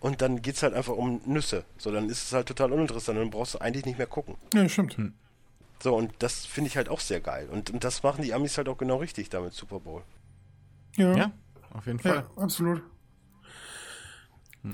[0.00, 1.62] Und dann geht's halt einfach um Nüsse.
[1.78, 3.16] So, dann ist es halt total uninteressant.
[3.16, 4.34] Dann brauchst du eigentlich nicht mehr gucken.
[4.52, 4.98] Ja, stimmt.
[5.80, 7.48] So, und das finde ich halt auch sehr geil.
[7.52, 10.02] Und, und das machen die Amis halt auch genau richtig damit, Super Bowl.
[10.96, 11.32] Ja, ja, Ja,
[11.70, 12.26] auf jeden Fall.
[12.34, 12.82] absolut.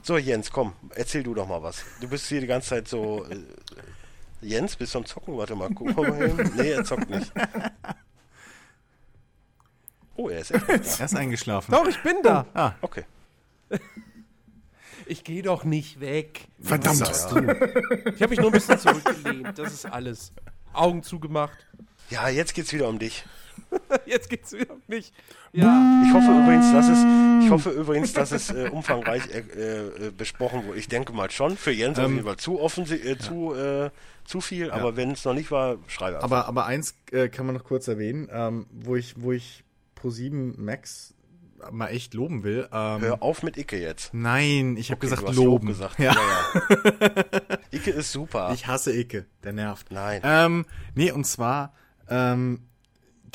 [0.03, 1.85] So, Jens, komm, erzähl du doch mal was.
[2.01, 3.27] Du bist hier die ganze Zeit so.
[3.27, 3.37] Äh,
[4.41, 5.37] Jens, bist du am Zocken?
[5.37, 6.53] Warte mal, guck mal hin.
[6.57, 7.31] Nee, er zockt nicht.
[10.17, 10.69] Oh, er ist echt.
[10.69, 10.73] da.
[10.75, 11.73] Er ist eingeschlafen.
[11.73, 12.47] Doch, ich bin da.
[12.55, 13.05] Ah, Okay.
[15.07, 16.47] Ich gehe doch nicht weg.
[16.61, 16.99] Verdammt.
[16.99, 17.39] sagst du?
[18.15, 19.59] Ich habe mich nur ein bisschen zurückgelehnt.
[19.59, 20.33] Das ist alles.
[20.73, 21.67] Augen zugemacht.
[22.11, 23.25] Ja, jetzt geht's wieder um dich.
[24.07, 25.13] Jetzt geht's wieder um mich.
[25.53, 26.03] Ja.
[26.07, 26.99] Ich hoffe übrigens, dass es,
[27.45, 30.79] ich hoffe übrigens, dass es äh, umfangreich äh, äh, besprochen wurde.
[30.79, 31.57] Ich denke mal schon.
[31.57, 33.91] Für Jens auf Ähm, jeden Fall zu offensiv, äh, zu, äh,
[34.25, 34.71] zu viel.
[34.71, 36.23] Aber wenn es noch nicht war, schreibe.
[36.23, 39.65] Aber, aber eins äh, kann man noch kurz erwähnen, ähm, wo ich, wo ich
[40.03, 41.15] Pro7 Max
[41.71, 42.69] mal echt loben will.
[42.73, 44.13] Ähm, Hör auf mit Icke jetzt.
[44.13, 45.67] Nein, ich habe Okay, gesagt loben.
[45.67, 45.99] Lob gesagt.
[45.99, 46.13] Ja.
[46.13, 46.21] Ja,
[46.75, 47.59] ja.
[47.71, 48.51] Icke ist super.
[48.53, 49.91] Ich hasse Icke, der nervt.
[49.91, 50.21] Nein.
[50.25, 51.75] Ähm, nee, und zwar,
[52.09, 52.67] ähm,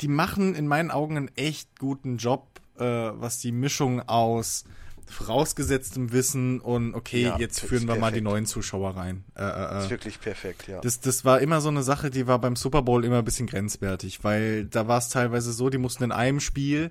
[0.00, 4.64] die machen in meinen Augen einen echt guten Job, äh, was die Mischung aus
[5.10, 8.24] vorausgesetztem Wissen und okay, Ja, jetzt führen ist wir mal die perfekt.
[8.24, 9.24] neuen Zuschauer rein.
[9.34, 9.90] Äh, äh, ist äh.
[9.90, 10.80] wirklich perfekt, ja.
[10.80, 13.46] Das, das war immer so eine Sache, die war beim Super Bowl immer ein bisschen
[13.46, 16.90] grenzwertig, weil da war es teilweise so, die mussten in einem Spiel,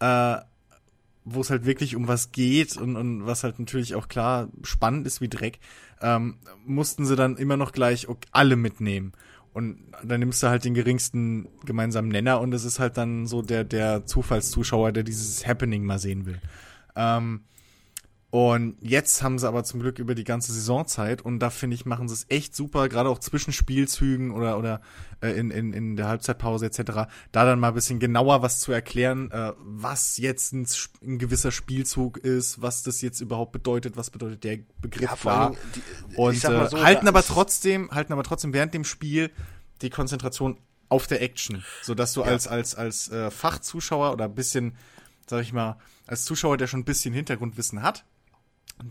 [0.00, 0.36] äh,
[1.24, 5.06] wo es halt wirklich um was geht und, und was halt natürlich auch klar spannend
[5.06, 5.58] ist wie Dreck,
[6.02, 6.36] ähm,
[6.66, 9.12] mussten sie dann immer noch gleich alle mitnehmen.
[9.54, 13.40] Und dann nimmst du halt den geringsten gemeinsamen Nenner und es ist halt dann so
[13.40, 16.40] der, der Zufallszuschauer, der dieses Happening mal sehen will.
[16.96, 17.44] Ähm,
[18.30, 21.86] und jetzt haben sie aber zum Glück über die ganze Saisonzeit und da finde ich,
[21.86, 24.80] machen sie es echt super, gerade auch zwischen Spielzügen oder, oder
[25.20, 26.82] äh, in, in, in der Halbzeitpause etc.,
[27.30, 30.66] da dann mal ein bisschen genauer was zu erklären, äh, was jetzt ein,
[31.04, 35.50] ein gewisser Spielzug ist, was das jetzt überhaupt bedeutet, was bedeutet der Begriff Ja, war.
[35.76, 39.30] die- Und mal so, äh, halten aber trotzdem, halten aber trotzdem während dem Spiel
[39.80, 44.34] die Konzentration auf der Action, so dass du als als als äh, Fachzuschauer oder ein
[44.34, 44.76] bisschen,
[45.28, 45.76] sag ich mal,
[46.06, 48.04] als Zuschauer, der schon ein bisschen Hintergrundwissen hat,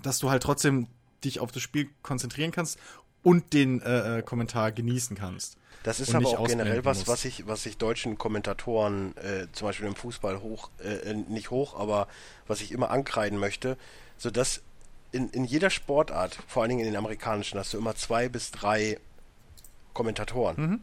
[0.02, 0.88] dass du halt trotzdem
[1.24, 2.78] dich auf das Spiel konzentrieren kannst
[3.22, 5.58] und den äh, äh, Kommentar genießen kannst.
[5.84, 7.10] Das ist aber auch generell was, musst.
[7.10, 11.52] was ich, was ich deutschen Kommentatoren, äh, zum Beispiel im Fußball hoch, äh, äh, nicht
[11.52, 12.08] hoch, aber
[12.48, 13.78] was ich immer ankreiden möchte,
[14.18, 14.62] so dass
[15.12, 18.52] in, in jeder Sportart, vor allen Dingen in den amerikanischen, hast du immer zwei bis
[18.52, 18.98] drei
[19.94, 20.82] Kommentatoren, Mhm.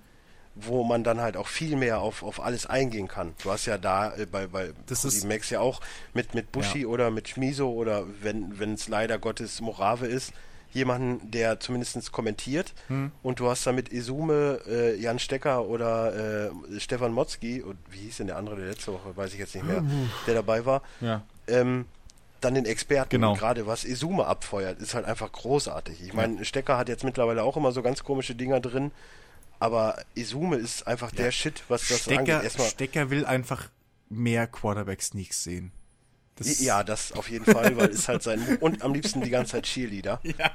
[0.54, 3.34] Wo man dann halt auch viel mehr auf, auf alles eingehen kann.
[3.42, 5.80] Du hast ja da äh, bei, bei Das ist- Max ja auch
[6.12, 6.86] mit, mit Bushi Ja.
[6.88, 10.32] oder mit Schmiso oder wenn es leider Gottes Morave ist,
[10.72, 13.10] jemanden, der zumindest kommentiert Hm.
[13.24, 17.98] und du hast da mit Isume, äh, Jan Stecker oder äh, Stefan Motzki und wie
[17.98, 19.82] hieß denn der andere der letzte Woche, weiß ich jetzt nicht mehr,
[20.28, 21.22] der dabei war, Ja.
[21.48, 21.86] ähm,
[22.40, 23.10] dann den Experten.
[23.10, 23.34] Genau.
[23.34, 26.02] Gerade was Isume abfeuert, ist halt einfach großartig.
[26.02, 28.92] Ich meine, Stecker hat jetzt mittlerweile auch immer so ganz komische Dinger drin,
[29.60, 32.24] aber Isume ist einfach der Shit, was das angeht.
[32.24, 33.68] Stecker, Erstmal, Stecker will einfach
[34.08, 35.70] mehr Quarterback-Sneaks sehen.
[36.36, 39.52] Das ja, das auf jeden Fall, weil ist halt sein und am liebsten die ganze
[39.52, 40.20] Zeit Cheerleader.
[40.38, 40.50] Ja.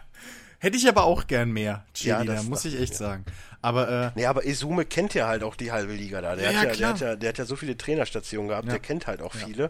[0.57, 3.25] Hätte ich aber auch gern mehr Cheerleader, Ja, das muss ich dachte echt ich, sagen.
[3.61, 6.35] Aber äh, Nee, aber Isume kennt ja halt auch die halbe Liga da.
[6.35, 8.71] Der, Ja, hat, ja, der, hat, ja, der hat ja so viele Trainerstationen gehabt, Ja.
[8.71, 9.69] der kennt halt auch viele.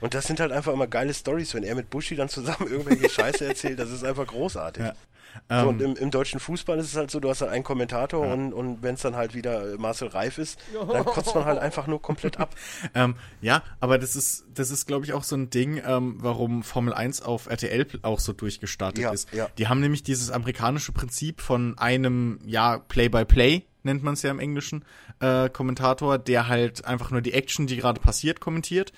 [0.00, 3.08] Und das sind halt einfach immer geile Stories, wenn er mit Buschi dann zusammen irgendwelche
[3.08, 4.84] Scheiße erzählt, das ist einfach großartig.
[5.50, 5.62] Ja.
[5.62, 7.64] So, ähm, und im, im deutschen Fußball ist es halt so, du hast halt einen
[7.64, 10.58] Kommentator und, und wenn es dann halt wieder äh, Marcel Reif ist,
[10.92, 12.54] dann kotzt man halt einfach nur komplett ab.
[12.94, 16.62] ähm, ja, aber das ist, das ist, glaube ich, auch so ein Ding, ähm, warum
[16.62, 19.32] Formel 1 auf RTL auch so durchgestartet Ja, ist.
[19.32, 19.48] ja.
[19.58, 24.38] Die haben nämlich dieses amerikanische Prinzip von einem, ja, Play-by-Play, nennt man es ja im
[24.38, 24.84] Englischen,
[25.20, 28.92] äh, Kommentator, der halt einfach nur die Action, die gerade passiert, kommentiert.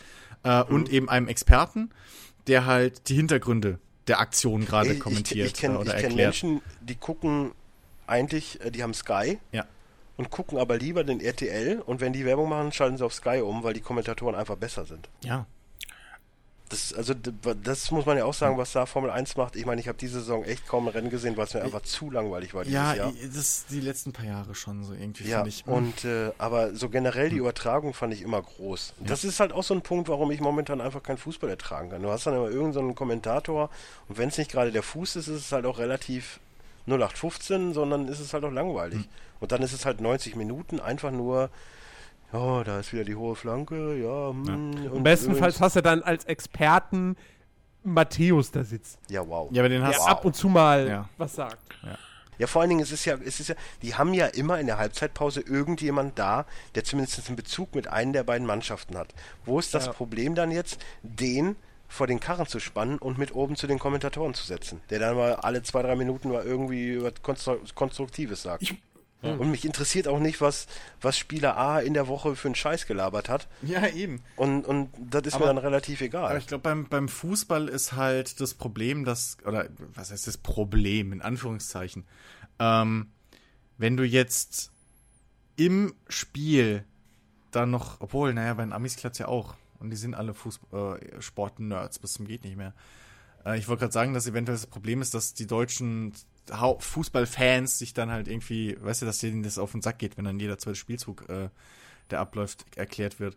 [0.45, 0.75] Äh, Mhm.
[0.75, 1.91] Und eben einem Experten,
[2.47, 6.17] der halt die Hintergründe der Aktion gerade kommentiert ich, ich kenne äh, oder kenn erklärt.
[6.29, 7.53] Menschen, die gucken
[8.07, 9.65] eigentlich, äh, die haben Sky Ja.
[10.17, 13.41] und gucken aber lieber den RTL und wenn die Werbung machen, schalten sie auf Sky
[13.41, 15.09] um, weil die Kommentatoren einfach besser sind.
[15.25, 15.47] Ja.
[16.69, 19.55] Das, also das muss man ja auch sagen, was da Formel 1 macht.
[19.55, 21.83] Ich meine, ich habe diese Saison echt kaum ein Rennen gesehen, weil es mir einfach
[21.83, 23.13] zu langweilig war dieses Ja, Jahr.
[23.35, 25.65] das die letzten paar Jahre schon so irgendwie, Ja, finde ich.
[25.65, 25.73] hm.
[25.73, 28.95] und äh, aber so generell die Übertragung fand ich immer groß.
[28.99, 31.91] Und Das ist halt auch so ein Punkt, warum ich momentan einfach keinen Fußball ertragen
[31.91, 32.03] kann.
[32.03, 33.71] Du hast dann immer irgendeinen so einen Kommentator
[34.09, 36.41] und wenn es nicht gerade der Fuß ist, ist es halt auch relativ
[36.89, 38.99] 0815, sondern ist es halt auch langweilig.
[39.01, 39.09] Hm.
[39.41, 41.51] Und dann ist es halt 90 Minuten einfach nur,
[42.37, 46.25] ja, da ist wieder die hohe Flanke, ja, hm, und Bestenfalls hast du dann als
[46.25, 47.17] Experten
[47.83, 49.49] Matthäus da sitzt, Ja, wow.
[49.53, 51.09] Ja, aber den hast der ab und zu mal Ja.
[51.19, 51.59] was sagt.
[52.39, 54.67] Ja, vor allen Dingen, es ist ja, es ist ja, die haben ja immer in
[54.67, 59.15] der Halbzeitpause irgendjemand da, der zumindest einen Bezug mit einem der beiden Mannschaften hat.
[59.47, 59.93] Wo ist das Ja.
[59.93, 61.57] Problem dann jetzt, den
[61.89, 65.17] vor den Karren zu spannen und mit oben zu den Kommentatoren zu setzen, der dann
[65.17, 68.63] mal alle zwei, drei Minuten mal irgendwie was Konstru Konstruktives sagt.
[68.65, 68.75] Ich-
[69.23, 70.67] und mich interessiert auch nicht, was,
[71.01, 73.49] was Spieler A in der Woche für einen Scheiß gelabert hat.
[73.63, 74.23] Ja, eben.
[74.37, 76.27] Und, und das ist Aber- mir dann relativ egal.
[76.31, 80.37] Aber ich glaube, beim, beim Fußball ist halt das Problem, dass, oder was heißt das
[80.39, 82.05] Problem, in Anführungszeichen,
[82.61, 83.09] ähm,
[83.79, 84.71] wenn du jetzt
[85.57, 86.85] im Spiel
[87.51, 89.55] dann noch, obwohl, naja, bei den Amis klappt ja auch.
[89.79, 92.75] Und die sind alle Fußball, äh, Sport-Nerds bis zum geht nicht mehr.
[93.45, 96.13] Äh, ich wollte gerade sagen, dass eventuell das Problem ist, dass die deutschen
[96.79, 100.25] Fußballfans sich dann halt irgendwie, weißt du, dass denen das auf den Sack geht, wenn
[100.25, 101.49] dann jeder zweite Spielzug, äh,
[102.11, 103.37] der abläuft, erklärt wird.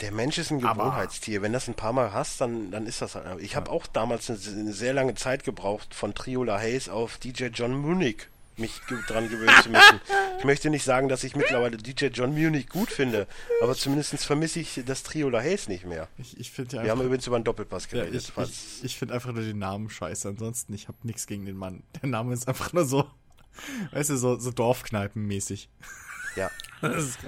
[0.00, 1.42] Der Mensch ist ein Gewohnheitstier.
[1.42, 3.40] Wenn das ein paar Mal hast, dann, dann ist das halt.
[3.40, 7.46] Ich habe auch damals eine, eine sehr lange Zeit gebraucht, von Triola Hayes auf DJ
[7.46, 8.28] John Munich
[8.58, 10.00] mich dran gewöhnen zu müssen.
[10.38, 13.26] Ich möchte nicht sagen, dass ich mittlerweile DJ John Munich gut finde,
[13.62, 16.08] aber zumindest vermisse ich das Triola Hayes nicht mehr.
[16.18, 18.22] Ich, ich ja Wir haben übrigens über einen Doppelpass Ja, geredet.
[18.22, 20.28] ich falls- ich, ich finde einfach nur den Namen scheiße.
[20.28, 21.82] Ansonsten, ich habe nichts gegen den Mann.
[22.02, 23.08] Der Name ist einfach nur so,
[23.92, 25.68] weißt du, so, so Dorfkneipenmäßig.
[26.38, 26.50] Ja,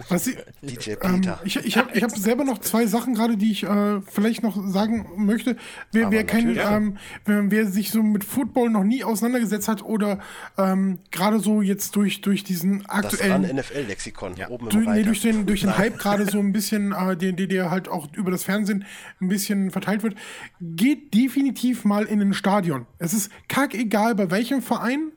[0.08, 1.40] Was ich, DJ ähm, Peter.
[1.44, 4.56] ich ich habe ich hab selber noch zwei Sachen gerade, die ich äh, vielleicht noch
[4.68, 5.56] sagen möchte.
[5.90, 10.20] Wer, wer, kein, ähm, wer, wer sich so mit Football noch nie auseinandergesetzt hat oder
[10.56, 15.46] ähm, gerade so jetzt durch, durch diesen aktuellen NFL-Lexikon oben durch, im nee, durch den,
[15.46, 18.44] durch den Hype gerade so ein bisschen, äh, der, der, der halt auch über das
[18.44, 18.84] Fernsehen
[19.20, 20.14] ein bisschen verteilt wird,
[20.60, 22.86] geht definitiv mal in ein Stadion.
[22.98, 25.10] Es ist kackegal, bei welchem Verein.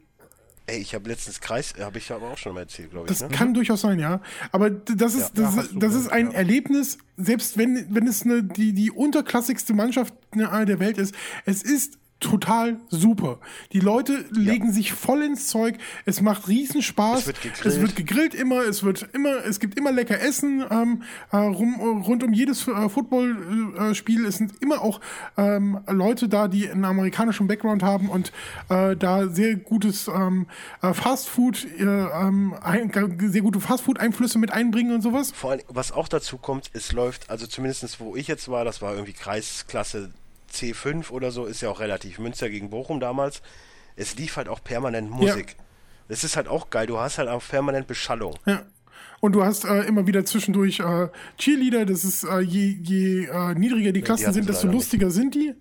[0.65, 3.17] Ey, ich habe letztens Kreis, habe ich aber auch schon mal erzählt, glaube ich.
[3.17, 3.35] Das Ne?
[3.35, 4.21] kann durchaus sein, ja.
[4.53, 5.43] Aber das ist, Ja.
[5.43, 10.13] das, ist- das ist ein Erlebnis, selbst wenn, wenn es eine, die, die unterklassigste Mannschaft
[10.33, 11.13] der Welt ist.
[11.45, 13.39] Es ist total super.
[13.71, 15.77] Die Leute legen sich voll ins Zeug.
[16.05, 17.21] Es macht riesen Spaß.
[17.21, 17.65] Es wird gegrillt.
[17.65, 18.61] Es wird gegrillt immer.
[18.63, 19.45] Es wird immer.
[19.45, 24.25] Es gibt immer lecker Essen ähm, äh, rum, rund um jedes äh, Footballspiel.
[24.25, 24.99] es sind immer auch
[25.37, 28.31] ähm, Leute da, die einen amerikanischen Background haben und
[28.69, 30.47] äh, da sehr gutes ähm,
[30.81, 35.31] äh, Fastfood, äh, ähm, ein, sehr gute Fastfood-Einflüsse mit einbringen und sowas.
[35.31, 38.81] Vor allem, was auch dazu kommt, es läuft, also zumindest wo ich jetzt war, das
[38.81, 40.11] war irgendwie Kreisklasse
[40.53, 43.41] C5 oder so, ist ja auch relativ Münster gegen Bochum damals.
[43.95, 45.55] Es lief halt auch permanent Musik.
[46.07, 48.35] Das ist halt auch geil, du hast halt auch permanent Beschallung.
[48.45, 48.63] Ja.
[49.19, 51.07] Und du hast äh, immer wieder zwischendurch äh,
[51.37, 55.33] Cheerleader, das ist, äh, je, je äh, niedriger die Klassen hatten sind, desto lustiger sind
[55.33, 55.53] die.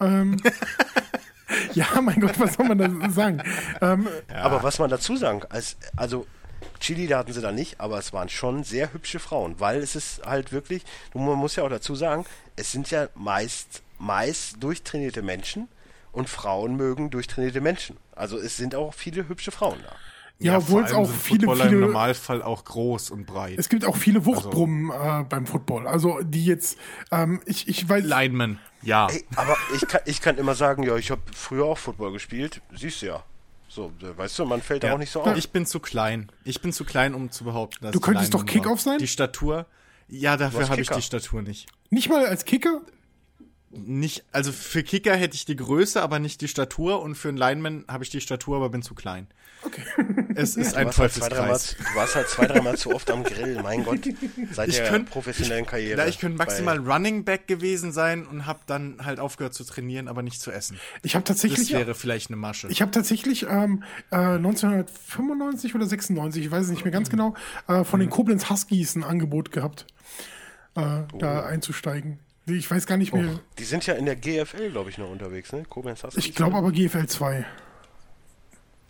[0.00, 0.40] Ähm,
[1.74, 3.42] Ja, mein Gott, was soll man da sagen?
[3.80, 6.26] Ähm, Aber was man dazu sagen, als, also
[7.08, 10.26] da hatten sie da nicht, aber es waren schon sehr hübsche Frauen, weil es ist
[10.26, 10.82] halt wirklich,
[11.14, 12.26] man muss ja auch dazu sagen,
[12.56, 15.68] es sind ja meist, meist durchtrainierte Menschen
[16.12, 17.96] und Frauen mögen durchtrainierte Menschen.
[18.14, 19.92] Also es sind auch viele hübsche Frauen da.
[20.38, 23.26] ja, obwohl vor es allem auch sind viele, Footballer im viele Normalfall auch groß und
[23.26, 23.58] breit.
[23.58, 25.86] es gibt auch viele Wuchtbrummen äh, beim Football.
[25.86, 26.78] Also die jetzt,
[27.10, 29.08] ähm, ich, ich weiß, Lineman, ja.
[29.08, 32.60] Ey, aber ich kann, ich kann immer sagen, ja, ich habe früher auch Football gespielt,
[32.74, 33.22] siehst du ja.
[33.68, 34.94] So, äh, weißt du, man fällt da Ja.
[34.94, 35.36] auch nicht so auf.
[35.36, 36.30] Ich bin zu klein.
[36.44, 38.98] Ich bin zu klein, um zu behaupten, dass Du könntest doch Kickoff sein?
[38.98, 39.66] Die Statur.
[40.06, 41.66] Ja, dafür habe ich die Statur nicht.
[41.90, 42.82] nicht mal als Kicker.
[43.76, 47.36] Nicht, also für Kicker hätte ich die Größe, aber nicht die Statur und für einen
[47.38, 49.26] Lineman habe ich die Statur, aber bin zu klein.
[49.62, 49.82] Okay.
[50.34, 51.76] Es ist Du ein halt Teufelskreis.
[51.78, 54.00] du warst halt zwei, dreimal zu oft am Grill, mein Gott.
[54.52, 55.98] Seit Ich der könnt- professionellen Karriere.
[56.02, 60.06] Ja, ich könnte maximal Running Back gewesen sein und habe dann halt aufgehört zu trainieren,
[60.08, 60.78] aber nicht zu essen.
[61.02, 62.68] Ich habe Das tatsächlich, wäre vielleicht eine Masche.
[62.68, 67.34] ich habe tatsächlich ähm, äh, 1995 oder 96, ich weiß es nicht mehr ganz genau,
[67.68, 69.86] äh, von den Koblenz Huskies ein Angebot gehabt,
[70.74, 72.18] äh, da einzusteigen.
[72.46, 73.40] Ich weiß gar nicht mehr.
[73.58, 75.64] Die sind ja in der GFL, glaube ich, noch unterwegs, ne?
[75.68, 76.26] Koblenz Huskies.
[76.26, 77.46] Ich glaube aber GFL 2.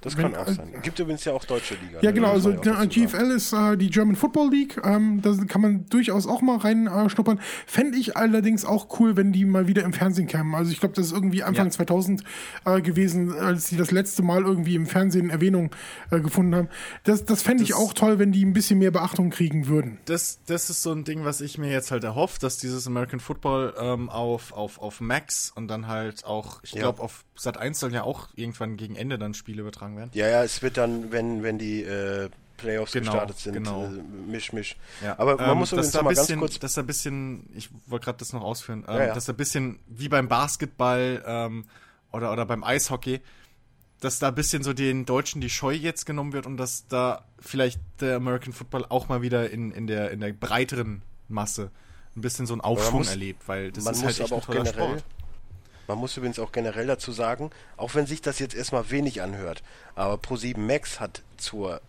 [0.05, 0.73] Das kann auch sein.
[0.83, 1.99] Gibt übrigens ja auch deutsche Liga.
[2.01, 2.15] Ja, ne?
[2.15, 2.31] genau.
[2.33, 2.85] Also ja.
[2.85, 4.81] GFL ist äh, die German Football League.
[4.85, 7.41] Ähm, da kann man durchaus auch mal reinschnuppern.
[7.67, 10.55] Fände ich allerdings auch cool, wenn die mal wieder im Fernsehen kämen.
[10.55, 11.73] Also ich glaube, das ist irgendwie Anfang Ja.
[11.73, 12.23] 2000
[12.67, 15.71] äh, gewesen, als die das letzte Mal irgendwie im Fernsehen Erwähnung
[16.11, 16.69] äh, gefunden haben.
[17.05, 19.99] Das, das fände ich auch toll, wenn die ein bisschen mehr Beachtung kriegen würden.
[20.05, 23.21] das, das ist so ein Ding, was ich mir jetzt halt erhoffe, dass dieses American
[23.21, 26.81] Football ähm, auf, auf, auf Max und dann halt auch, ich Ja.
[26.83, 30.11] glaube, auf Sat 1 sollen ja auch irgendwann gegen Ende dann Spiele übertragen werden.
[30.15, 33.85] Ja, ja, es wird dann, wenn, wenn die äh, Playoffs Genau, gestartet sind, genau.
[33.87, 33.89] äh,
[34.31, 34.77] misch, misch.
[35.03, 35.19] Ja.
[35.19, 36.59] Aber man Ähm, muss übrigens da mal ganz bisschen, kurz...
[36.61, 39.15] dass da ein bisschen, ich wollte gerade das noch ausführen, ähm, Ja, ja.
[39.15, 41.65] dass da ein bisschen wie beim Basketball ähm,
[42.13, 43.21] oder, oder beim Eishockey,
[44.01, 47.25] dass da ein bisschen so den Deutschen die Scheu jetzt genommen wird und dass da
[47.41, 51.71] vielleicht der American Football auch mal wieder in, in, der, in der breiteren Masse
[52.17, 54.41] ein bisschen so einen Aufschwung muss- erlebt, weil das ist muss halt echt aber ein
[54.41, 55.05] auch toller generell, Sport.
[55.87, 59.63] Man muss übrigens auch generell dazu sagen, auch wenn sich das jetzt erstmal wenig anhört,
[59.95, 61.81] aber Pro7 Max hat zur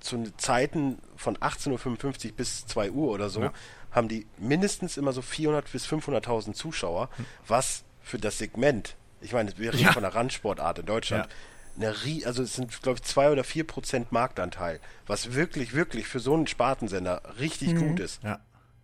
[0.00, 3.52] zu Zeiten von 18.55 Uhr bis 2 Uhr oder so, Ja.
[3.90, 7.26] haben die mindestens immer so 400 bis 500.000 Zuschauer, Hm.
[7.48, 9.92] was für das Segment, ich meine, wir reden Ja.
[9.92, 11.28] von einer Randsportart in Deutschland,
[11.76, 16.06] eine Rie also es sind, glaube ich, 2 oder 4 Prozent Marktanteil, was wirklich, wirklich
[16.06, 18.22] für so einen Spartensender richtig gut ist.
[18.22, 18.38] Ja.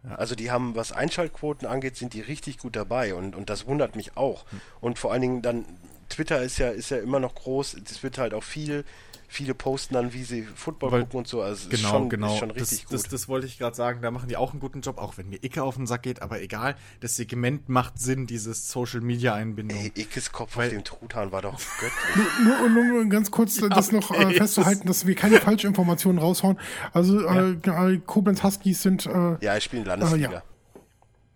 [0.09, 3.95] Also die haben, was Einschaltquoten angeht, sind die richtig gut dabei und, und das wundert
[3.97, 4.45] mich auch.
[4.51, 4.61] Hm.
[4.81, 5.65] Und vor allen Dingen dann,
[6.09, 8.85] Twitter ist ja, ist ja immer noch groß, es wird halt auch viel,
[9.33, 11.41] viele posten dann, wie sie Football Weil- gucken und so.
[11.43, 12.33] Also Genau, ist schon, genau.
[12.35, 12.93] Ist schon richtig das, gut.
[12.95, 14.03] Das, das wollte ich gerade sagen.
[14.03, 16.21] Da machen die auch einen guten Job, auch wenn mir Icke auf den Sack geht.
[16.21, 19.79] Aber egal, das Segment macht Sinn, dieses Social Media Einbindung.
[19.79, 22.27] Ey, Ickes Kopf Weil- auf dem Truthahn war doch göttlich.
[22.45, 26.59] Nur, um nur ganz kurz äh, das noch äh, festzuhalten, dass wir keine Falschinformationen raushauen.
[26.93, 30.31] Also äh, äh, Koblenz Huskies sind äh, ja, ich spiele Landesliga.
[30.31, 30.43] ja.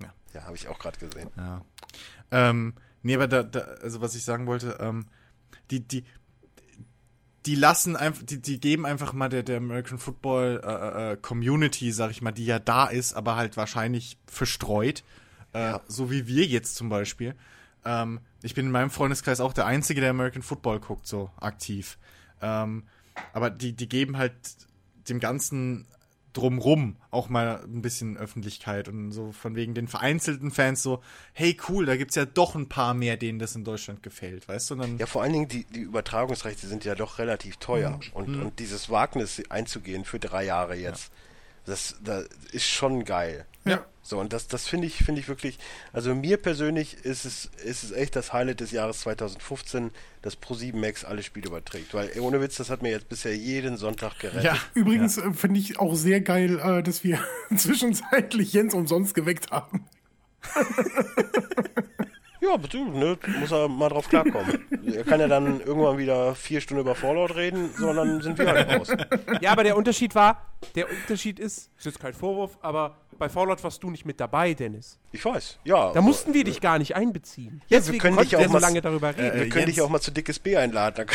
[0.03, 0.13] Ja.
[0.35, 1.31] Ja, habe ich auch gerade gesehen.
[1.37, 1.63] Ja.
[2.31, 5.07] Ähm, nee, aber da, da, also was ich sagen wollte, ähm,
[5.71, 6.05] die, die,
[7.47, 11.93] die lassen einfach, die, die geben einfach mal der, der American Football äh, äh, Community,
[11.93, 15.05] sag ich mal, die ja da ist, aber halt wahrscheinlich verstreut,
[15.55, 15.81] äh, Ja.
[15.87, 17.35] so wie wir jetzt zum Beispiel.
[17.85, 21.99] Ähm, ich bin in meinem Freundeskreis auch der Einzige, der American Football guckt, so aktiv.
[22.43, 22.85] Ähm,
[23.33, 24.35] aber die, die geben halt
[25.09, 25.87] dem Ganzen
[26.37, 31.03] drumrum auch mal ein bisschen Öffentlichkeit und so von wegen den vereinzelten Fans so,
[31.33, 34.71] hey cool, da gibt's ja doch ein paar mehr, denen das in Deutschland gefällt, weißt
[34.71, 34.75] du?
[34.75, 37.91] Und dann, Ja, vor allen Dingen, die, die Übertragungsrechte sind ja doch relativ teuer.
[37.91, 38.13] Mhm.
[38.13, 41.11] Und, und dieses Wagnis einzugehen für drei Jahre jetzt,
[41.65, 43.47] das, das ist schon geil.
[43.67, 43.85] Ja.
[44.03, 45.59] So, und das, das finde ich, finde ich wirklich,
[45.93, 49.91] also mir persönlich ist es, ist es echt das Highlight des Jahres 2015,
[50.23, 51.93] dass Pro7 Max alle Spiele überträgt.
[51.93, 54.45] Weil, ey, ohne Witz, das hat mir jetzt bisher jeden Sonntag gerettet.
[54.45, 57.19] ja, Übrigens äh, finde ich auch sehr geil, äh, dass wir
[57.57, 59.87] zwischenzeitlich Jens umsonst geweckt haben.
[62.47, 64.65] Ja, ne, muss er mal drauf klarkommen.
[64.87, 68.69] er kann ja dann irgendwann wieder vier Stunden über Fallout reden, sondern sind wir halt
[68.69, 68.93] raus.
[69.41, 73.63] Ja, aber der Unterschied war, der Unterschied ist, ist jetzt kein Vorwurf, aber bei Fallout
[73.65, 74.99] warst du nicht mit dabei, Dennis.
[75.13, 75.93] Ich weiß, ja.
[75.93, 77.63] Da mussten wir dich gar nicht einbeziehen.
[77.69, 79.35] Ja, wir Deswegen können konnten dich auch wir so mal- lange darüber reden.
[79.39, 81.07] wir äh, können dich auch mal zu dickes B einladen.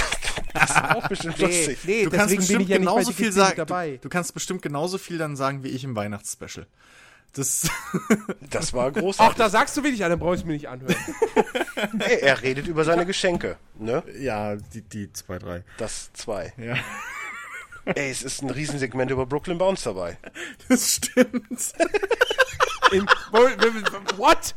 [0.53, 1.80] Das ist auch bestimmt nee, lustig.
[1.86, 3.56] nee, du kannst deswegen bin bestimmt ich ja genauso viel sagen.
[3.57, 3.91] dabei.
[3.91, 6.68] Du, du kannst bestimmt genauso viel dann sagen wie ich im Weihnachtsspecial.
[7.34, 7.69] Das,
[8.49, 9.38] Das war Ach, großartig.
[9.38, 10.95] da sagst du wenig an, dann brauche ich mir nicht anhören.
[11.99, 14.03] Ey, er redet über seine Geschenke, ne?
[14.19, 15.64] ja, die, die zwei, drei.
[15.78, 16.52] Das zwei.
[16.57, 16.76] Ja,
[17.86, 20.18] Ey, es ist ein Riesensegment über Brooklyn Bounce dabei.
[20.70, 21.41] das stimmt.
[22.91, 23.06] In,
[24.18, 24.53] what?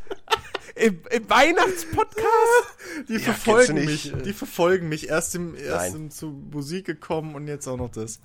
[0.75, 3.07] Im, im Weihnachtspodcast?
[3.09, 4.13] Die Ja, verfolgen mich.
[4.25, 5.09] Die verfolgen mich.
[5.09, 8.19] Erst, im, erst im, zu Musik gekommen und jetzt auch noch das.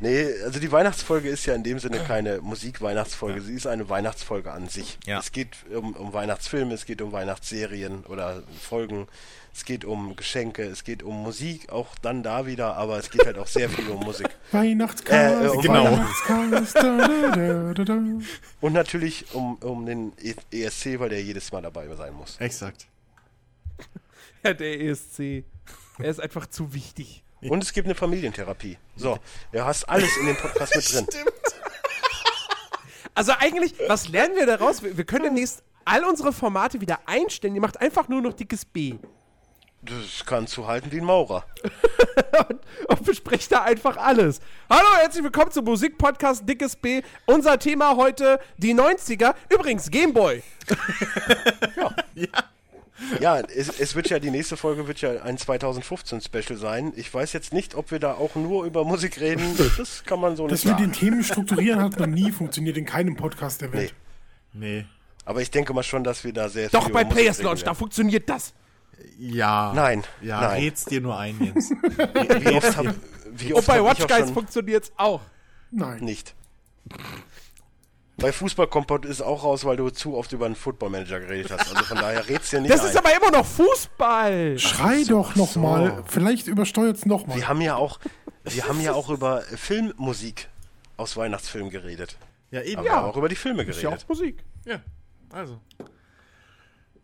[0.00, 4.50] Nee, also die Weihnachtsfolge ist ja in dem Sinne keine Musik-Weihnachtsfolge, sie ist eine Weihnachtsfolge
[4.50, 4.98] an sich.
[5.06, 5.20] Ja.
[5.20, 9.06] Es geht um, um Weihnachtsfilme, es geht um Weihnachtsserien oder Folgen,
[9.54, 13.24] es geht um Geschenke, es geht um Musik, auch dann da wieder, aber es geht
[13.24, 14.28] halt auch sehr viel um Musik.
[14.50, 15.84] Weihnachtscast, Äh, äh, genau.
[15.84, 18.02] Weihnachtscast, da, da, da, da, da.
[18.60, 20.12] Und natürlich um, um den
[20.50, 22.40] ESC, weil der jedes Mal dabei sein muss.
[22.40, 22.88] Exakt.
[24.42, 25.44] Ja, der ESC.
[25.98, 27.23] Er ist einfach zu wichtig.
[27.50, 28.78] Und es gibt eine Familientherapie.
[28.96, 29.18] So,
[29.52, 31.24] du hast alles in dem Podcast mit drin.
[33.16, 34.82] Also eigentlich, was lernen wir daraus?
[34.82, 37.54] Wir, wir können demnächst all unsere Formate wieder einstellen.
[37.54, 38.96] Ihr macht einfach nur noch dickes B.
[39.82, 41.44] Das kannst du halten wie ein Maurer.
[42.48, 44.40] und, und besprecht da einfach alles.
[44.68, 47.02] Hallo, herzlich willkommen zum Musikpodcast Dickes B.
[47.24, 49.36] Unser Thema heute die 90er.
[49.48, 50.42] Übrigens, Gameboy.
[52.16, 52.30] Ja,
[53.54, 56.92] es, es wird ja, die nächste Folge wird ja ein 2015 Special sein.
[56.96, 59.56] Ich weiß jetzt nicht, ob wir da auch nur über Musik reden.
[59.76, 61.06] Das kann man so Dass nicht wir den sagen.
[61.06, 63.94] Themen strukturieren, hat noch nie funktioniert in keinem Podcast der Welt.
[64.52, 64.84] Nee.
[65.24, 67.74] Aber ich denke mal schon, dass wir da sehr Doch bei Musik Players Launch, da
[67.74, 68.52] funktioniert das.
[69.18, 69.72] Ja.
[69.74, 70.62] Nein, Ja, nein.
[70.62, 71.70] red's dir nur ein, Jens.
[71.82, 72.94] Wie oft hab,
[73.36, 75.20] wie Und oft bei hab Watch Guys funktioniert's auch.
[75.70, 76.04] Nein.
[76.04, 76.34] nicht.
[78.16, 81.70] Bei Fußballkompott ist auch raus, weil du zu oft über einen Footballmanager geredet hast.
[81.72, 82.90] Also von daher red's dir nicht Das ein.
[82.90, 84.58] ist aber immer noch Fußball.
[84.58, 86.04] Schrei doch noch mal.
[86.06, 87.36] Vielleicht übersteuert's noch mal.
[87.36, 87.98] wir haben ja auch,
[88.44, 90.48] wir haben ja auch über Filmmusik
[90.96, 92.16] aus Weihnachtsfilmen geredet.
[92.52, 92.76] Ja, eben.
[92.78, 94.04] Aber wir haben auch über die Filme Ist ja geredet.
[94.04, 94.44] auch Musik.
[94.64, 94.80] Ja.
[95.30, 95.58] Also.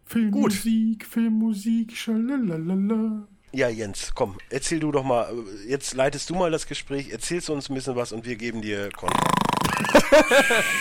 [0.05, 3.27] Filmmusik, Filmmusik, schalalala.
[3.52, 5.32] Ja, Jens, komm, erzähl du doch mal.
[5.66, 8.90] Jetzt leitest du mal das Gespräch, erzählst uns ein bisschen was und wir geben dir
[8.90, 9.18] Kontra.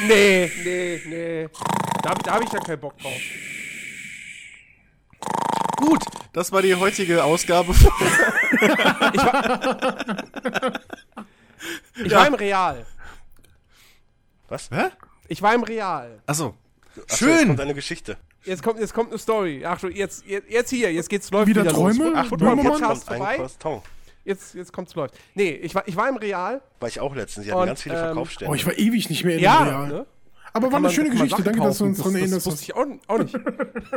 [0.08, 1.50] Nee, nee, nee.
[2.04, 3.14] Da, da habe ich ja keinen Bock drauf.
[5.78, 7.92] Gut, das war die heutige Ausgabe von.
[12.04, 12.86] Ich war im Real.
[14.48, 14.70] Was?
[14.72, 14.86] Hä?
[15.28, 16.22] Ich war im Real.
[16.26, 16.56] Achso.
[16.56, 17.48] Ach so, jetzt Schön.
[17.48, 18.18] kommt eine Geschichte.
[18.46, 19.64] Jetzt kommt, jetzt kommt eine Story.
[19.66, 22.06] Ach, du, jetzt, jetzt, jetzt hier, jetzt geht's läuft Wieder wieder, Träume?
[22.06, 22.14] los.
[22.16, 22.56] Ach, Football?
[22.58, 23.48] Podcast vorbei.
[24.26, 25.16] Jetzt, jetzt kommt's läuft.
[25.34, 26.62] Nee, ich war, ich war im Real.
[26.80, 27.46] War ich auch letztens.
[27.46, 28.52] Sie hatten Und, ganz viele ähm, Verkaufsstände.
[28.52, 29.88] Oh, ich war ewig nicht mehr in Ja, Real.
[29.88, 30.06] ne?
[30.54, 31.44] Aber war Kann eine man- schöne man Geschichte.
[31.44, 32.46] Danke, dass du uns daran das, erinnerst.
[32.48, 33.38] Das wusste ich auch, auch nicht.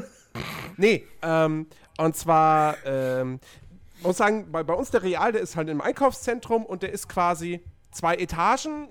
[0.76, 1.66] nee, ähm,
[1.98, 3.40] und zwar, ähm,
[3.98, 6.92] ich muss sagen, bei, bei uns der Real, der ist halt im Einkaufszentrum und der
[6.92, 7.60] ist quasi
[7.90, 8.88] zwei Etagen.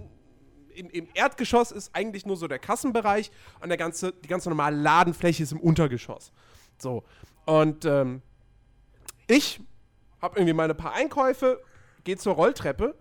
[0.75, 4.75] Im, Im Erdgeschoss ist eigentlich nur so der Kassenbereich und der ganze, die ganze normale
[4.75, 6.31] Ladenfläche ist im Untergeschoss.
[6.77, 7.03] So.
[7.45, 8.21] Und ähm,
[9.27, 9.61] ich
[10.21, 11.61] habe irgendwie meine paar Einkäufe,
[12.03, 12.95] gehe zur Rolltreppe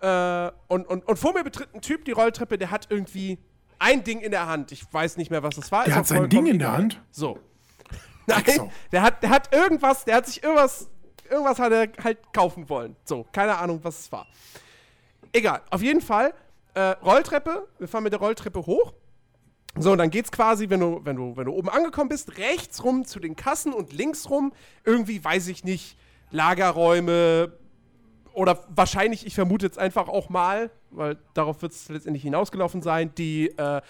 [0.00, 3.38] äh, und, und, und vor mir betritt ein Typ die Rolltreppe, der hat irgendwie
[3.78, 4.72] ein Ding in der Hand.
[4.72, 5.84] Ich weiß nicht mehr, was das war.
[5.84, 6.78] Der hat sein Ding in der egal.
[6.78, 7.02] Hand?
[7.10, 7.38] So.
[8.26, 8.70] Nein, so.
[8.92, 10.88] der hat, der hat irgendwas, der hat sich irgendwas,
[11.28, 12.96] irgendwas hat er halt kaufen wollen.
[13.04, 14.26] So, keine Ahnung, was es war.
[15.32, 16.34] Egal, auf jeden Fall,
[16.74, 18.92] äh, Rolltreppe, wir fahren mit der Rolltreppe hoch.
[19.76, 22.82] So, und dann geht's quasi, wenn du, wenn du, wenn du oben angekommen bist, rechts
[22.82, 24.52] rum zu den Kassen und links rum,
[24.84, 25.96] irgendwie, weiß ich nicht,
[26.30, 27.52] Lagerräume
[28.32, 33.12] oder wahrscheinlich, ich vermute jetzt einfach auch mal, weil darauf wird es letztendlich hinausgelaufen sein,
[33.16, 33.80] die, äh,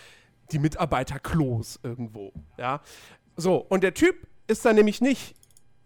[0.53, 2.33] die Mitarbeiterklos irgendwo.
[2.57, 2.81] Ja.
[3.37, 5.35] So, und der Typ ist dann nämlich nicht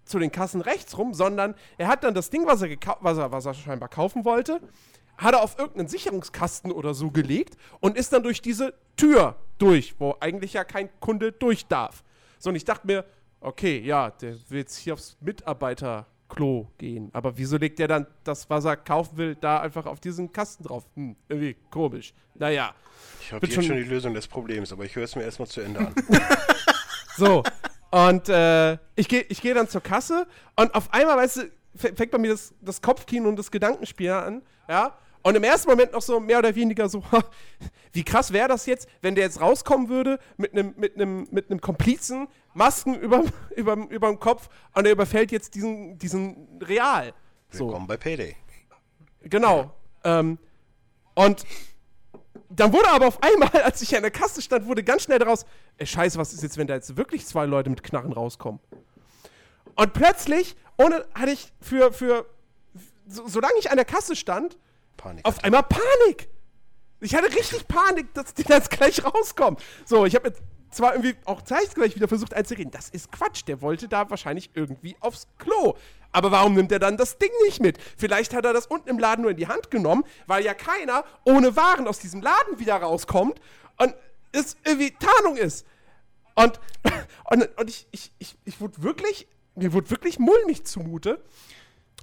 [0.05, 3.33] zu den Kassen rechts rum, sondern er hat dann das Ding, was er, was er,
[3.33, 4.61] was er scheinbar kaufen wollte,
[5.17, 9.95] hat er auf irgendeinen Sicherungskasten oder so gelegt und ist dann durch diese Tür durch,
[9.99, 12.03] wo eigentlich ja kein Kunde durch darf.
[12.39, 13.05] So, und ich dachte mir,
[13.41, 17.11] okay, ja, der will jetzt hier aufs Mitarbeiterklo gehen.
[17.13, 20.65] Aber wieso legt der dann das, was er kaufen will, da einfach auf diesen Kasten
[20.65, 20.85] drauf?
[20.97, 22.13] Hm, irgendwie komisch.
[22.35, 22.75] Naja.
[23.21, 25.49] ich habe jetzt schon schon- die Lösung des Problems, aber ich höre es mir erstmal
[25.49, 25.95] zu Ende an.
[27.17, 27.43] So.
[27.91, 30.27] Und äh, ich gehe ich geh dann zur Kasse
[30.57, 34.43] und auf einmal, weißt du, fängt bei mir das, das Kopfkino und das Gedankenspiel an,
[34.69, 34.97] ja.
[35.25, 37.03] Und im ersten Moment noch so mehr oder weniger so,
[37.93, 41.51] wie krass wäre das jetzt, wenn der jetzt rauskommen würde mit einem mit einem mit
[41.51, 43.23] einem Komplizen, Masken über
[43.57, 47.15] überm überm Kopf und er überfällt jetzt diesen diesen Real.
[47.51, 47.67] So.
[47.67, 48.37] Willkommen bei Payday.
[49.23, 49.73] Genau.
[50.05, 50.39] Ähm,
[51.15, 51.45] und
[52.49, 55.47] dann wurde aber auf einmal, als ich an der Kasse stand, wurde ganz schnell daraus,
[55.79, 58.61] ey, scheiße, was ist jetzt, wenn da jetzt wirklich zwei Leute mit Knarren rauskommen?
[59.75, 62.27] Und plötzlich, ohne, hatte ich für, für,
[63.13, 64.57] so, solange ich an der Kasse stand,
[64.97, 65.25] Panik.
[65.25, 66.29] auf einmal Panik.
[67.01, 69.59] Ich hatte richtig Panik, dass die jetzt gleich rauskommen.
[69.85, 72.71] So, ich habe jetzt zwar irgendwie auch zeitgleich wieder versucht einzureden.
[72.71, 73.43] Das ist Quatsch.
[73.47, 75.75] Der wollte da wahrscheinlich irgendwie aufs Klo.
[76.13, 77.79] Aber warum nimmt er dann das Ding nicht mit?
[77.97, 81.05] Vielleicht hat er das unten im Laden nur in die Hand genommen, weil ja keiner
[81.25, 83.41] ohne Waren aus diesem Laden wieder rauskommt
[83.79, 83.95] und
[84.33, 85.67] es irgendwie Tarnung ist.
[86.35, 86.61] Und,
[87.31, 91.23] und, und ich, ich, ich, ich wurde wirklich, mir wurde wirklich mulmig zumute.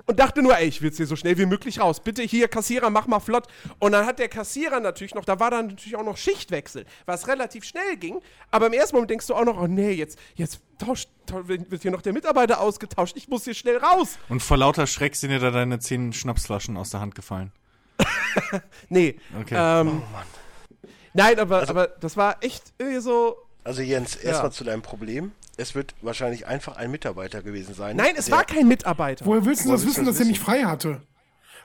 [0.06, 2.00] Und dachte nur, ey, ich will jetzt hier so schnell wie möglich raus.
[2.00, 3.48] Bitte hier, Kassierer, mach mal flott.
[3.80, 7.28] Und dann hat der Kassierer natürlich noch, da war dann natürlich auch noch Schichtwechsel, was
[7.28, 8.20] relativ schnell ging.
[8.52, 11.10] Aber im ersten Moment denkst du auch noch, oh nee, jetzt, jetzt tauscht,
[11.46, 13.16] wird hier noch der Mitarbeiter ausgetauscht.
[13.18, 14.18] Ich muss hier schnell raus.
[14.30, 17.52] Und vor lauter Schreck sind dir da deine zehn Schnapsflaschen aus der Hand gefallen.
[18.90, 19.20] Nee.
[19.42, 19.56] Okay.
[19.58, 20.04] Ähm,
[21.14, 23.38] Nein, aber, aber das war echt irgendwie so.
[23.64, 24.30] Also Jens, Ja.
[24.30, 25.32] erstmal zu deinem Problem.
[25.58, 27.98] Es wird wahrscheinlich einfach ein Mitarbeiter gewesen sein.
[27.98, 29.26] Nein, es war kein Mitarbeiter.
[29.26, 30.46] Woher willst du Woher das wissen, das dass er nicht wissen?
[30.46, 31.02] frei hatte?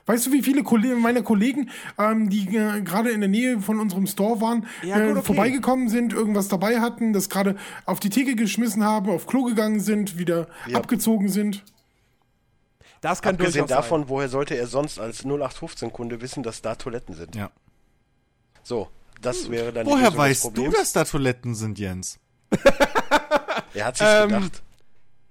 [0.07, 3.79] Weißt du, wie viele Kollegen, meiner Kollegen, ähm, die äh, gerade in der Nähe von
[3.79, 5.25] unserem Store waren, Ja, äh, gut, okay.
[5.25, 7.55] vorbeigekommen sind, irgendwas dabei hatten, das gerade
[7.85, 10.77] auf die Theke geschmissen haben, auf Klo gegangen sind, wieder Ja.
[10.77, 11.63] abgezogen sind?
[13.01, 17.15] Das kann Abgesehen durchaus davon, woher sollte er sonst als 0815-Kunde wissen, dass da Toiletten
[17.15, 17.35] sind?
[17.35, 17.49] Ja.
[18.63, 18.89] So,
[19.25, 22.19] das wäre dann die Woher des weißt du, dass da Toiletten sind, Jens?
[23.73, 24.63] Er hat sich Ähm, gedacht.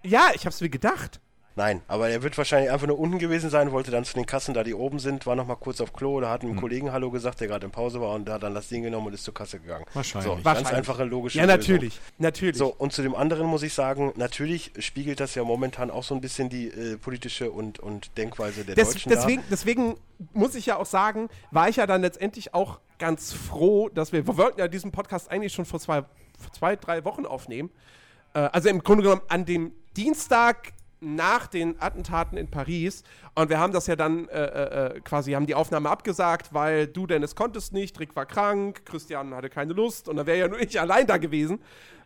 [0.02, 1.20] Ja, ich hab's mir gedacht.
[1.56, 4.54] Nein, aber er wird wahrscheinlich einfach nur unten gewesen sein, wollte dann zu den Kassen,
[4.54, 6.50] da die oben sind, war noch mal kurz auf Klo oder hat Hm.
[6.50, 9.06] einem Kollegen Hallo gesagt, der gerade in Pause war und hat dann das Ding genommen
[9.06, 9.84] und ist zur Kasse gegangen.
[9.94, 10.26] Wahrscheinlich.
[10.28, 10.72] So, ganz Wahrscheinlich.
[10.74, 11.60] einfache logische Ja, Lösung.
[11.60, 12.00] natürlich.
[12.18, 12.56] Natürlich.
[12.58, 16.14] So, und zu dem anderen muss ich sagen, natürlich spiegelt das ja momentan auch so
[16.16, 19.94] ein bisschen die äh, politische und, und Denkweise der Des, Deutschen deswegen, deswegen
[20.32, 24.26] muss ich ja auch sagen, war ich ja dann letztendlich auch ganz froh, dass wir,
[24.26, 26.00] wir wollten ja diesen Podcast eigentlich schon vor zwei,
[26.38, 27.68] vor zwei drei Wochen aufnehmen.
[28.32, 33.02] Äh, also im Grunde genommen an dem Dienstag nach den Attentaten in Paris.
[33.34, 37.06] Und wir haben das ja dann äh, äh, quasi, haben die Aufnahme abgesagt, weil du,
[37.06, 40.58] Dennis, konntest nicht, Rick war krank, Christian hatte keine Lust und dann wäre ja nur
[40.58, 41.60] ich allein da gewesen.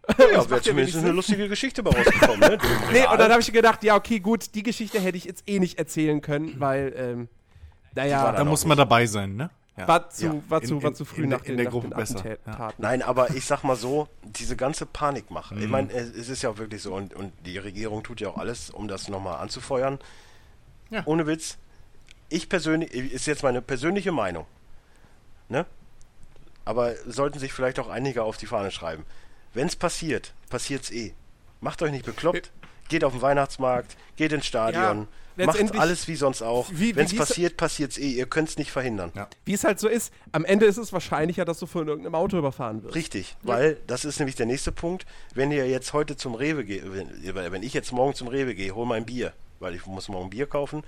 [0.08, 2.58] Ja, wäre ja zumindest wenig eine lustige Geschichte bei rausgekommen, ne?
[2.92, 5.60] Nee, und dann habe ich gedacht, ja, okay, gut, die Geschichte hätte ich jetzt eh
[5.60, 7.28] nicht erzählen können, weil, ähm,
[7.94, 9.50] naja, Da muss man dabei sein, ne?
[9.78, 9.88] Ja.
[9.88, 10.34] war zu, Ja.
[10.48, 11.88] war zu, In- war in- zu früh in der- nach in den, der nach Gruppe
[11.88, 12.74] den besser, Attentaten.
[12.82, 15.54] Nein, aber ich sag mal so, diese ganze Panikmache.
[15.54, 15.62] Mhm.
[15.62, 18.28] Ich meine, es, es ist ja auch wirklich so und, und die Regierung tut ja
[18.28, 19.98] auch alles, um das nochmal anzufeuern.
[20.90, 21.02] Ja.
[21.06, 21.58] Ohne Witz.
[22.30, 24.46] Ich persönlich, ist jetzt meine persönliche Meinung.
[25.48, 25.64] Ne?
[26.64, 29.04] Aber sollten sich vielleicht auch einige auf die Fahne schreiben.
[29.54, 31.14] Wenn es passiert, passiert's eh.
[31.60, 32.50] Macht euch nicht bekloppt.
[32.88, 35.08] Geht auf den Weihnachtsmarkt, geht ins Stadion,
[35.46, 36.66] macht alles wie sonst auch.
[36.72, 38.10] Wenn es ist- passiert, passiert's eh.
[38.12, 39.12] Ihr könnt's nicht verhindern.
[39.14, 39.28] Ja.
[39.44, 42.36] Wie es halt so ist, am Ende ist es wahrscheinlicher, dass du von irgendeinem Auto
[42.38, 42.94] überfahren wirst.
[42.94, 45.06] Richtig, weil das ist nämlich der nächste Punkt.
[45.34, 48.74] Wenn ihr jetzt heute zum Rewe geht, wenn, wenn ich jetzt morgen zum Rewe gehe,
[48.74, 50.82] hol mein Bier, weil ich muss morgen Bier kaufen,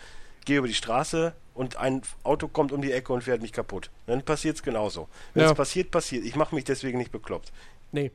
[0.44, 3.90] gehe über die Straße und ein Auto kommt um die Ecke und fährt mich kaputt.
[4.06, 5.09] Dann passiert es genauso.
[5.35, 5.55] Wenn es Ja.
[5.55, 6.24] passiert, passiert.
[6.24, 7.52] Ich mache mich deswegen nicht bekloppt.
[7.93, 8.10] Nee.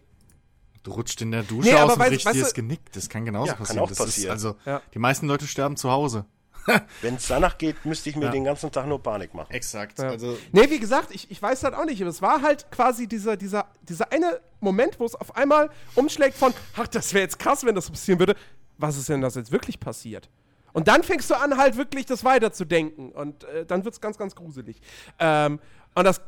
[0.85, 2.91] Du rutscht in der Dusche Nee, aber aus und weißt- brichst weißt dir das Genick.
[2.93, 3.83] Das kann genauso Ja, kann passieren.
[3.83, 4.27] auch das passieren.
[4.37, 4.81] Ist, also, Ja.
[4.93, 6.25] die meisten Leute sterben zu Hause.
[7.01, 8.31] Wenn es danach geht, müsste ich mir Ja.
[8.31, 9.51] den ganzen Tag nur Panik machen.
[9.51, 9.97] Exakt.
[9.99, 10.09] Ja.
[10.09, 11.99] Also, Nee, wie gesagt, ich, ich weiß halt auch nicht.
[12.01, 16.37] aber Es war halt quasi dieser, dieser, dieser eine Moment, wo es auf einmal umschlägt
[16.37, 18.35] von, ach, das wäre jetzt krass, wenn das passieren würde.
[18.77, 20.29] Was ist denn das jetzt wirklich passiert?
[20.73, 23.11] Und dann fängst du an, halt wirklich das weiterzudenken.
[23.11, 24.81] Und äh, dann wird es ganz, ganz gruselig.
[25.19, 25.59] Ähm,
[25.95, 26.21] und das,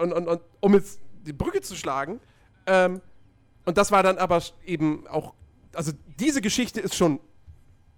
[0.00, 2.20] und, und, und um jetzt die Brücke zu schlagen,
[2.66, 3.00] ähm,
[3.66, 5.34] und das war dann aber eben auch,
[5.74, 7.20] also diese Geschichte ist schon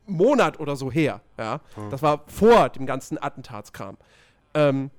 [0.06, 1.60] einen Monat oder so her, ja.
[1.90, 3.96] Das war vor dem ganzen Attentatskram.
[4.54, 4.90] Ähm,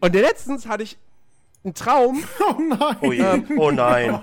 [0.00, 0.98] und letztens hatte ich
[1.64, 2.96] einen Traum, Oh nein.
[3.00, 4.20] Oh je, oh nein,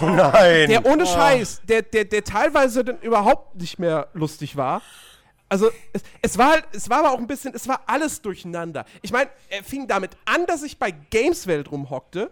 [0.00, 0.68] oh nein.
[0.68, 4.82] der ohne Scheiß, der, der, der teilweise dann überhaupt nicht mehr lustig war.
[5.48, 8.86] Also, es, es war halt, es war aber auch ein bisschen, es war alles durcheinander.
[9.02, 12.30] Ich meine, er fing damit an, dass ich bei Gameswelt rumhockte.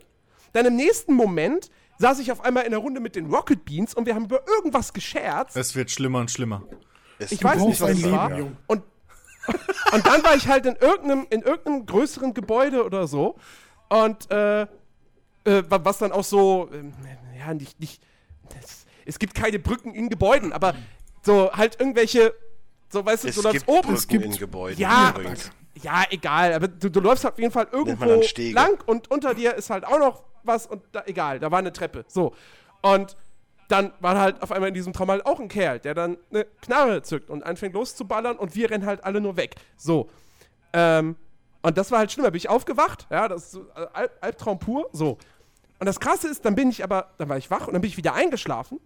[0.53, 3.95] Dann im nächsten Moment saß ich auf einmal in der Runde mit den Rocket Beans
[3.95, 5.57] und wir haben über irgendwas gescherzt.
[5.57, 6.63] es wird schlimmer und schlimmer.
[7.19, 8.37] Es Ich weiß nicht, was es war.
[8.37, 8.57] Junge.
[8.67, 8.83] Und,
[9.93, 13.37] und dann war ich halt in irgendeinem, in irgendeinem größeren Gebäude oder so.
[13.89, 14.67] Und äh, äh,
[15.45, 16.93] wa- was dann auch so, ähm,
[17.39, 18.03] ja, nicht, nicht,
[18.61, 20.75] das, es gibt keine Brücken in Gebäuden, aber
[21.23, 22.33] so halt irgendwelche,
[22.89, 23.89] so weißt du, Es läufst gibt oben.
[23.95, 25.51] Brücken gibt- in Gebäuden Ja, übrigens.
[25.81, 28.23] Ja, egal, aber du, du läufst auf jeden Fall irgendwo
[28.53, 31.73] lang und unter dir ist halt auch noch was und da, egal, da war eine
[31.73, 32.05] Treppe.
[32.09, 32.35] So.
[32.83, 33.17] Und
[33.69, 36.45] dann war halt auf einmal in diesem Traum halt auch ein Kerl, der dann eine
[36.61, 39.55] Knarre zückt und anfängt loszuballern und wir rennen halt alle nur weg.
[39.77, 40.11] So.
[40.73, 41.17] Ähm,
[41.63, 42.25] und das war halt schlimm.
[42.25, 45.17] Da bin ich aufgewacht, ja, das ist äh, Alb Albtraum pur, so.
[45.79, 47.91] Und das Krasse ist, dann bin ich aber, dann war ich wach und dann bin
[47.91, 48.79] ich wieder eingeschlafen.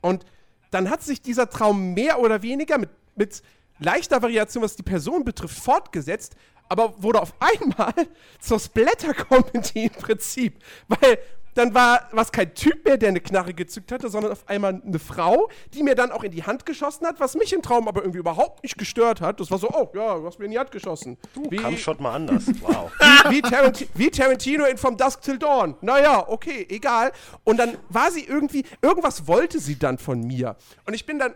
[0.00, 0.24] Und
[0.70, 3.42] dann hat sich dieser Traum mehr oder weniger mit, mit
[3.78, 6.36] leichter Variation, was die Person betrifft, fortgesetzt,
[6.68, 7.94] aber wurde auf einmal
[8.40, 10.58] zur Splatter-Comedy im Prinzip.
[10.88, 11.18] Weil
[11.58, 14.98] dann war was kein Typ mehr, der eine Knarre gezückt hatte, sondern auf einmal eine
[15.00, 18.02] Frau, die mir dann auch in die Hand geschossen hat, was mich im Traum aber
[18.02, 19.40] irgendwie überhaupt nicht gestört hat.
[19.40, 21.18] Das war so, oh ja, du hast mir in die Hand geschossen.
[21.50, 22.44] Wie, Kam schon mal anders.
[22.60, 22.90] Wow.
[23.28, 25.76] wie, wie, Taranti wie Tarantino in From Dusk Till Dawn.
[25.80, 27.12] Naja, okay, egal.
[27.44, 30.56] Und dann war sie irgendwie, irgendwas wollte sie dann von mir.
[30.86, 31.34] Und ich bin dann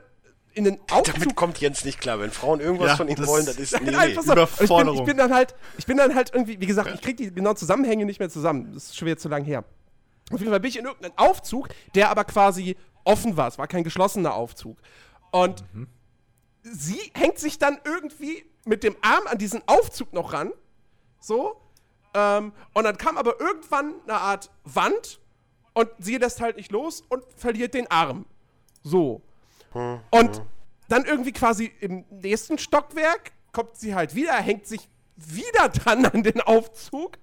[0.54, 2.20] in den Aufzug Damit kommt Jens nicht klar.
[2.20, 3.80] Wenn Frauen irgendwas Ja, von ihm wollen, das ist.
[3.80, 4.14] Nee, Nein, nee.
[4.14, 4.60] pass auf.
[4.60, 7.16] Ich bin, ich bin dann halt, ich bin dann halt irgendwie, wie gesagt, ich krieg
[7.16, 8.72] die genauen Zusammenhänge nicht mehr zusammen.
[8.74, 9.64] Das ist schon wieder zu lang her.
[10.30, 13.48] Auf jeden Fall bin ich in irgendeinem Aufzug, der aber quasi offen war.
[13.48, 14.78] Es war kein geschlossener Aufzug.
[15.30, 15.64] Und
[16.62, 20.52] sie hängt sich dann irgendwie mit dem Arm an diesen Aufzug noch ran.
[21.20, 21.60] So.
[22.14, 25.20] Ähm, und dann kam aber irgendwann eine Art Wand
[25.72, 28.26] und sie lässt halt nicht los und verliert den Arm.
[28.82, 29.22] So.
[30.10, 30.42] Und
[30.88, 36.22] dann irgendwie quasi im nächsten Stockwerk kommt sie halt wieder, hängt sich wieder dran an
[36.22, 37.18] den Aufzug.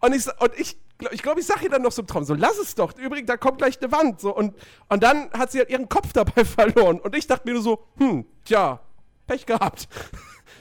[0.00, 2.24] Und ich, und ich glaube, ich, glaub, ich sag ihr dann noch so im Traum,
[2.24, 2.96] so lass es doch.
[2.96, 4.20] Übrigens, da kommt gleich eine Wand.
[4.20, 4.34] So.
[4.34, 4.54] Und,
[4.88, 7.00] und dann hat sie halt ihren Kopf dabei verloren.
[7.00, 8.80] Und ich dachte mir nur so, hm, tja,
[9.26, 9.88] Pech gehabt.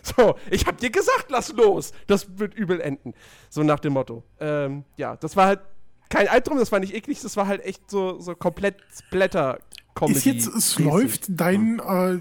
[0.01, 1.91] So, ich hab dir gesagt, lass los.
[2.07, 3.14] Das wird übel enden.
[3.49, 4.23] So nach dem Motto.
[4.39, 5.60] Ähm, ja, das war halt
[6.10, 9.60] kein Albtraum, das war nicht eklig, das war halt echt so, so komplett Splatter.
[9.95, 12.19] Comedy Ist jetzt, es läuft dein äh,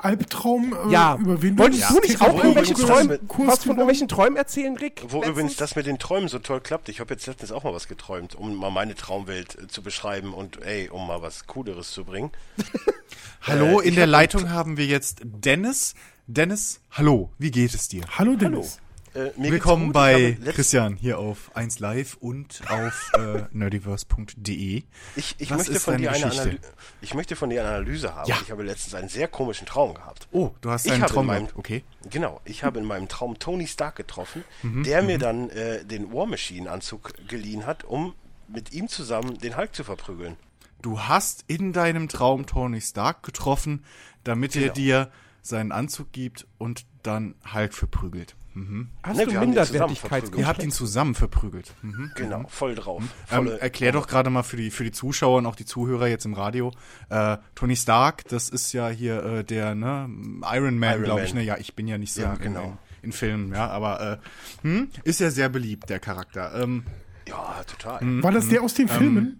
[0.00, 1.16] Albtraum äh, Ja.
[1.20, 1.58] überwinden?
[1.58, 5.02] Wolltest du nicht auch irgendwelche Träume, was von irgendwelchen Träumen erzählen, Rick?
[5.08, 5.28] Wo letztens?
[5.30, 6.88] übrigens das mit den Träumen so toll klappt.
[6.88, 10.32] Ich habe jetzt letztens auch mal was geträumt, um mal meine Traumwelt äh, zu beschreiben
[10.32, 12.30] und ey, um mal was Cooleres zu bringen.
[13.42, 15.94] Hallo, Äh, in der hab- Leitung haben wir jetzt Dennis.
[16.30, 18.04] Dennis, hallo, wie geht es dir?
[18.18, 18.80] Hallo Dennis.
[19.18, 24.84] Äh, Willkommen bei Christian hier auf 1 Live und auf äh, nerdiverse.de.
[25.16, 26.40] Ich, ich, Was möchte von dir eine Geschichte?
[26.42, 26.58] Analy
[27.00, 28.28] ich möchte von dir eine Analyse haben.
[28.28, 28.38] Ja.
[28.42, 30.28] Ich habe letztens einen sehr komischen Traum gehabt.
[30.30, 31.82] Oh, du hast einen Traum in meinem- gehabt, okay.
[32.08, 36.12] Genau, ich habe in meinem Traum Tony Stark getroffen, Mhm, der mir dann äh, den
[36.12, 38.14] War Machine Anzug geliehen hat, um
[38.46, 40.36] mit ihm zusammen den Hulk zu verprügeln.
[40.80, 43.84] Du hast in deinem Traum Tony Stark getroffen,
[44.22, 44.74] damit er Genau.
[44.74, 45.10] dir
[45.42, 48.36] seinen Anzug gibt und dann Hulk verprügelt.
[48.58, 48.88] Mhm.
[49.02, 50.38] Hast Ne, du wir haben die zusammen Minderwertigkeitskomplex?
[50.40, 51.72] Ihr habt ihn zusammen verprügelt.
[51.82, 52.10] Mhm.
[52.16, 53.02] Genau, voll drauf.
[53.30, 56.08] Ähm, Volle, erklär doch gerade mal für die, für die Zuschauer und auch die Zuhörer
[56.08, 56.72] jetzt im Radio.
[57.08, 60.10] Äh, Tony Stark, das ist ja hier äh, der ne,
[60.52, 61.34] Iron Man, glaube ich.
[61.34, 61.42] Ne?
[61.42, 62.64] Ja, ich bin ja nicht so Ja, in, genau.
[62.64, 64.20] in, in Filmen, ja, aber
[64.62, 66.60] äh, hm, ist ja sehr beliebt, der Charakter.
[66.60, 66.84] Ähm,
[67.28, 68.02] ja, total.
[68.02, 68.22] Mhm.
[68.24, 69.38] War das der aus den Filmen?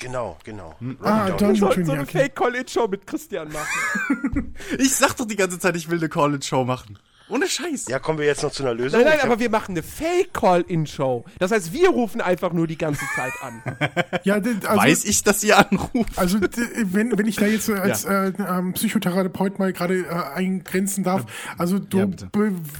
[0.00, 0.76] Genau, genau.
[0.78, 0.96] Hm.
[1.02, 2.18] Ah, Downey dann Ich wollte so eine okay.
[2.18, 4.54] Fake-College-Show mit Christian machen.
[4.78, 6.98] ich sag doch die ganze Zeit, ich will eine College-Show machen.
[7.28, 7.88] Ohne Scheiß.
[7.88, 8.98] Ja, kommen wir jetzt noch zu einer Lösung?
[9.00, 11.24] Nein, nein, Ich hab- aber wir machen eine Fake-Call-In-Show.
[11.38, 13.62] Das heißt, wir rufen einfach nur die ganze Zeit an.
[14.24, 16.16] Ja, also, Weiß ich, dass ihr anruft?
[16.18, 21.24] Also wenn, wenn ich da jetzt als äh, ähm, Psychotherapeut mal gerade äh, eingrenzen darf,
[21.56, 22.06] also du Ja,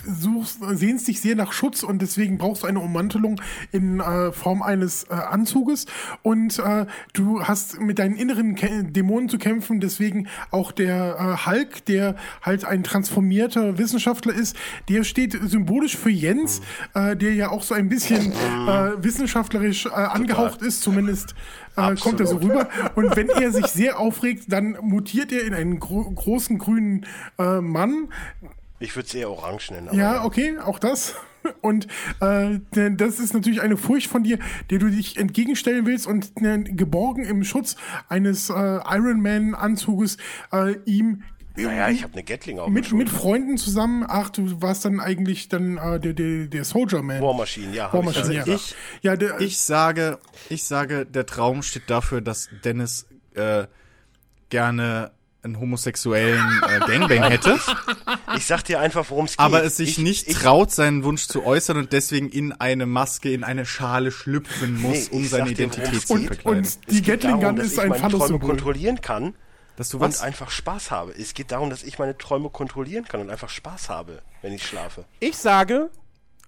[0.06, 3.40] suchst, sehnst dich sehr nach Schutz und deswegen brauchst du eine Ummantelung
[3.72, 5.86] in äh, Form eines äh, Anzuges
[6.22, 11.46] und äh, du hast mit deinen inneren Kä Dämonen zu kämpfen, deswegen auch der äh,
[11.50, 14.56] Hulk, der halt ein transformierter Wissenschaftler ist,
[14.88, 16.60] der steht symbolisch für Jens,
[16.94, 21.34] äh, der ja auch so ein bisschen äh, wissenschaftlerisch äh, angehaucht ist, zumindest
[21.76, 22.68] äh, kommt er so rüber.
[22.94, 27.06] Und wenn er sich sehr aufregt, dann mutiert er in einen gro großen grünen
[27.38, 28.08] äh, Mann.
[28.80, 29.88] Ich würde es eher orange nennen.
[29.88, 31.16] Aber Ja, okay, auch das.
[31.60, 31.86] Und
[32.20, 34.38] äh, das ist natürlich eine Furcht von dir,
[34.70, 37.76] der du dich entgegenstellen willst und äh, geborgen im Schutz
[38.08, 40.18] eines äh, Iron Man-Anzuges
[40.52, 41.22] äh, ihm
[41.66, 44.04] Naja, ich habe eine Gatling auf mit, mit Freunden zusammen.
[44.06, 47.20] Ach, du warst dann eigentlich dann äh, der, der, der Soldier Man.
[47.20, 47.92] War Machine, ja.
[47.92, 48.44] War ich Machine, ja ja.
[48.44, 48.60] gesagt.
[49.00, 50.18] Ich, ja, der, ich sage,
[50.48, 53.66] ich sage, der Traum steht dafür, dass Dennis äh,
[54.50, 55.10] gerne
[55.42, 57.58] einen homosexuellen äh, Gangbang hätte,
[58.36, 59.40] Ich sag dir einfach, worum es geht.
[59.40, 62.86] aber es sich ich, nicht ich, traut, seinen Wunsch zu äußern und deswegen in eine
[62.86, 66.26] Maske, in eine Schale schlüpfen muss, Nee, um ich seine dir, Identität worum's zu und,
[66.26, 66.58] verkleiden.
[66.58, 68.48] und Es die Gatling Gun ist ich ein Phallus-Symbol.
[68.48, 69.34] kontrollieren kann
[69.78, 70.20] dass du und was?
[70.22, 71.12] einfach Spaß habe.
[71.12, 74.66] Es geht darum, dass ich meine Träume kontrollieren kann und einfach Spaß habe, wenn ich
[74.66, 75.04] schlafe.
[75.20, 75.88] Ich sage,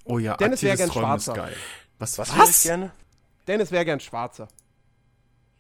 [0.05, 1.35] Oh ja, Dennis wär aktives gern Träumen Schwarzer.
[1.35, 1.57] geil.
[1.98, 2.19] Was?
[2.19, 2.51] Was, Was?
[2.51, 2.90] ich gerne?
[3.47, 4.48] Dennis wäre gern Schwarzer.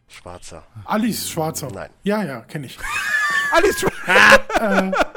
[0.08, 0.64] Schwarzer.
[0.84, 1.70] Alice Schwarzer.
[1.70, 1.90] Nein.
[2.02, 2.76] Ja, ja, kenne ich.
[3.52, 4.92] Alice Schwarzer.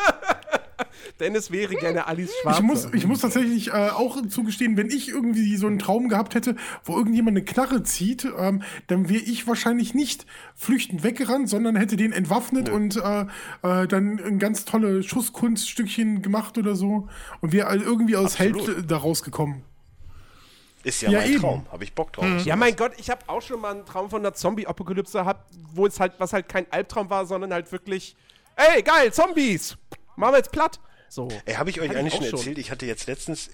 [1.19, 2.59] Dennis wäre gerne Alice Schwarzer.
[2.59, 6.35] Ich muss, ich muss tatsächlich äh, auch zugestehen, wenn ich irgendwie so einen Traum gehabt
[6.35, 10.25] hätte, wo irgendjemand eine Knarre zieht, ähm, dann wäre ich wahrscheinlich nicht
[10.55, 13.25] flüchtend weggerannt, sondern hätte den entwaffnet und äh,
[13.61, 17.07] äh, dann ein ganz tolle Schusskunststückchen gemacht oder so
[17.41, 18.67] und wäre irgendwie als Absolut.
[18.67, 19.63] Held da rausgekommen.
[20.83, 21.41] Ist ja, Ja, mein eben.
[21.41, 21.65] Traum.
[21.71, 22.25] Habe ich Bock drauf.
[22.43, 25.85] ja, mein Gott, ich habe auch schon mal einen Traum von einer Zombie-Apokalypse gehabt, wo
[25.85, 28.15] es halt, was halt kein Albtraum war, sondern halt wirklich,
[28.55, 29.77] ey, geil, Zombies!
[30.15, 30.79] Machen wir jetzt platt.
[31.13, 31.27] So.
[31.45, 32.39] Ey, habe ich euch eigentlich schon schon.
[32.39, 32.57] erzählt?
[32.57, 33.51] Ich hatte jetzt letztens.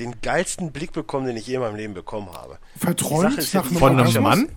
[0.00, 2.58] den geilsten Blick bekommen, den ich je in meinem Leben bekommen habe.
[2.76, 4.22] Verträumt ist ja Von einem?
[4.24, 4.48] Mann?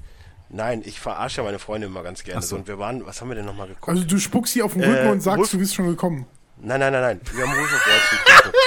[0.49, 2.41] Nein, ich verarsche meine Freunde immer ganz gerne.
[2.41, 2.55] So.
[2.55, 3.87] Und wir waren, was haben wir denn nochmal geguckt?
[3.89, 6.25] Also du spuckst sie auf den Rücken Äh, und sagst, Wolf- du bist schon gekommen.
[6.57, 7.21] Nein, nein, nein, nein.
[7.35, 8.57] Wir haben Wolf of Wall Street geguckt.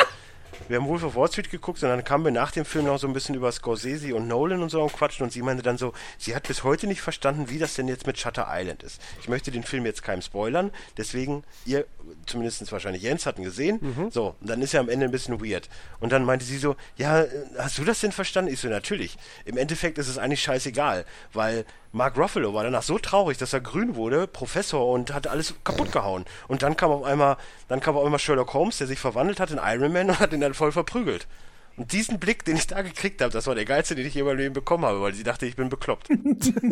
[0.69, 2.99] Wir haben Wolf of Wall Street geguckt und dann kamen wir nach dem Film noch
[2.99, 5.77] so ein bisschen über Scorsese und Nolan und so am Quatschen und sie meinte dann
[5.77, 9.01] so, sie hat bis heute nicht verstanden, wie das denn jetzt mit Shutter Island ist.
[9.21, 11.85] Ich möchte den Film jetzt keinem spoilern, deswegen, ihr,
[12.25, 13.79] zumindest wahrscheinlich Jens, hatten gesehen.
[14.11, 15.69] So, und dann ist er am Ende ein bisschen weird.
[16.01, 17.25] Und dann meinte sie so, ja,
[17.59, 18.53] hast du das denn verstanden?
[18.53, 19.19] Ich so, natürlich.
[19.45, 23.61] Im Endeffekt ist es eigentlich scheißegal, weil Mark Ruffalo war danach so traurig, dass er
[23.61, 26.25] grün wurde, Professor und hat alles kaputt gehauen.
[26.49, 27.37] Und dann kam auf einmal,
[27.69, 30.33] dann kam auf einmal Sherlock Holmes, der sich verwandelt hat in Iron Man und hat
[30.33, 31.27] ihn dann voll verprügelt.
[31.77, 34.21] Und diesen Blick, den ich da gekriegt habe, das war der geilste, den ich je
[34.21, 36.09] in meinem Leben bekommen habe, weil sie dachte, ich bin bekloppt.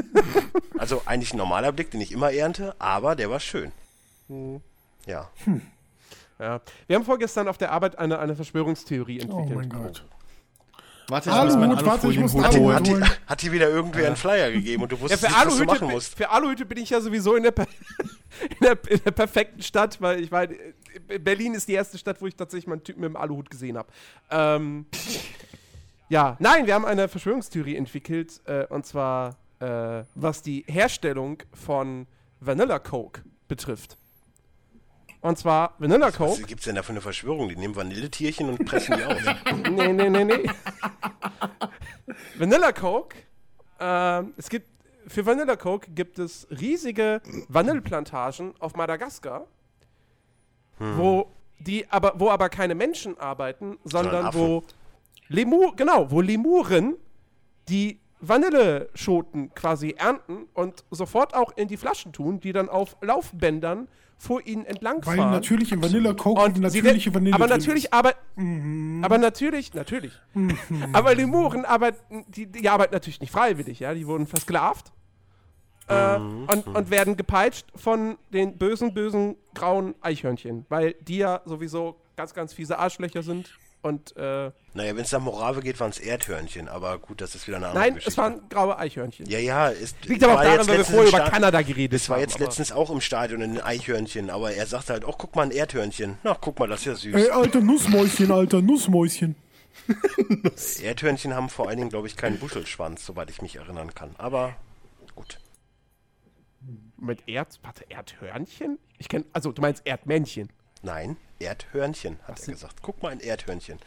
[0.79, 3.73] also eigentlich ein normaler Blick, den ich immer ernte, aber der war schön.
[5.07, 5.29] Ja.
[6.39, 6.61] Ja.
[6.87, 9.55] Wir haben vorgestern auf der Arbeit eine, eine Verschwörungstheorie Oh entwickelt.
[9.57, 10.05] mein Gott.
[11.09, 12.35] Warte, ich Aluhut, muss meinen warte, ich muss.
[12.37, 13.05] Hat, die, holen.
[13.27, 15.51] hat dir wieder irgendwer einen Flyer gegeben und du Ja, wusstest für nicht, was du
[15.51, 16.17] Aluhüte, machen bin- musst.
[16.17, 20.21] für Aluhüte bin ich ja sowieso in der, in der, in der perfekten Stadt, weil
[20.23, 20.55] ich meine,
[21.21, 23.77] Berlin ist die erste Stadt, wo ich tatsächlich mal einen Typen mit dem Aluhut gesehen
[23.79, 23.89] habe.
[24.31, 24.87] Ähm,
[26.09, 32.07] ja, nein, wir haben eine Verschwörungstheorie entwickelt, äh, und zwar äh, was die Herstellung von
[32.41, 33.97] Vanilla Coke betrifft.
[35.21, 36.43] Und zwar Vanilla Was Coke.
[36.43, 37.49] gibt's denn da für eine Verschwörung?
[37.49, 39.19] Die nehmen Vanilletierchen und pressen die aus.
[39.71, 40.51] Nee, nee, nee, nee.
[42.37, 43.17] Vanilla Coke.
[43.79, 44.67] Ähm, es gibt
[45.07, 49.47] für Vanilla Coke gibt es riesige Vanilleplantagen auf Madagaskar,
[50.97, 51.27] wo
[51.59, 54.41] die aber wo aber keine Menschen arbeiten, sondern Affen.
[54.41, 54.63] wo
[55.29, 56.97] Lemur genau, wo Lemuren
[57.69, 63.89] die Vanilleschoten quasi ernten und sofort auch in die Flaschen tun, die dann auf Laufbändern
[64.17, 65.19] vor ihnen entlangfahren.
[65.19, 68.13] Weil natürlich im Vanilla Coke Und die sie natürliche werden- Vanille aber drin natürlich, aber,
[69.03, 70.13] aber natürlich, natürlich.
[70.93, 74.93] aber Lemuren arbeiten, die, die arbeiten natürlich nicht freiwillig, ja, die wurden versklavt
[75.93, 81.97] äh, und, und werden gepeitscht von den bösen, bösen grauen Eichhörnchen, weil die ja sowieso
[82.17, 83.51] ganz, ganz fiese Arschlöcher sind
[83.83, 87.49] und äh, Naja, wenn es nach Morave geht, waren es Erdhörnchen, aber gut, das ist
[87.49, 88.11] wieder eine andere nein, Geschichte.
[88.11, 89.27] es waren graue Eichhörnchen.
[89.29, 92.09] ja, ja, ist, Liegt aber auch war daran, weil wir vorher über Kanada geredet Das
[92.09, 92.23] war haben.
[92.23, 95.43] jetzt aber- letztens auch im Stadion ein Eichhörnchen, aber er sagte halt, oh, guck mal,
[95.43, 96.17] ein Erdhörnchen.
[96.23, 97.15] Na, guck mal, das ist ja süß.
[97.15, 99.35] Ey, alter Nussmäuschen, alter Nussmäuschen.
[100.83, 104.15] Erdhörnchen haben vor allen Dingen, glaube ich, keinen Buschelschwanz, soweit ich mich erinnern kann.
[104.19, 104.55] Aber
[105.17, 105.39] gut.
[107.03, 108.79] Mit Erd, warte, Erdhörnchen?
[108.97, 110.51] Ich kenne, also du meinst Erdmännchen.
[110.83, 112.77] Nein, Erdhörnchen, hat er gesagt.
[112.81, 113.81] Guck mal, ein Erdhörnchen.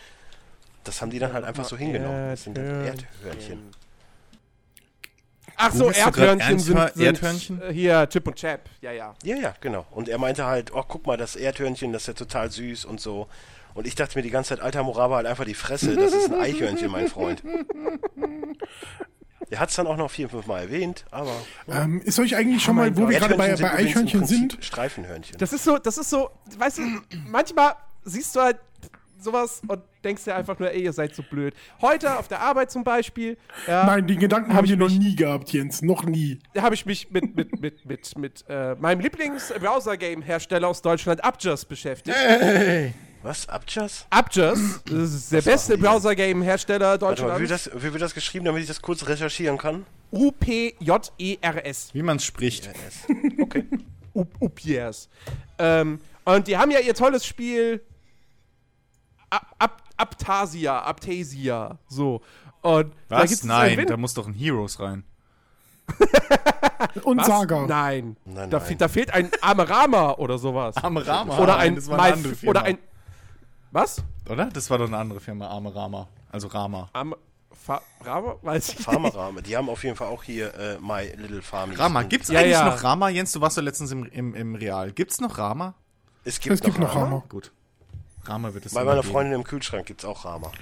[0.83, 2.31] Das haben die dann halt einfach so hingenommen.
[2.31, 3.71] Das sind halt Erdhörnchen.
[5.55, 7.61] Ach so, Erdhörnchen sind, sind Erdhörnchen?
[7.61, 8.69] äh, hier Chip und Chap.
[8.81, 9.15] Ja, ja.
[9.23, 9.85] Ja, ja, genau.
[9.91, 12.99] Und er meinte halt, oh, guck mal, das Erdhörnchen, das ist ja total süß und
[12.99, 13.29] so.
[13.75, 16.33] Und ich dachte mir die ganze Zeit, alter Morava, halt einfach die Fresse, das ist
[16.33, 17.41] ein Eichhörnchen, mein Freund.
[19.49, 21.33] Er hat es dann auch noch vier, fünf Mal erwähnt, aber
[21.67, 25.37] Ähm, ist euch eigentlich schon mal, wo wir gerade bei, bei Eichhörnchen sind, Streifenhörnchen.
[25.37, 26.83] Das ist so, das ist so, weißt du,
[27.27, 28.57] manchmal siehst du halt
[29.19, 31.53] sowas und denkst dir einfach nur, ey, ihr seid so blöd.
[31.81, 34.89] Heute auf der Arbeit zum Beispiel, ja, Nein, den Gedanken Hab habe ich ich noch
[34.89, 35.81] nie gehabt, Jens.
[35.81, 36.39] Noch nie.
[36.53, 41.67] da habe ich mich mit, mit, mit, mit, mit äh, meinem Lieblings-Browser-Game-Hersteller aus Deutschland, Abjust,
[41.67, 42.15] beschäftigt.
[43.25, 43.49] Was?
[43.49, 44.05] Abjas?
[44.11, 45.77] Abjust, das ist der Das war beste.
[45.79, 47.49] Browser-Game-Hersteller mal, wie wird, Deutschlands.
[47.65, 49.85] das, wie wird das geschrieben, damit ich das kurz recherchieren kann?
[50.11, 51.89] U-P-J-E-R-S.
[51.93, 52.69] Wie man es spricht.
[53.41, 53.65] Okay.
[54.15, 55.09] Up Upiers.
[55.57, 57.81] Ähm, und die haben ja ihr tolles Spiel
[59.29, 62.21] Ab Ab Aptasia, Aptasia, so.
[62.61, 63.29] Und da Was?
[63.29, 65.03] gibt's ein Nein, da muss doch ein Heroes rein.
[67.03, 67.27] Und Was?
[67.27, 67.65] Saga.
[67.65, 68.17] Nein.
[68.25, 68.67] Nein, da, nein.
[68.67, 70.75] fe- da fehlt ein Amerama oder sowas.
[70.77, 71.37] Arme Rama.
[71.37, 72.49] oder Nein, ein das war eine My- andere Firma.
[72.51, 72.77] oder ein
[73.75, 74.01] Was?
[74.29, 74.45] Oder?
[74.45, 76.07] Das war doch eine andere Firma, Arme Rama.
[76.31, 76.89] Also Rama.
[76.93, 77.13] Am
[77.51, 78.37] Fa Rama?
[78.41, 78.85] Weiß ich nicht.
[78.85, 79.41] Pharmarame.
[79.41, 81.71] Die haben auf jeden Fall auch hier äh, My Little Farm.
[81.73, 82.63] Rama, gibt's Ja, eigentlich ja.
[82.69, 83.09] noch Rama?
[83.09, 84.93] Jens, du warst ja letztens im, im, im Real.
[84.93, 85.73] Gibt's noch Rama?
[86.23, 87.21] Es gibt, Es gibt noch Rama.
[87.27, 87.51] Gut.
[88.23, 89.11] Rama wird es Bei meiner geben.
[89.11, 90.53] Freundin im Kühlschrank gibt es auch Rama.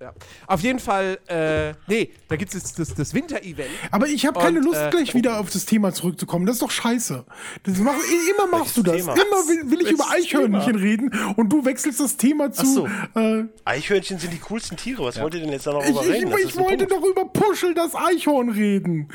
[0.00, 0.12] Ja.
[0.46, 3.70] Auf jeden Fall, äh, nee, da gibt es das, das Winter-Event.
[3.90, 6.46] Aber ich habe keine Und, Lust, äh, gleich wieder auf das Thema zurückzukommen.
[6.46, 7.24] Das ist doch scheiße.
[7.62, 7.94] Das mach,
[8.30, 8.96] immer machst du das.
[8.96, 9.12] Thema?
[9.14, 12.66] Immer will, will ich über Eichhörnchen reden und du wechselst das Thema zu.
[12.66, 12.88] so.
[13.14, 15.04] Äh, Eichhörnchen sind die coolsten Tiere.
[15.04, 16.34] Was wollt ihr denn jetzt da noch ich ich, reden?
[16.38, 19.08] Ich ein wollte doch über Puschel das Eichhorn reden.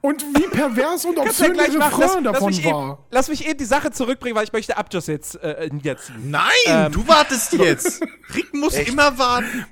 [0.00, 1.68] Und wie pervers und ja obszön der.
[1.68, 3.06] Lass, Refrain lass, davon eben, war.
[3.10, 6.30] lass mich eben die Sache zurückbringen, weil ich möchte Abjust jetzt äh, niederziehen.
[6.30, 8.02] Nein, Ähm, du wartest jetzt.
[8.34, 8.88] Rick muss Echt?
[8.88, 9.66] immer warten.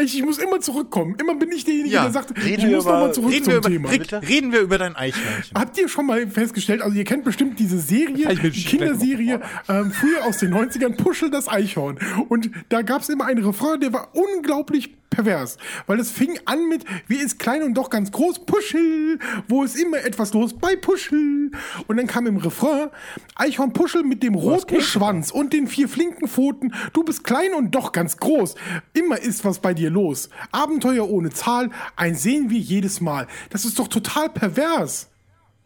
[0.00, 1.16] Ich, ich muss immer zurückkommen.
[1.20, 2.02] Immer bin ich derjenige, Ja.
[2.04, 3.88] der sagt, ich Reden wir muss über- nochmal zurück Reden zum wir, über, Thema.
[3.90, 5.54] Rick, reden wir über dein Eichhörnchen.
[5.58, 9.90] Habt ihr schon mal festgestellt, also ihr kennt bestimmt diese Serie, ich die Kinderserie, ähm,
[9.92, 11.98] früher aus den 90ern, Puschel das Eichhorn.
[12.28, 15.56] Und da gab es immer einen Refrain, der war unglaublich pervers.
[15.86, 19.18] Weil es fing an mit, wie ist klein und doch ganz groß, Puschel,
[19.48, 21.50] wo ist immer etwas los bei Puschel.
[21.86, 22.88] Und dann kam im Refrain,
[23.34, 27.74] Eichhorn Puschel mit dem roten Schwanz und den vier flinken Pfoten, du bist klein und
[27.74, 28.54] doch ganz groß.
[28.92, 30.28] Immer ist was bei dir los.
[30.52, 33.26] Abenteuer ohne Zahl, ein Sehen wir jedes Mal.
[33.50, 35.08] Das ist doch total pervers.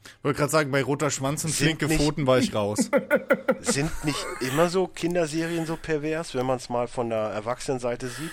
[0.05, 2.91] Ich wollte gerade sagen, bei roter Schwanz und flinke Pfoten war ich raus.
[3.61, 8.33] Sind nicht immer so Kinderserien so pervers, wenn man es mal von der Erwachsenenseite sieht?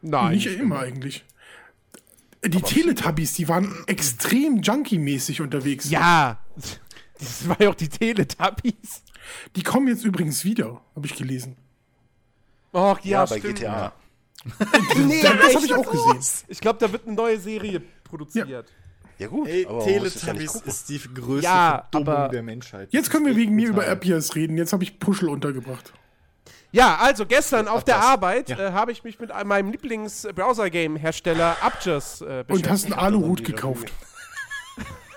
[0.00, 0.34] Nein.
[0.34, 1.24] Nicht immer eigentlich.
[2.44, 5.90] Die Teletubbies, die waren extrem junkie-mäßig unterwegs.
[5.90, 6.38] Ja.
[7.20, 9.02] Das war ja auch die Teletubbies.
[9.56, 11.56] Die kommen jetzt übrigens wieder, habe ich gelesen.
[12.72, 13.56] Och, ja, Ja, bei stimmt.
[13.56, 13.92] GTA.
[14.96, 16.44] Nee, Das habe ich auch gesehen.
[16.48, 18.48] Ich glaube, da wird eine neue Serie produziert.
[19.18, 20.68] Ja gut, Ey, ja Teletubbies gucken.
[20.68, 22.88] ist die größte Ja, Verdummung aber- der Menschheit.
[22.92, 23.86] Jetzt können wir wegen mir über.
[23.88, 24.56] Appias reden.
[24.56, 25.92] Jetzt habe ich Puschel untergebracht.
[26.70, 28.04] Ja, also gestern auf der das.
[28.04, 28.58] Arbeit Ja.
[28.68, 33.42] äh, habe ich mich mit einem- meinem Lieblings-Browser-Game-Hersteller Upjust äh, Und beschäftigt hast einen Aluhut
[33.44, 33.92] gekauft.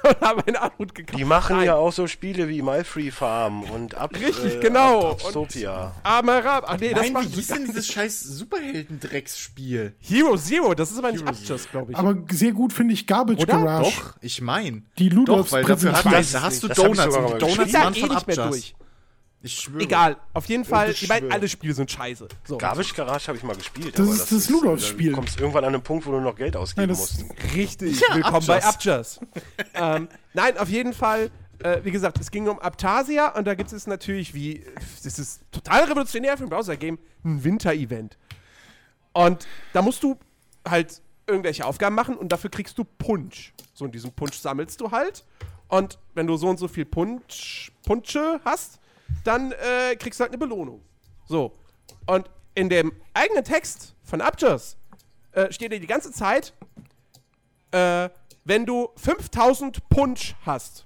[0.09, 1.19] und habe einen Anhut gekauft.
[1.19, 1.65] Die machen Nein.
[1.65, 5.11] ja auch so Spiele wie My Free Farm und Up, Richtig, äh, genau.
[5.11, 5.93] Up, Uptopia.
[6.03, 6.65] Amarab.
[6.67, 9.95] Ach nee, das Nein, war wie hieß denn dieses scheiß Superhelden-Drecksspiel?
[9.99, 11.97] Hero Zero, das ist aber nicht Upjust, glaube ich.
[11.97, 13.53] Aber sehr gut finde ich Garbage Oder?
[13.53, 13.91] Garage.
[13.91, 14.85] Doch, ich mein.
[14.97, 16.33] Die Ludolfs Doch, weil dafür hat, präsentiert.
[16.35, 17.37] da hast du Das Donuts und die.
[17.39, 18.73] Donuts waren eh von nicht mehr Abjas.
[19.43, 19.83] Ich schwöre.
[19.83, 22.27] Egal, auf jeden Fall, ich ich meine, alle Spiele sind scheiße.
[22.43, 22.57] So.
[22.59, 23.97] Garbage Garage habe ich mal gespielt.
[23.97, 25.09] Das aber ist das Ludolfs-Spiel.
[25.11, 27.55] Du kommst irgendwann an einen Punkt, wo du noch Geld ausgeben Nein, das- musst.
[27.55, 29.19] Richtig, Ja, willkommen bei Abjas.
[29.73, 29.97] Abjas.
[29.97, 33.73] ähm, nein, auf jeden Fall, äh, wie gesagt, es ging um Aptasia und da gibt
[33.73, 34.63] es natürlich, wie,
[35.03, 38.17] das ist total revolutionär für ein Browser-Game, ein Winter-Event.
[39.13, 40.17] Und da musst du
[40.67, 43.53] halt irgendwelche Aufgaben machen und dafür kriegst du Punsch.
[43.73, 45.25] So, und diesen Punsch sammelst du halt.
[45.67, 48.79] Und wenn du so und so viel Punsch, Punsche hast,
[49.23, 50.81] dann äh, kriegst du halt eine Belohnung.
[51.27, 51.57] So.
[52.05, 54.77] Und in dem eigenen Text von Abjas
[55.31, 56.53] äh, steht dir die ganze Zeit,
[57.71, 58.09] äh,
[58.43, 60.85] wenn du 5000 Punsch hast,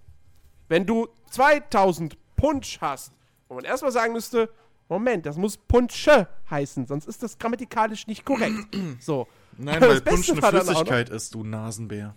[0.67, 3.13] wenn du 2000 Punsch hast,
[3.47, 4.49] wo man erstmal sagen müsste,
[4.87, 8.55] Moment, das muss Punsche heißen, sonst ist das grammatikalisch nicht korrekt.
[8.99, 9.27] So.
[9.57, 12.13] Nein, Das weil Punsch eine Flüssigkeit ist, du Nasenbär.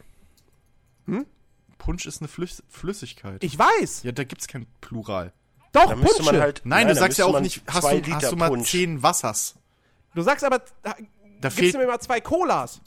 [1.06, 1.24] Hm?
[1.78, 3.42] Punsch ist eine Flüss Flüssigkeit.
[3.44, 4.02] Ich weiß.
[4.02, 5.32] ja, da gibt's kein Plural.
[5.72, 6.62] Doch, Da müsste man halt.
[6.64, 8.70] Nein, du da sagst ja auch nicht, hast du, hast du mal Punsch.
[8.70, 9.54] zehn Wassers?
[10.14, 11.74] Du sagst aber, da, Da gibst fehlt.
[11.74, 12.80] du mir mal zwei Colas.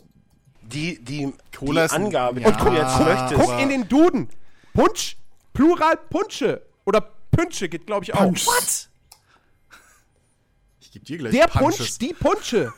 [0.64, 2.52] Die, die, Cola die Angabe, Ja.
[2.52, 3.42] die du jetzt Guck- möchtest.
[3.42, 4.30] Guck in den Duden.
[4.74, 5.18] Punsch,
[5.54, 6.62] Plural Punsche.
[6.86, 7.02] Oder
[7.32, 8.20] Pünsche geht, glaube ich, auch.
[8.20, 8.46] Punch.
[10.80, 11.78] Ich geb dir gleich Der Punches.
[11.78, 12.74] Punsch, die Punsche.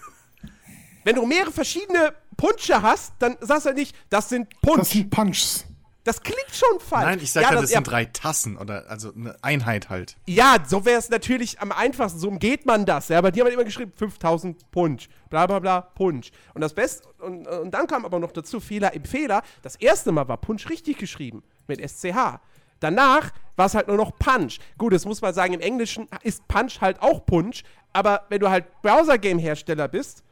[1.04, 4.90] Wenn du mehrere verschiedene Punsche hast, dann sagst du nicht, das sind Das Punsch.
[4.90, 5.66] sind Punchs.
[6.04, 7.06] Das klingt schon falsch.
[7.06, 10.18] Nein, ich sag ja, ja, das ja, sind drei Tassen oder also eine Einheit halt.
[10.26, 12.20] Ja, so wäre es natürlich am einfachsten.
[12.20, 13.08] So umgeht man das.
[13.08, 15.08] Ja, bei dir haben immer geschrieben 5000 Punsch.
[15.30, 16.32] Bla bla bla Punsch.
[16.54, 19.44] Und das Beste, und, und dann kam aber noch dazu Fehler im Fehler.
[19.62, 21.42] Das erste Mal war Punsch richtig geschrieben.
[21.68, 22.40] Mit SCH.
[22.82, 24.60] Danach war es halt nur noch Punch.
[24.78, 27.64] Gut, das muss man sagen, im Englischen ist Punch halt auch Punch.
[27.94, 30.24] Aber wenn du halt Browser-Game-Hersteller bist,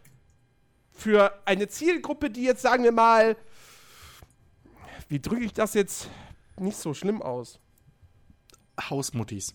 [0.91, 3.37] für eine Zielgruppe, die jetzt, sagen wir mal,
[5.11, 6.07] wie drücke ich das jetzt
[6.57, 7.59] nicht so schlimm aus?
[8.89, 9.53] Hausmuttis.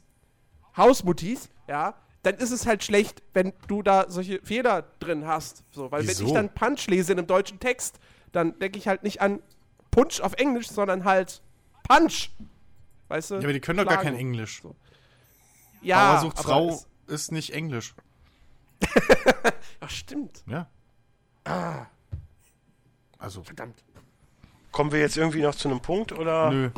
[0.76, 5.64] Hausmuttis, ja, dann ist es halt schlecht, wenn du da solche Fehler drin hast.
[5.70, 6.26] So, weil wenn Wieso?
[6.26, 7.98] ich dann Punch lese in einem deutschen Text,
[8.32, 9.40] dann denke ich halt nicht an
[9.90, 11.40] Punch auf Englisch, sondern halt
[11.88, 12.32] Punch.
[13.08, 13.36] Weißt du?
[13.36, 14.10] Ja, aber die können doch gar Schlagen.
[14.10, 14.62] kein Englisch.
[15.80, 17.94] Ja, Bauer sucht aber Frau ist nicht Englisch.
[19.80, 20.44] Ach, stimmt.
[20.46, 20.68] Ja.
[21.44, 21.86] Ah.
[23.18, 23.85] Also, Verdammt.
[24.76, 26.50] Kommen wir jetzt irgendwie noch zu einem Punkt oder?
[26.50, 26.70] nö.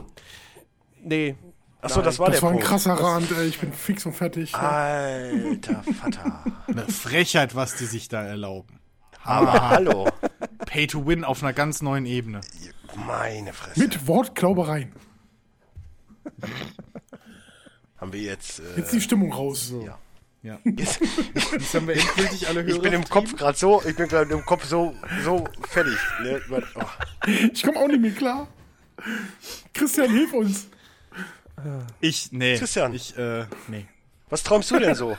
[1.03, 1.35] Nee.
[1.81, 2.67] Achso, das war Das der war ein Punkt.
[2.69, 3.47] krasser Rand, ey.
[3.49, 4.55] Ich bin fix und fertig.
[4.55, 6.45] Alter Vater.
[6.69, 8.79] Eine Frechheit, was die sich da erlauben.
[9.25, 10.09] Aber hallo.
[10.67, 12.41] Pay to win auf einer ganz neuen Ebene.
[13.05, 13.81] Meine Fresse.
[13.81, 14.93] Mit Wortklaubereien.
[17.97, 18.61] Haben wir jetzt.
[18.61, 19.73] Äh, Jetzt die Stimmung raus.
[19.85, 19.99] ja.
[20.43, 20.59] Ja.
[20.65, 21.01] Jetzt,
[21.53, 22.77] Jetzt haben wir endgültig alle Hörer.
[22.77, 24.95] ich bin im Kopf gerade so, ich bin gerade im Kopf so,
[25.25, 25.99] so fertig.
[26.23, 26.41] Ne?
[26.51, 26.83] Oh.
[27.53, 28.49] Ich komme auch nicht mehr klar.
[29.75, 30.69] Christian, hilf uns.
[32.01, 32.57] Ich, nee.
[32.57, 32.95] Christian.
[32.95, 33.87] Ich, äh, nee.
[34.29, 35.17] Was träumst du denn so?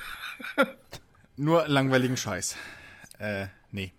[1.35, 2.55] Nur langweiligen Scheiß.
[3.17, 3.93] Äh, nee.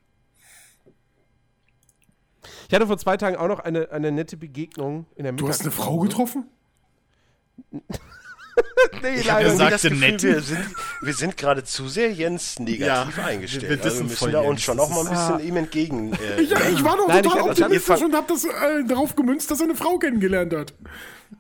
[2.69, 5.63] Ich hatte vor zwei Tagen auch noch eine, eine nette Begegnung in der Du hast
[5.63, 5.71] eine.
[5.71, 6.49] Frau getroffen?
[9.03, 10.23] Nee, Ich habe leider Er sagte das Gefühl, nett.
[10.23, 10.65] wir sind,
[11.03, 13.63] wir sind gerade zu sehr Jens negativ Ja, eingestellt.
[13.71, 15.49] wir- wir also wir müssen da Jens, uns schon das auch mal ein ist- bisschen
[15.49, 16.13] ihm entgegen.
[16.15, 19.15] Äh, Ja, ich war doch Nein, ich total ich optimistisch und hab das äh, darauf
[19.17, 20.75] gemünzt, dass er eine Frau kennengelernt hat.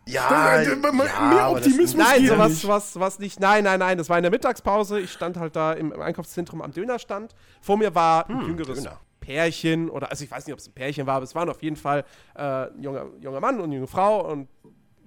[0.06, 2.68] ja, Äh, äh, mehr ja, das- Optimismus Nein, geht sowas, nicht.
[2.68, 3.40] was, was nicht.
[3.40, 3.98] Nein, nein, nein.
[3.98, 5.00] Das war in der Mittagspause.
[5.00, 7.34] Ich stand halt da im, im Einkaufszentrum am Dönerstand.
[7.60, 9.00] Vor mir war ein jüngeres Döner.
[9.20, 11.62] Pärchen oder, also ich weiß nicht, ob es ein Pärchen war, aber es waren auf
[11.62, 14.48] jeden Fall äh, ein junger, junger Mann und eine junge Frau und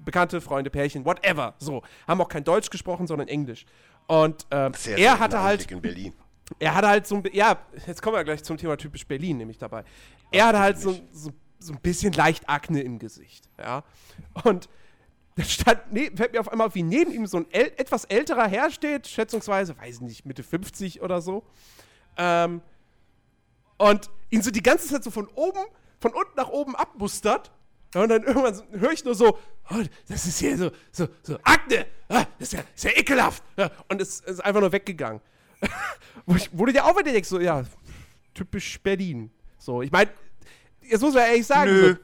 [0.03, 1.55] Bekannte, Freunde, Pärchen, whatever.
[1.59, 3.65] So, haben auch kein Deutsch gesprochen, sondern Englisch.
[4.07, 6.13] Und ähm, Sehr er hatte halt in Berlin.
[6.59, 7.57] er hatte halt so ein, ja,
[7.88, 9.84] jetzt kommen wir gleich zum Thema typisch Berlin, nämlich dabei.
[10.31, 13.84] Er hatte halt so, so, so ein bisschen leicht Akne im Gesicht, ja.
[14.43, 14.67] Und
[15.35, 18.05] da stand, nee, fällt mir auf einmal auf, wie neben ihm so ein äl etwas
[18.05, 21.43] älterer Herr steht, schätzungsweise, weiß ich nicht, Mitte 50 oder so.
[22.17, 22.61] Ähm,
[23.77, 25.59] und ihn so die ganze Zeit so von oben,
[25.99, 27.51] von unten nach oben abmustert.
[27.94, 29.38] Ja, und dann irgendwann höre ich nur so,
[29.70, 33.44] oh, das ist hier so, so, so, Akne, ah, das ist ja, ist ja ekelhaft.
[33.57, 35.22] Ja, und es ist einfach nur weggegangen.
[36.26, 37.64] wo, ich, wo du dir auch wieder denkst, so, ja,
[38.34, 39.32] typisch Berlin.
[39.60, 40.10] So, ich meine,
[40.82, 41.94] jetzt muss man ehrlich sagen, Nö.
[41.94, 41.99] so,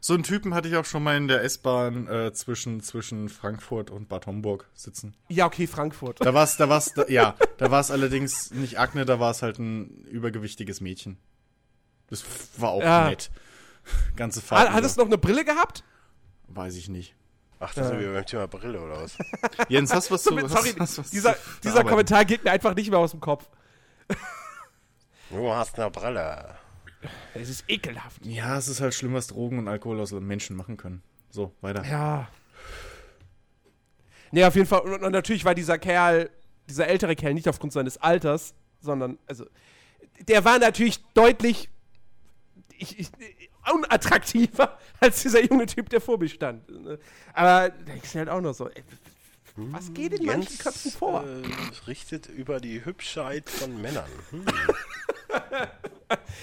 [0.00, 3.90] So einen Typen hatte ich auch schon mal in der S-Bahn äh, zwischen, zwischen Frankfurt
[3.90, 5.14] und Bad Homburg sitzen.
[5.28, 6.20] ja, okay, Frankfurt.
[6.24, 9.30] Da war es, da war's, da, ja, da war es allerdings nicht Akne, da war
[9.30, 11.18] es halt ein übergewichtiges Mädchen.
[12.08, 12.24] Das
[12.58, 13.08] war auch Ja.
[13.08, 13.30] nett.
[14.16, 14.68] Ganze Fahrt.
[14.68, 15.04] Hat, hat es über.
[15.04, 15.84] noch eine Brille gehabt?
[16.48, 17.14] Weiß ich nicht.
[17.60, 19.16] Ach, da sind wir beim Thema Brille oder was?
[19.68, 21.84] Jens, hast du was zu Sorry, hast, was dieser, zu dieser?
[21.84, 23.48] Kommentar geht mir einfach nicht mehr aus dem Kopf.
[25.30, 26.56] Du hast eine Brille.
[27.32, 28.24] Es ist ekelhaft.
[28.24, 31.02] Ja, es ist halt schlimm, was Drogen und Alkohol aus Menschen machen können.
[31.30, 31.84] So, weiter.
[31.84, 32.28] Ja.
[34.30, 34.80] Nee, auf jeden Fall.
[34.80, 36.30] Und, und natürlich war dieser Kerl,
[36.68, 39.46] dieser ältere Kerl, nicht aufgrund seines Alters, sondern, also,
[40.28, 41.70] der war natürlich deutlich
[42.78, 43.08] ich, ich,
[43.72, 46.62] unattraktiver als dieser junge Typ, der vor mir stand.
[47.32, 48.82] Aber da denkst du halt auch noch so, ey,
[49.56, 51.24] was geht in manchen Jens Köpfen vor?
[51.24, 54.10] Äh, richtet über die Hübschheit von Männern.
[54.30, 54.44] Hm.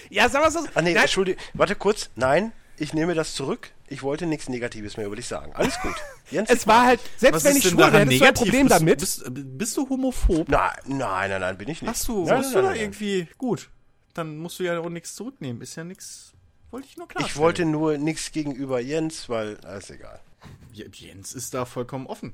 [0.09, 0.59] Ja, sag mal so.
[0.73, 1.41] Ah, nee, Nein, Entschuldigung.
[1.53, 2.09] Warte kurz.
[2.15, 3.71] Nein, ich nehme das zurück.
[3.87, 5.53] Ich wollte nichts Negatives mehr über dich sagen.
[5.53, 5.95] Alles gut.
[6.31, 8.33] Jens, es war halt, selbst Was wenn ich schwul wäre, hättest du ein?
[8.33, 8.99] Problem bist, damit.
[8.99, 10.49] Bist, bist du homophob?
[10.49, 11.89] Nein, nein, nein, nein, bin ich nicht.
[11.89, 12.81] Hast du, nein, hast nein, du da nein, nein.
[12.81, 13.27] irgendwie.
[13.37, 13.69] Gut.
[14.13, 15.61] Dann musst du ja auch nichts zurücknehmen.
[15.61, 16.33] Ist ja nichts.
[16.71, 17.25] Wollte ich nur klar.
[17.25, 20.19] Ich wollte nur nichts gegenüber Jens, weil, ah, ist egal.
[20.73, 22.33] Jens ist da vollkommen offen.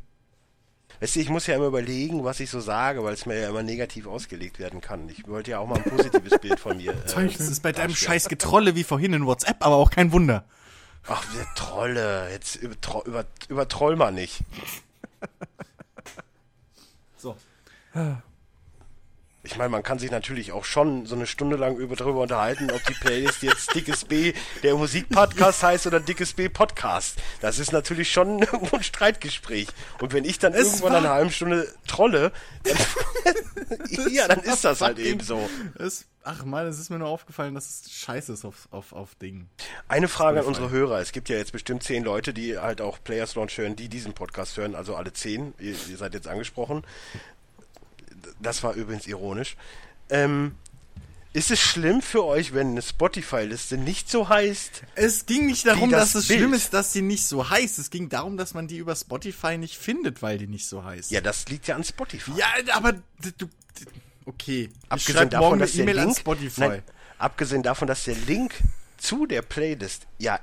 [0.99, 3.49] Weißt du, ich muss ja immer überlegen, was ich so sage, weil es mir ja
[3.49, 5.09] immer negativ ausgelegt werden kann.
[5.09, 6.91] Ich wollte ja auch mal ein positives Bild von mir.
[6.93, 7.27] Äh.
[7.27, 10.45] Das ist bei deinem scheiß Getrolle wie vorhin in WhatsApp, aber auch kein Wunder.
[11.07, 12.29] Ach, der Trolle.
[12.31, 14.39] Jetzt über, über, übertroll mal nicht.
[17.17, 17.35] So.
[19.47, 22.69] Ich meine, man kann sich natürlich auch schon so eine Stunde lang über, darüber unterhalten,
[22.69, 27.15] ob die Playlist jetzt Dickes B der Musikpodcast heißt oder Dickes B Podcast.
[27.39, 28.43] Das ist natürlich schon
[28.73, 29.69] ein Streitgespräch.
[30.01, 32.33] Und wenn ich dann Es irgendwann eine halbe Stunde trolle,
[32.65, 35.49] dann, ja, dann ist das halt eben so.
[35.79, 39.15] Es, ach man, es ist mir nur aufgefallen, dass es scheiße ist auf, auf, auf
[39.15, 39.49] Dingen.
[39.87, 40.99] Eine Frage an unsere Hörer.
[40.99, 44.11] Es gibt ja jetzt bestimmt zehn Leute, die halt auch Players Launch hören, die diesen
[44.11, 45.53] Podcast hören, also alle zehn.
[45.57, 46.83] Ihr, ihr seid jetzt angesprochen.
[48.39, 49.55] Das war übrigens ironisch.
[50.09, 50.55] Ähm,
[51.33, 54.83] ist es schlimm für euch, wenn eine Spotify-Liste nicht so heißt?
[54.95, 56.39] Es ging nicht darum, das dass es Bild.
[56.39, 57.77] schlimm ist, dass sie nicht so heißt.
[57.77, 61.11] Es ging darum, dass man die über Spotify nicht findet, weil die nicht so heißt.
[61.11, 62.31] Ja, das liegt ja an Spotify.
[62.37, 63.47] Ja, aber du.
[64.25, 64.69] Okay.
[64.89, 66.59] Abgesehen davon, dass der E-Mail an Link, Spotify.
[66.61, 66.83] Nein,
[67.19, 68.55] abgesehen davon, dass der Link
[68.97, 70.39] zu der Playlist ja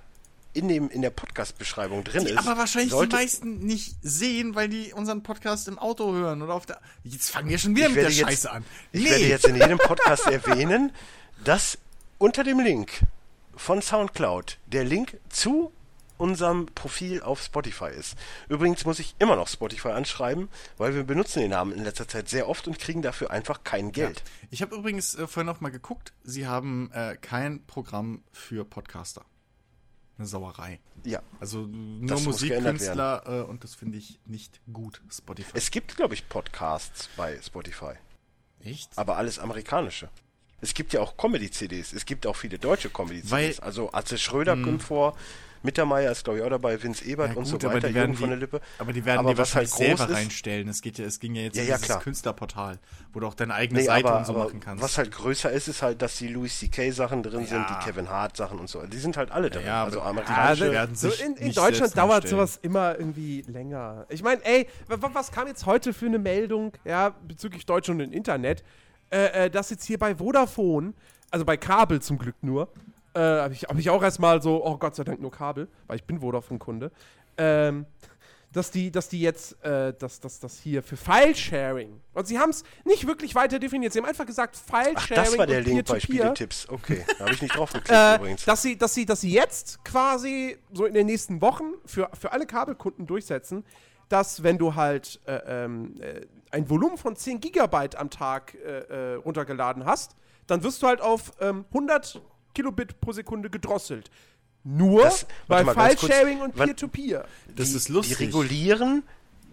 [0.54, 2.38] in dem in der Podcast-Beschreibung drin Die ist.
[2.38, 6.54] aber wahrscheinlich sollte, die meisten nicht sehen, weil die unseren Podcast im Auto hören oder
[6.54, 6.80] auf der.
[7.02, 8.64] Jetzt fangen wir schon wieder mit der jetzt, Scheiße an.
[8.92, 10.92] Ich werde jetzt in jedem Podcast erwähnen,
[11.42, 11.78] dass
[12.18, 13.02] unter dem Link
[13.56, 15.72] von Soundcloud der Link zu
[16.16, 18.14] unserem Profil auf Spotify ist.
[18.48, 22.28] Übrigens muss ich immer noch Spotify anschreiben, weil wir benutzen den Namen in letzter Zeit
[22.28, 24.22] sehr oft und kriegen dafür einfach kein Geld.
[24.50, 26.12] Ich habe übrigens äh, vorhin noch mal geguckt.
[26.22, 29.24] Sie haben äh, kein Programm für Podcaster.
[30.16, 30.78] Eine Sauerei.
[31.04, 31.22] Ja.
[31.40, 35.50] Also nur Musikkünstler äh, und das finde ich nicht gut, Spotify.
[35.54, 37.94] Es gibt, glaube ich, Podcasts bei Spotify,
[38.60, 38.96] Echt?
[38.96, 40.08] aber alles amerikanische.
[40.60, 41.92] Es gibt ja auch Comedy-CDs.
[41.92, 43.60] Es gibt auch viele deutsche Comedy-CDs.
[43.60, 45.16] Also Atze Schröder kommt vor,
[45.64, 47.94] Mittermeier ist, glaube ich, auch dabei, Vince Ebert Ja, und so gut, aber weiter, die
[47.94, 48.60] werden Jürgen von die- der Lippe.
[48.78, 50.68] Aber die werden aber die was halt selber ist, reinstellen.
[50.68, 52.00] Es geht ja, es ging ja jetzt Ja, um ja, dieses klar.
[52.00, 52.78] Künstlerportal,
[53.12, 54.82] wo du auch deine eigene Nee, Seite aber, und so machen kannst.
[54.84, 56.90] was halt größer ist, ist halt, dass die Louis C.K.
[56.90, 58.82] Sachen drin sind, die Kevin Hart Sachen und so.
[58.86, 59.64] Die sind halt alle drin.
[59.66, 60.66] Ja, also amerikanische.
[60.66, 64.06] Ja, werden So sich in, in Deutschland dauert sowas immer irgendwie länger.
[64.10, 68.02] Ich meine, ey, wa- wa- was kam jetzt heute für eine Meldung, ja, bezüglich Deutschland
[68.02, 68.62] und Internet,
[69.10, 70.92] äh, äh, dass jetzt hier bei Vodafone,
[71.30, 72.68] also bei Kabel zum Glück nur,
[73.14, 75.96] äh, habe ich, hab ich auch erstmal so, oh Gott sei Dank nur Kabel, weil
[75.96, 76.90] ich bin Vodafone-Kunde,
[77.36, 77.86] ähm,
[78.52, 82.50] dass die, dass die jetzt, äh, dass das, das hier für File-Sharing, und sie haben
[82.50, 85.86] es nicht wirklich weiter definiert, sie haben einfach gesagt, File-Sharing das war der und Link
[85.86, 85.98] bei.
[85.98, 86.68] Spiele-Tipps.
[86.68, 88.44] Okay, da habe ich nicht drauf geklickt Äh, übrigens.
[88.44, 92.32] dass, sie, dass, sie, dass sie jetzt quasi so in den nächsten Wochen für, für
[92.32, 93.64] alle Kabelkunden durchsetzen,
[94.08, 96.20] dass wenn du halt äh, ähm, äh,
[96.52, 100.14] ein Volumen von 10 Gigabyte am Tag äh, äh, runtergeladen hast,
[100.46, 102.22] dann wirst du halt auf ähm, 100
[102.54, 104.10] Kilobit pro Sekunde gedrosselt.
[104.64, 105.64] Nur Das- bei.
[105.64, 107.26] File-Sharing und Peer-to-Peer.
[107.54, 108.16] Das die, ist lustig.
[108.16, 109.02] Die regulieren,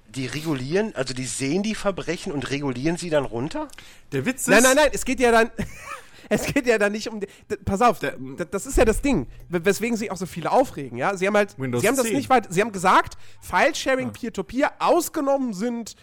[0.07, 3.68] die regulieren, also die sehen die Verbrechen und regulieren sie dann runter?
[4.14, 4.48] Der Witz ist.
[4.48, 5.52] Nein, nein, nein, es geht ja dann.
[6.34, 7.19] Es geht ja dann nicht um.
[7.65, 10.98] Pass auf, das ist ja das Ding, weswegen sich auch so viele aufregen.
[10.98, 12.15] Ja, sie haben halt, Windows sie haben das 10.
[12.15, 15.98] nicht weit, sie haben gesagt, File-Sharing, Peer-to-Peer, ausgenommen sind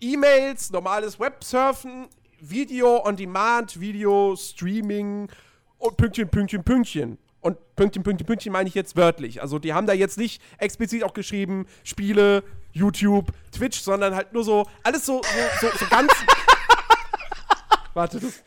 [0.00, 2.06] E-Mails, normales Websurfen,
[2.38, 5.28] Video on Demand, Video Streaming
[5.78, 7.18] und Pünktchen, Pünktchen, Pünktchen.
[7.40, 9.40] Und Pünktchen, Pünktchen, Pünktchen meine ich jetzt wörtlich.
[9.40, 12.42] Also die haben da jetzt nicht explizit auch geschrieben, Spiele,
[12.72, 16.12] YouTube, Twitch, sondern halt nur so, alles so, so, so, so ganz.
[17.94, 18.42] Warte, das.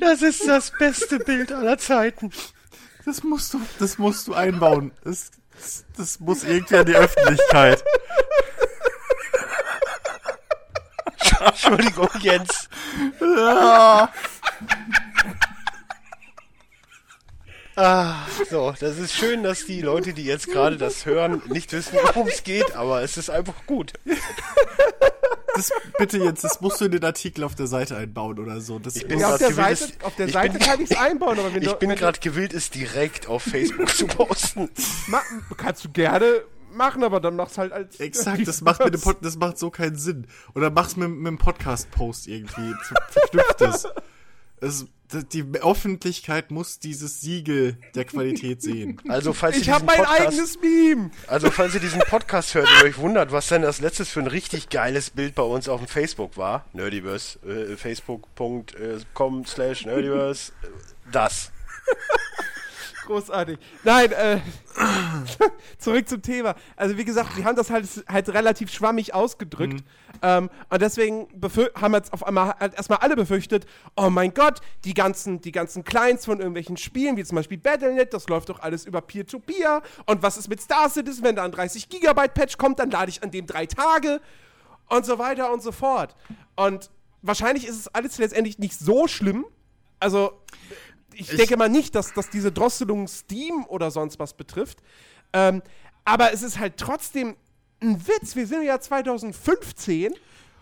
[0.00, 2.32] Das ist das beste Bild aller Zeiten.
[3.04, 4.92] Das musst du, das musst du einbauen.
[5.04, 7.84] Das, das, das muss irgendwie an die Öffentlichkeit.
[11.40, 12.68] Entschuldigung, Jens.
[17.76, 21.96] Ah, so, das ist schön, dass die Leute, die jetzt gerade das hören, nicht wissen,
[22.02, 23.92] worum es geht, aber es ist einfach gut.
[25.54, 28.78] Das, bitte jetzt, das musst du in den Artikel auf der Seite einbauen oder so.
[28.78, 30.90] Das Ich bin Ja, auf der gewillt, Seite, auf der ich Seite bin- kann ich
[30.90, 34.68] es einbauen, aber wenn Ich du, bin gerade gewillt, es direkt auf Facebook zu posten.
[35.06, 35.20] Ma
[35.56, 36.42] kannst du gerne
[36.72, 37.98] machen, aber dann mach's halt als.
[38.00, 40.26] Exakt, das macht, mit dem Pod, das macht so keinen Sinn.
[40.54, 42.74] Oder mach's mit, mit dem Podcast-Post irgendwie.
[42.82, 43.86] Ver- Verknüpft es.
[44.60, 44.86] es.
[45.32, 49.00] Die Öffentlichkeit muss dieses Siegel der Qualität sehen.
[49.08, 51.10] Also, falls Ich habe diesen mein Podcast, eigenes Meme.
[51.26, 54.28] also falls ihr diesen Podcast hört und euch wundert, was denn das letztes für ein
[54.28, 60.66] richtig geiles Bild bei uns auf dem Facebook war, Nerdiverse, äh, facebook.com slash Nerdiverse, äh,
[61.10, 61.50] das.
[63.10, 63.58] Großartig.
[63.82, 64.38] Nein, äh,
[65.78, 66.54] zurück zum Thema.
[66.76, 69.82] Also wie gesagt, wir haben das halt, halt relativ schwammig ausgedrückt.
[70.22, 71.26] Ähm, und deswegen
[71.74, 73.66] haben jetzt auf einmal halt erstmal alle befürchtet,
[73.96, 78.14] oh mein Gott, die ganzen, die ganzen Clients von irgendwelchen Spielen, wie zum Beispiel Battle.net,
[78.14, 79.82] das läuft doch alles über Peer-to-Peer.
[80.06, 83.10] Und was ist mit Star Citizen, wenn da ein 30 Gigabyte Patch kommt, dann lade
[83.10, 84.20] ich an dem drei Tage
[84.88, 86.14] und so weiter und so fort.
[86.54, 86.90] Und
[87.22, 89.46] wahrscheinlich ist es alles letztendlich nicht so schlimm.
[89.98, 90.32] Also,
[91.20, 94.78] ich, denke mal nicht, dass, dass diese Drosselung Steam oder sonst was betrifft.
[95.32, 95.62] Ähm,
[96.04, 97.36] aber es ist halt trotzdem
[97.82, 98.36] ein Witz.
[98.36, 100.12] Wir sind im Jahr 2015.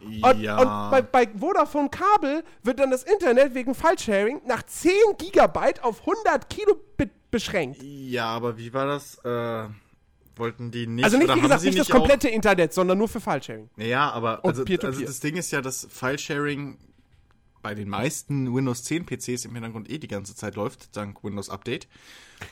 [0.00, 0.58] Und, Ja.
[0.58, 6.00] und bei, bei Vodafone Kabel wird dann das Internet wegen File-Sharing nach 10 Gigabyte auf
[6.00, 7.82] 100 Kilobit beschränkt.
[7.82, 9.18] Ja, aber wie war das?
[9.24, 9.68] Äh,
[10.36, 11.04] wollten die nicht.
[11.04, 13.68] Also nicht, wie gesagt, sie nicht das komplette Internet, sondern nur für File-Sharing.
[13.76, 16.78] Ja, aber also, also das Ding ist ja, dass File-Sharing
[17.62, 21.50] bei den meisten Windows 10 PCs im Hintergrund eh die ganze Zeit läuft, dank Windows
[21.50, 21.88] Update.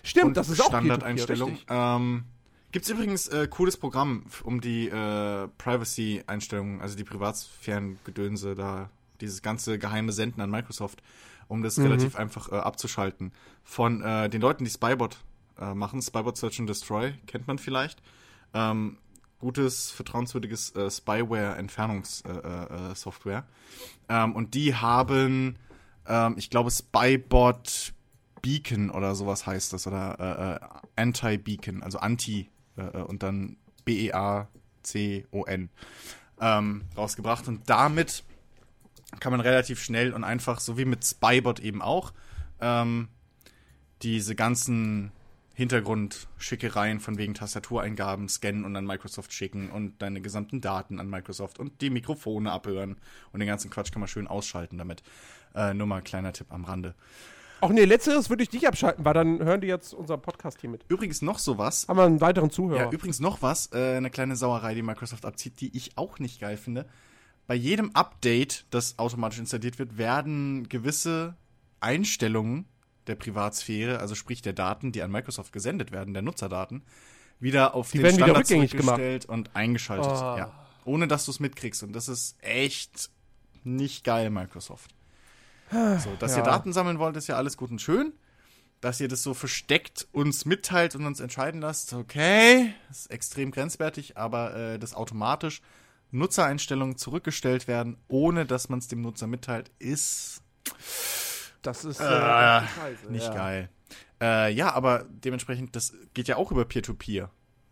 [0.03, 1.59] Stimmt, und das ist auch Standardeinstellung.
[1.69, 2.25] Ähm,
[2.73, 9.41] Gibt es übrigens äh, cooles Programm, um die äh, Privacy-Einstellungen, also die Privatsphärengedönse da, dieses
[9.41, 11.03] ganze geheime Senden an Microsoft,
[11.49, 13.33] um das relativ einfach äh, abzuschalten.
[13.63, 15.17] Von äh, den Leuten, die Spybot
[15.59, 18.03] äh, machen, Spybot Search and Destroy, kennt man vielleicht.
[18.53, 18.99] Ähm,
[19.47, 22.69] gutes, vertrauenswürdiges äh, Spyware-Entfernungssoftware.
[22.69, 23.45] Äh, äh, Software.
[24.09, 25.57] ähm, und die haben,
[26.09, 27.93] ähm, ich glaube, Spybot
[28.43, 29.87] Beacon oder sowas heißt das.
[29.87, 35.71] Oder äh, äh, Anti-Beacon, also Anti äh, äh, und dann B-E-A-C-O-N
[36.41, 37.47] ähm, rausgebracht.
[37.47, 38.25] Und damit
[39.21, 42.13] kann man relativ schnell und einfach, so wie mit Spybot eben auch,
[42.61, 43.11] ähm,
[44.03, 45.13] diese ganzen
[45.57, 51.59] Hintergrundschickereien von wegen Tastatureingaben scannen und an Microsoft schicken und deine gesamten Daten an Microsoft
[51.59, 52.99] und die Mikrofone abhören
[53.33, 55.03] und den ganzen Quatsch kann man schön ausschalten damit.
[55.55, 56.95] Äh, nur mal ein kleiner Tipp am Rande.
[57.63, 60.69] Ach nee, letzteres würde ich dich abschalten, weil dann hören die jetzt unseren Podcast hier
[60.69, 60.85] mit.
[60.89, 61.87] Übrigens noch sowas.
[61.89, 62.83] Haben wir einen weiteren Zuhörer.
[62.83, 66.39] Ja, übrigens noch was, äh, eine kleine Sauerei, die Microsoft abzieht, die ich auch nicht
[66.39, 66.85] geil finde.
[67.47, 71.35] Bei jedem Update, das automatisch installiert wird, werden gewisse
[71.81, 72.67] Einstellungen
[73.07, 76.83] der Privatsphäre, also sprich der Daten, die an Microsoft gesendet werden, der Nutzerdaten,
[77.41, 80.07] wieder auf Die den werden wieder Standard rückgängig zurückgestellt und eingeschaltet.
[80.11, 80.37] Oh.
[80.39, 80.53] Ja.
[80.85, 81.83] Ohne dass du es mitkriegst.
[81.83, 83.11] Und das ist echt
[83.65, 84.95] nicht geil, Microsoft.
[85.71, 86.45] So, dass ihr Ja.
[86.45, 88.13] Daten sammeln wollt, ist ja alles gut und schön.
[88.81, 94.17] Dass ihr das so versteckt uns mitteilt und uns entscheiden lasst, okay, ist extrem grenzwertig,
[94.17, 95.63] aber äh, das automatisch
[96.11, 100.41] Nutzereinstellungen zurückgestellt werden, ohne dass man es dem Nutzer mitteilt, ist
[101.67, 102.63] das ist äh, äh,
[103.11, 103.35] nicht ja.
[103.35, 103.69] geil.
[104.21, 107.31] Äh, ja, aber dementsprechend, das geht ja auch über Peer-to-Peer.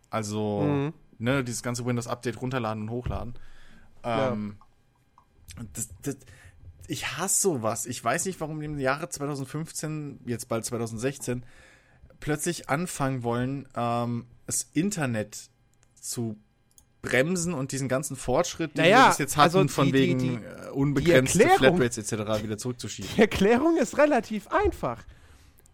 [0.09, 0.93] Also, Mhm.
[1.17, 3.33] ne, dieses ganze Windows-Update runterladen und hochladen.
[4.03, 4.57] Ähm,
[5.73, 6.17] das, das,
[6.87, 7.85] ich hasse sowas.
[7.85, 11.43] Ich weiß nicht, warum die im Jahre 2015, jetzt bald 2016,
[12.19, 15.49] plötzlich anfangen wollen, ähm, das Internet
[15.99, 16.37] zu
[17.05, 19.97] bremsen und diesen ganzen Fortschritt, den Naja, wir bis jetzt hatten, also von die- die-
[19.99, 22.43] wegen die- äh, unbegrenzte Erklärung- Flatrates etc.
[22.43, 23.11] wieder zurückzuschieben.
[23.15, 25.03] Die Erklärung ist relativ einfach.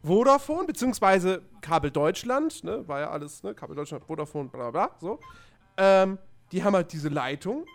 [0.04, 5.20] Vodafone, beziehungsweise Kabel Deutschland, ne, war ja alles, ne, Kabel Deutschland, Vodafone, bla bla so.
[5.78, 6.18] Ähm,
[6.52, 7.66] die haben halt diese Leitung.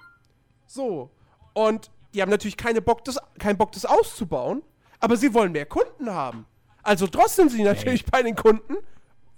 [0.66, 1.10] So.
[1.54, 4.62] Und die haben natürlich keine Bock, das, keinen Bock, das auszubauen,
[4.98, 6.46] aber sie wollen mehr Kunden haben.
[6.82, 8.74] Also drosseln sie natürlich bei den Kunden,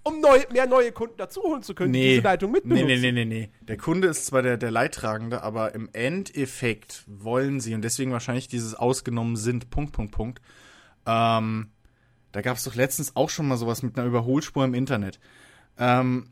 [0.08, 2.86] um neu, mehr neue Kunden dazuholen zu können, die diese Leitung nee, mitbenutzen.
[2.86, 3.50] nee, nee, nee, nee.
[3.62, 8.48] Der Kunde ist zwar der, der Leidtragende, aber im Endeffekt wollen sie, und deswegen wahrscheinlich
[8.48, 10.40] dieses ausgenommen sind, Punkt, Punkt, Punkt.
[11.06, 11.68] Ähm,
[12.32, 15.18] da gab es doch letztens auch schon mal sowas mit einer Überholspur im Internet.
[15.78, 16.28] Ähm,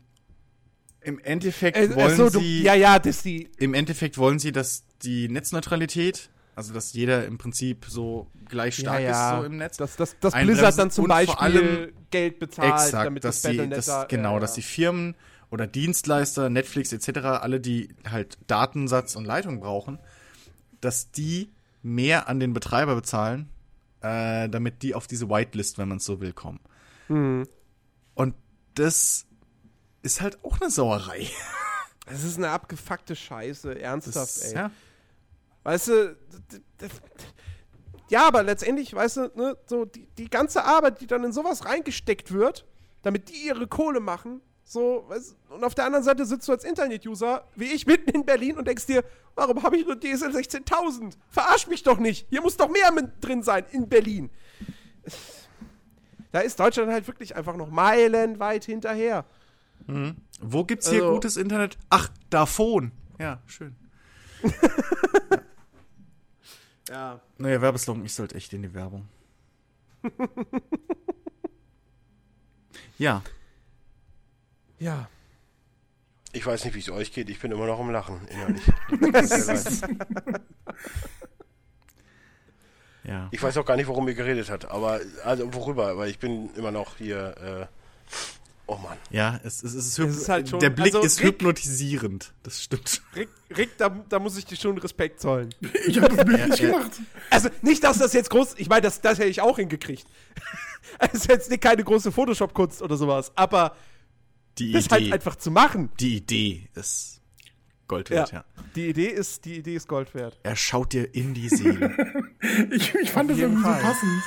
[1.01, 2.61] Im Endeffekt Äh, wollen achso, du, sie.
[2.63, 7.37] ja, ja, dass die Im Endeffekt wollen sie, dass die Netzneutralität, also dass jeder im
[7.37, 9.77] Prinzip so gleich stark ja, ja, ist so im Netz.
[9.77, 13.69] Dass, dass, dass Blizzard dann zum Beispiel allem Geld bezahlt, Exakt, damit dass das die,
[13.69, 15.15] dass, da- genau, ja, dass die Firmen
[15.51, 19.99] oder Dienstleister, Netflix etc., alle, die halt Datensatz und Leitung brauchen,
[20.81, 21.51] dass die
[21.83, 23.49] mehr an den Betreiber bezahlen,
[24.01, 26.59] äh, damit die auf diese Whitelist, wenn man es so will, kommen.
[27.07, 27.47] Mhm.
[28.15, 28.33] Und
[28.73, 29.27] das
[30.01, 31.27] ist halt auch eine Sauerei.
[32.09, 34.55] Das ist eine abgefuckte Scheiße, ernsthaft, Das, ey.
[34.55, 34.71] ja.
[35.67, 36.15] Weißt du,
[38.07, 41.65] ja, aber letztendlich, weißt du, ne, so die, die ganze Arbeit, die dann in sowas
[41.65, 42.65] reingesteckt wird,
[43.01, 46.53] damit die ihre Kohle machen, so, weißt, du, und auf der anderen Seite sitzt du
[46.53, 49.03] als Internet-User, wie ich, mitten in Berlin und denkst dir,
[49.35, 51.17] warum habe ich nur DSL 16.000?
[51.31, 54.29] Verarsch mich doch nicht, hier muss doch mehr mit drin sein in Berlin.
[56.31, 59.25] Da ist Deutschland halt wirklich einfach noch meilenweit hinterher.
[60.39, 61.77] Wo gibt's hier Also- gutes Internet?
[61.89, 62.93] Ach, Davon.
[63.19, 63.75] Ja, schön.
[66.89, 67.19] Ja.
[67.37, 69.07] Naja, Werbeslogan, ich sollte echt in die Werbung.
[72.97, 73.21] ja,
[74.79, 75.09] Ja.
[76.33, 77.29] Ich weiß nicht, wie es euch geht.
[77.29, 78.61] Ich bin immer noch am Lachen innerlich.
[83.03, 83.29] Ja.
[83.31, 84.65] ich weiß auch gar nicht, worum ihr geredet habt.
[84.65, 85.97] Aber, also worüber?
[85.97, 87.69] Weil ich bin immer noch hier.
[87.71, 88.13] Äh,
[88.67, 88.97] oh Mann.
[89.09, 92.33] Ja, es, es, ist, Es ist halt schon- der Blick also ist Rick- hypnotisierend.
[92.43, 93.01] Das stimmt.
[93.15, 95.49] Rick, Rick da, da muss ich dir schon Respekt zollen.
[95.87, 96.69] Ich habe das Bild nicht ja.
[96.71, 96.91] gemacht.
[97.29, 100.05] Also nicht, dass das jetzt groß, ich meine, das, das hätte ich auch hingekriegt.
[100.99, 103.75] Es ist jetzt nicht keine große Photoshop-Kunst oder sowas, aber
[104.57, 105.89] Die das Idee, halt einfach zu machen.
[105.99, 107.21] die Idee ist
[107.89, 108.45] Gold wert, ja.
[108.75, 110.39] Die Idee ist, die Idee ist Gold wert.
[110.43, 111.93] Er schaut dir in die Seele.
[112.71, 113.81] Ich, ich fand das irgendwie Fall.
[113.81, 114.23] so passend.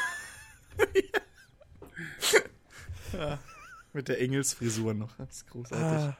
[3.92, 5.14] Mit der Engelsfrisur noch.
[5.16, 5.86] Das ist großartig.
[5.86, 6.16] Ah,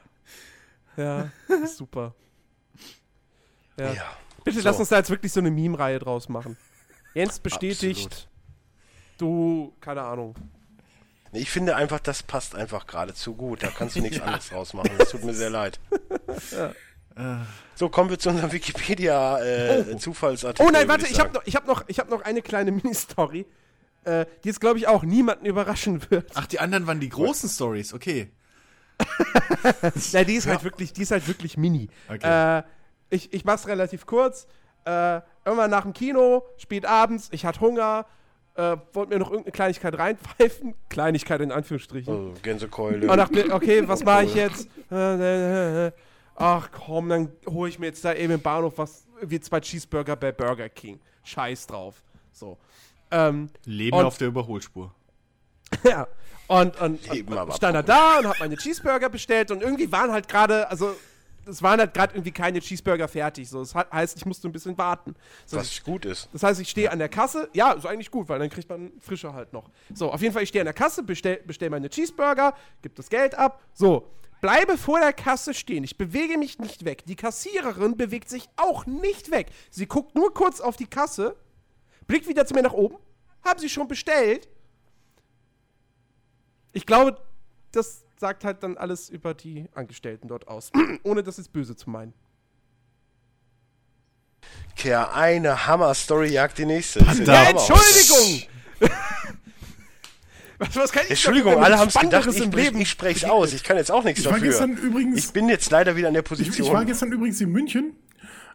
[0.97, 1.29] ja,
[1.67, 2.13] super.
[3.77, 3.93] Ja.
[3.93, 4.03] Ja.
[4.43, 4.67] Bitte So.
[4.67, 6.57] lass uns da jetzt wirklich so eine Meme-Reihe draus machen.
[7.13, 8.27] Jens bestätigt, Absolut.
[9.17, 10.35] du, keine Ahnung.
[11.33, 13.63] Ich finde einfach, das passt einfach gerade zu gut.
[13.63, 14.91] Da kannst du nichts anderes draus machen.
[14.97, 15.79] Das tut mir sehr leid.
[17.75, 20.67] So, kommen wir zu unserem Wikipedia-Zufallsartikel.
[20.67, 23.45] Oh nein, warte, ich habe noch, ich hab noch, ich hab noch eine kleine Mini-Story,
[24.03, 26.31] äh, die jetzt, glaube ich, auch niemanden überraschen wird.
[26.35, 28.31] Ach, die anderen waren die großen Stories, okay.
[30.11, 31.89] Ja, die ist halt wirklich, die ist halt wirklich mini.
[32.07, 32.59] Okay.
[32.59, 32.63] Äh,
[33.09, 34.47] ich, ich mach's relativ kurz.
[34.85, 38.05] Äh, irgendwann nach dem Kino, spät abends, ich hatte Hunger,
[38.55, 40.73] äh, wollte mir noch irgendeine Kleinigkeit reinpfeifen.
[40.89, 42.31] Kleinigkeit in Anführungsstrichen.
[42.31, 43.09] Oh, Gänsekeule.
[43.09, 44.67] Und dachte, okay, was mache ich jetzt?
[46.35, 50.15] Ach komm, dann hole ich mir jetzt da eben im Bahnhof was, wie zwei Cheeseburger
[50.15, 50.99] bei Burger King.
[51.23, 52.01] Scheiß drauf.
[52.31, 52.57] So.
[53.11, 54.93] Ähm, Leben auf der Überholspur.
[55.83, 56.07] ja.
[56.47, 60.11] Und, und, Leben und, stand da da und hab meine Cheeseburger bestellt und irgendwie waren
[60.11, 60.93] halt gerade, also
[61.45, 63.49] es waren halt gerade irgendwie keine Cheeseburger fertig.
[63.49, 65.15] So, das he- heißt, ich musste ein bisschen warten.
[65.45, 66.29] So, was gut ist.
[66.33, 67.49] das heißt, ich stehe an der Kasse.
[67.53, 69.69] Ja, ist eigentlich gut, weil dann kriegt man frische halt noch.
[69.93, 73.09] So, auf jeden Fall, ich stehe an der Kasse, bestell, bestell meine Cheeseburger, gib das
[73.09, 73.61] Geld ab.
[73.73, 74.07] So,
[74.41, 75.83] bleibe vor der Kasse stehen.
[75.83, 77.05] Ich bewege mich nicht weg.
[77.05, 79.47] Die Kassiererin bewegt sich auch nicht weg.
[79.69, 81.35] Sie guckt nur kurz auf die Kasse,
[82.07, 82.97] blickt wieder zu mir nach oben.
[83.43, 84.47] Haben Sie schon bestellt?
[86.73, 87.17] Ich glaube,
[87.71, 90.71] das sagt halt dann alles über die Angestellten dort aus.
[91.03, 92.13] Ohne das jetzt böse zu meinen.
[94.75, 96.99] Kerr, eine Hammer-Story jagt die nächste.
[96.99, 97.49] Das ist Da- der Ja.
[97.49, 98.47] Entschuldigung!
[100.57, 103.53] was, was kann ich Entschuldigung, alle haben es gedacht, ich, Leben ich spreche aus.
[103.53, 104.65] Ich kann jetzt auch nichts Ich dafür.
[104.65, 105.17] übrigens.
[105.25, 106.67] ich bin jetzt leider wieder in der Ich, Position.
[106.67, 107.95] ich war gestern übrigens in München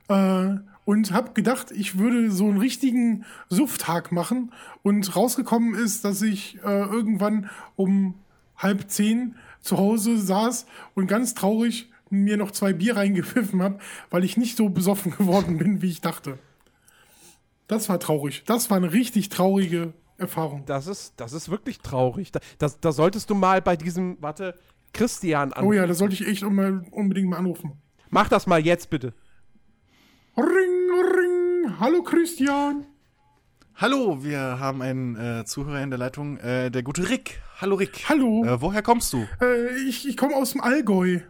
[0.09, 0.55] äh,
[0.87, 4.53] und habe gedacht, ich würde so einen richtigen Sufttag machen.
[4.83, 8.15] Und rausgekommen ist, dass ich äh, irgendwann um
[8.57, 10.65] halb zehn zu Hause saß
[10.95, 13.81] und ganz traurig mir noch zwei Bier reingepfiffen habe,
[14.11, 16.39] weil ich nicht so besoffen geworden bin, wie ich dachte.
[17.67, 18.45] Das war traurig.
[18.47, 20.63] Das war eine richtig traurige Erfahrung.
[20.67, 22.31] Das ist, das ist wirklich traurig.
[22.31, 24.55] Da, das, da solltest du mal bei diesem, warte,
[24.93, 25.65] Christian an.
[25.65, 27.73] Oh ja, da sollte ich echt unbedingt mal anrufen.
[28.09, 29.15] Mach das mal jetzt bitte.
[30.37, 31.81] Ring, ring.
[31.81, 32.85] Hallo Christian.
[33.75, 37.41] Hallo, wir haben einen äh, Zuhörer in der Leitung, äh, der gute Rick.
[37.59, 38.05] Hallo Rick.
[38.09, 38.45] Hallo.
[38.45, 39.27] Äh, woher kommst du?
[39.41, 41.21] Äh, ich ich komme aus dem Allgäu.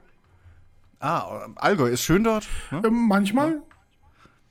[0.99, 2.49] Ah, Allgäu ist schön dort.
[2.73, 2.83] Ne?
[2.85, 3.51] Ähm, manchmal.
[3.51, 3.76] Ja,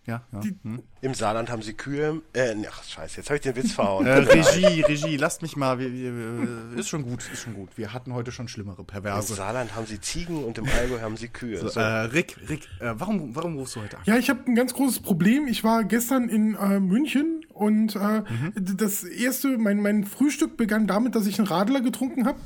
[0.08, 0.22] ja.
[0.64, 0.82] Hm.
[1.02, 2.22] Im Saarland haben sie Kühe.
[2.34, 4.06] Äh, ach, scheiße, jetzt habe ich den Witz verhauen.
[4.06, 5.80] Äh, Regie, Regie, lasst mich mal.
[5.80, 6.14] Wir, wir,
[6.74, 7.70] wir, ist schon gut, ist schon gut.
[7.76, 9.34] Wir hatten heute schon schlimmere Im Perverse.
[9.36, 11.58] Saarland haben sie Ziegen und im Allgäu haben sie Kühe.
[11.60, 14.04] So, So, äh, Rick, Rick, äh, warum, warum rufst du heute an?
[14.06, 15.48] Ja, ich habe ein ganz großes Problem.
[15.48, 18.24] Ich war gestern in äh, München und äh,
[18.56, 22.40] d- das erste, mein, mein Frühstück begann damit, dass ich einen Radler getrunken habe.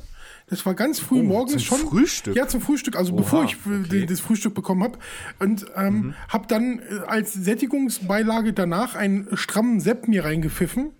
[0.50, 1.78] Das war ganz früh morgens zum schon.
[1.88, 2.34] Frühstück?
[2.34, 3.56] Ja, zum Frühstück, also bevor ich
[3.92, 4.98] äh, das Frühstück bekommen habe.
[5.38, 10.90] Und ähm, habe dann äh, als Sättigungsbeilage danach einen strammen Sepp mir reingepfiffen.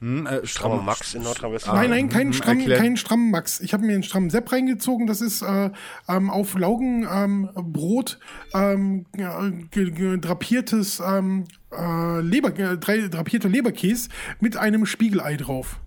[0.00, 1.80] Hm, äh, Strammer Max in Nordrhein-Westfalen.
[1.80, 3.60] Nein, nein, keinen mhm, strammen, keinen strammen Max.
[3.60, 5.06] Ich habe mir einen strammen Sepp reingezogen.
[5.06, 5.70] Das ist äh,
[6.08, 8.18] ähm, auf Laugenbrot
[8.54, 15.80] ähm, ähm, drapiertes ähm, äh, Leber, äh, drei, drapierte Leberkäse mit einem Spiegelei drauf.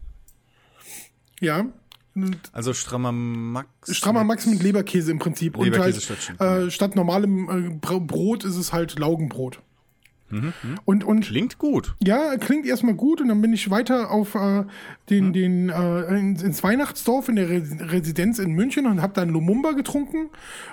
[1.39, 1.65] Ja.
[2.51, 3.95] Also strammer Max.
[3.95, 5.57] Strammer Max mit Leberkäse im Prinzip.
[5.57, 9.59] Leberkäse und statt halt, äh, statt normalem äh, Br- Brot ist es halt Laugenbrot.
[10.85, 11.93] Und, und Klingt gut.
[12.03, 14.63] ja, klingt erstmal gut und dann bin ich weiter auf äh,
[15.11, 17.61] den, den äh, ins, Weihnachtsdorf in der Re
[17.91, 20.31] Residenz in München und habe dann Lumumba getrunken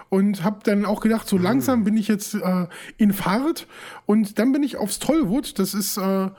[0.08, 3.66] und habe dann auch gedacht, so langsam bin ich jetzt äh, in Fahrt
[4.06, 6.30] und dann bin ich aufs Tollwood, das ist äh,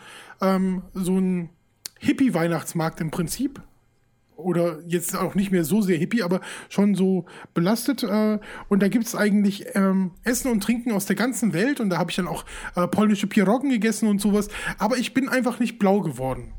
[0.41, 1.49] ähm, so ein
[1.99, 3.61] Hippie-Weihnachtsmarkt im Prinzip
[4.43, 8.03] oder jetzt auch nicht mehr so sehr hippie, aber schon so belastet.
[8.03, 8.39] Äh,
[8.69, 11.80] und da gibt's eigentlich ähm, Essen und Trinken aus der ganzen Welt.
[11.80, 12.45] Und da habe ich dann auch
[12.76, 14.49] äh, polnische Pierogen gegessen und sowas.
[14.77, 16.53] Aber ich bin einfach nicht blau geworden.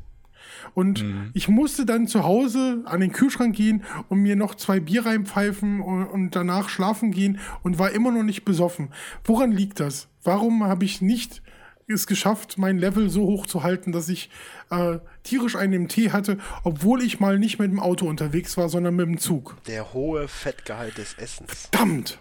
[0.75, 5.05] Und ich musste dann zu Hause an den Kühlschrank gehen und mir noch zwei Bier
[5.05, 8.89] reinpfeifen und, und danach schlafen gehen und war immer noch nicht besoffen.
[9.23, 10.07] Woran liegt das?
[10.23, 11.42] Warum habe ich nicht
[11.87, 14.29] es geschafft, mein Level so hoch zu halten, dass ich
[14.69, 18.69] äh, tierisch einen im Tee hatte, obwohl ich mal nicht mit dem Auto unterwegs war,
[18.69, 19.57] sondern mit dem Zug.
[19.67, 21.69] Der hohe Fettgehalt des Essens.
[21.71, 22.19] Verdammt!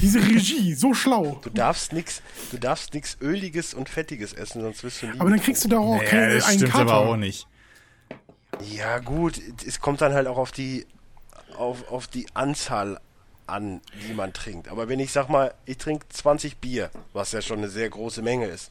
[0.00, 1.40] Diese Regie, so schlau.
[1.42, 2.22] Du darfst nix,
[2.52, 5.18] du darfst nix öliges und fettiges essen, sonst wirst du nie.
[5.20, 6.92] Aber dann kriegst du da auch keinen das einen stimmt Kater.
[6.92, 7.48] aber auch nicht.
[8.72, 10.86] Ja, gut, es kommt dann halt auch auf die
[11.56, 13.00] auf, auf die Anzahl
[13.50, 14.68] an, die man trinkt.
[14.68, 18.22] Aber wenn ich sag mal, ich trinke 20 Bier, was ja schon eine sehr große
[18.22, 18.70] Menge ist,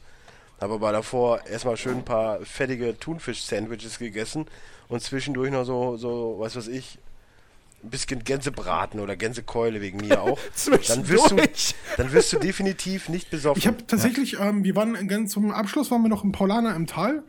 [0.60, 4.46] habe aber davor erstmal schön ein paar fettige Thunfisch-Sandwiches gegessen
[4.88, 6.98] und zwischendurch noch so, so, was weiß ich,
[7.82, 10.38] ein bisschen Gänsebraten oder Gänsekeule wegen mir auch.
[10.88, 11.36] dann wirst du,
[11.96, 13.58] dann wirst du definitiv nicht besoffen.
[13.58, 16.86] Ich habe tatsächlich, ähm, wir waren ganz zum Abschluss waren wir noch im Paulaner im
[16.86, 17.22] Tal,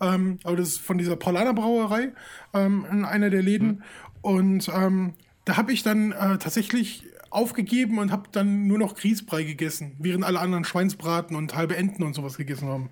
[0.00, 2.12] ähm, aber das ist von dieser Paulaner Brauerei
[2.54, 3.82] ähm, in einer der Läden
[4.22, 5.14] und ähm,
[5.48, 10.24] da habe ich dann äh, tatsächlich aufgegeben und habe dann nur noch Grießbrei gegessen, während
[10.24, 12.90] alle anderen Schweinsbraten und halbe Enten und sowas gegessen haben.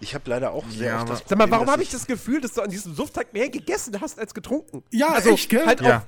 [0.00, 2.06] Ich habe leider auch sehr Ja, oft das Sag mal, Problem, warum habe ich das
[2.06, 4.82] Gefühl, dass du an diesem Sufftag mehr gegessen hast als getrunken?
[4.90, 5.66] Ja, also, echt, gell?
[5.66, 6.06] Halt Ja.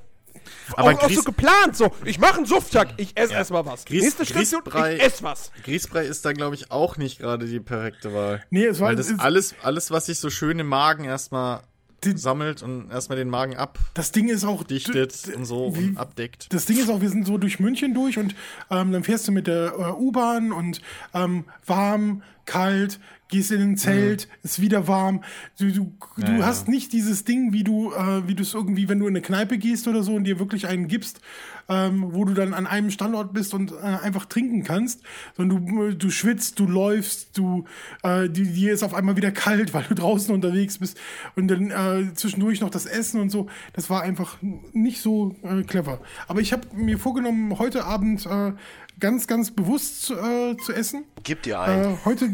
[0.72, 3.86] auch, Aber auch, auch so geplant, so, ich mache einen Sufftag, ich esse erstmal was.
[3.86, 5.52] Grieß- Nächste Station, Grießbrei- ich esse was.
[5.64, 8.43] Grießbrei ist da, glaube ich, auch nicht gerade die perfekte Wahl.
[8.51, 11.62] Nee, es war Weil das es- alles, alles, was sich so schön im Magen erstmal
[12.04, 13.56] Die- sammelt und erstmal den Magen
[13.94, 16.52] Das Ding ist auch abdichtet d- und so wie- und abdeckt.
[16.52, 18.34] Das Ding ist auch, wir sind so durch München durch und
[18.70, 20.80] ähm, dann fährst du mit der äh, U-Bahn und
[21.14, 23.01] ähm, warm, kalt,
[23.32, 25.24] gehst in ein Zelt, ist wieder warm.
[25.59, 26.47] Du, du, du ja.
[26.47, 29.23] hast nicht dieses Ding, wie du, äh, wie du es irgendwie, wenn du in eine
[29.23, 31.20] Kneipe gehst oder so und dir wirklich einen gibst,
[31.69, 35.02] ähm, wo du dann an einem Standort bist und äh, einfach trinken kannst,
[35.36, 37.64] sondern du, äh, du schwitzt, du läufst, du,
[38.02, 41.01] äh, die, dir ist auf einmal wieder kalt, weil du draußen unterwegs bist
[41.35, 43.48] und dann äh, zwischendurch noch das Essen und so.
[43.73, 44.36] Das war einfach
[44.73, 46.01] nicht so äh, clever.
[46.28, 48.52] Aber ich habe mir vorgenommen, heute Abend äh,
[49.01, 51.05] ganz, ganz bewusst äh, zu essen.
[51.24, 51.94] Gib dir ein.
[51.94, 52.31] Äh, heute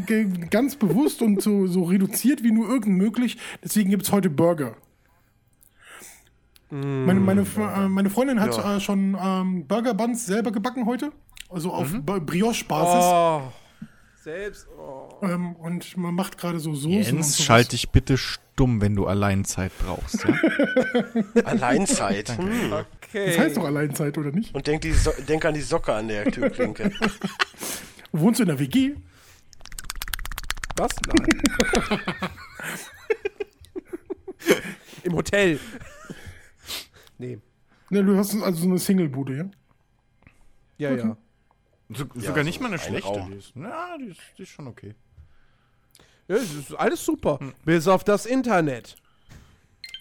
[0.49, 3.37] ganz bewusst und so, so reduziert wie nur irgend möglich.
[3.63, 4.75] Deswegen gibt es heute Burger.
[6.71, 8.77] Meine, meine, äh, meine Freundin hat Ja.
[8.77, 11.11] äh, schon ähm, Burger Buns selber gebacken heute.
[11.49, 13.03] Also auf Ba- Brioche-Basis.
[13.05, 13.41] Oh.
[14.21, 15.09] Selbst, oh.
[15.23, 16.91] Ähm, und man macht gerade so Soßen.
[16.91, 17.43] Jens, sowas.
[17.43, 20.23] schalt dich bitte stumm, wenn du Alleinzeit brauchst.
[20.25, 21.41] Ja?
[21.45, 22.37] Alleinzeit.
[22.37, 22.71] Hm.
[23.09, 23.25] Okay.
[23.25, 24.53] Das heißt doch Alleinzeit, oder nicht?
[24.53, 26.91] Und denk, die so denk an die Socke an der Türklinke.
[28.11, 28.95] Wohnst du in der WG?
[30.77, 30.91] Was?
[31.07, 31.27] Nein.
[35.03, 35.59] Im Hotel.
[37.17, 37.39] Nee.
[37.89, 39.49] Ne, du hast also so eine Single-Bude, ja?
[40.77, 41.17] Ja, ja.
[41.89, 43.07] So, Ja, sogar so nicht mal eine ein schlechte.
[43.09, 43.31] Raum.
[43.31, 44.93] Die ist, na, die ist, die ist schon okay.
[46.27, 47.39] ja ist alles super.
[47.65, 48.95] Bis auf das Internet.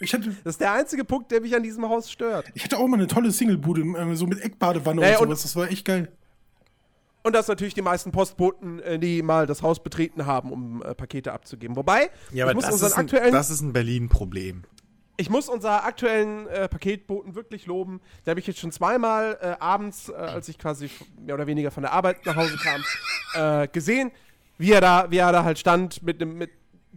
[0.01, 2.47] Ich hatte, Das ist der einzige Punkt, der mich an diesem Haus stört.
[2.55, 5.43] ich hatte auch mal eine tolle Single-Bude, äh, so mit Eckbadewanne Ja, ja, und sowas.
[5.43, 6.11] Das war echt geil.
[7.25, 10.95] Und dass natürlich die meisten Postboten äh, nie mal das Haus betreten haben, um äh,
[10.95, 11.77] Pakete abzugeben.
[11.77, 14.63] Wobei, Ja, ich aber muss das unseren ist, ein, aktuellen das ist ein Berlin-Problem.
[15.17, 18.01] ich muss unser aktuellen äh, Paketboten wirklich loben.
[18.25, 20.89] Da habe ich jetzt schon zweimal äh, abends, äh, als ich quasi
[21.21, 22.85] mehr oder weniger von der Arbeit nach Hause kam,
[23.35, 24.13] äh, gesehen,
[24.57, 26.51] wie er da, wie er da halt stand mit einem mit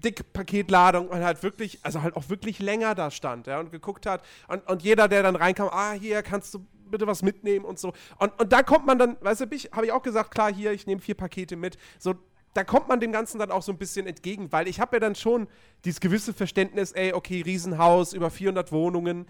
[0.03, 4.05] dick Paketladung und halt wirklich, also halt auch wirklich länger da stand, ja, und geguckt
[4.05, 7.79] hat und, und jeder, der dann reinkam, ah, hier kannst du bitte was mitnehmen und
[7.79, 7.93] so.
[8.19, 10.85] Und, und da kommt man dann, weißt du, habe ich auch gesagt, klar, hier, ich
[10.85, 11.77] nehme vier Pakete mit.
[11.97, 12.15] So,
[12.53, 14.99] da kommt man dem Ganzen dann auch so ein bisschen entgegen, weil ich habe ja
[14.99, 15.47] dann schon
[15.85, 19.25] dieses gewisse Verständnis, ey, okay, Riesenhaus, über 400 Wohnungen.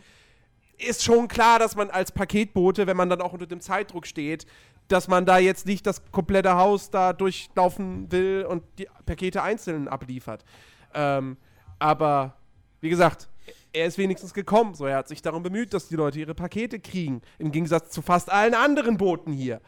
[0.78, 4.48] Ist schon klar, dass man als Paketbote, wenn man dann auch unter dem Zeitdruck steht,
[4.92, 9.88] dass man da jetzt nicht das komplette Haus da durchlaufen will und die Pakete einzeln
[9.88, 10.44] abliefert.
[10.94, 11.38] Ähm,
[11.80, 12.36] aber,
[12.82, 13.30] wie gesagt,
[13.74, 14.76] er ist wenigstens gekommen.
[14.76, 17.22] So, er hat sich darum bemüht, dass die Leute ihre Pakete kriegen.
[17.40, 19.62] Im Gegensatz zu fast allen anderen Booten hier.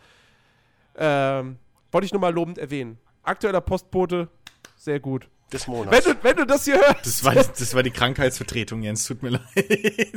[0.95, 1.57] Ähm,
[1.91, 2.97] wollte ich nur mal lobend erwähnen.
[3.23, 4.27] Aktueller Postbote,
[4.75, 5.29] sehr gut.
[5.53, 6.03] Des Wenn Monats.
[6.05, 7.05] du, wenn du das hier hörst.
[7.05, 9.05] Das war, das war die Krankheitsvertretung, Jens.
[9.05, 9.43] Tut mir leid.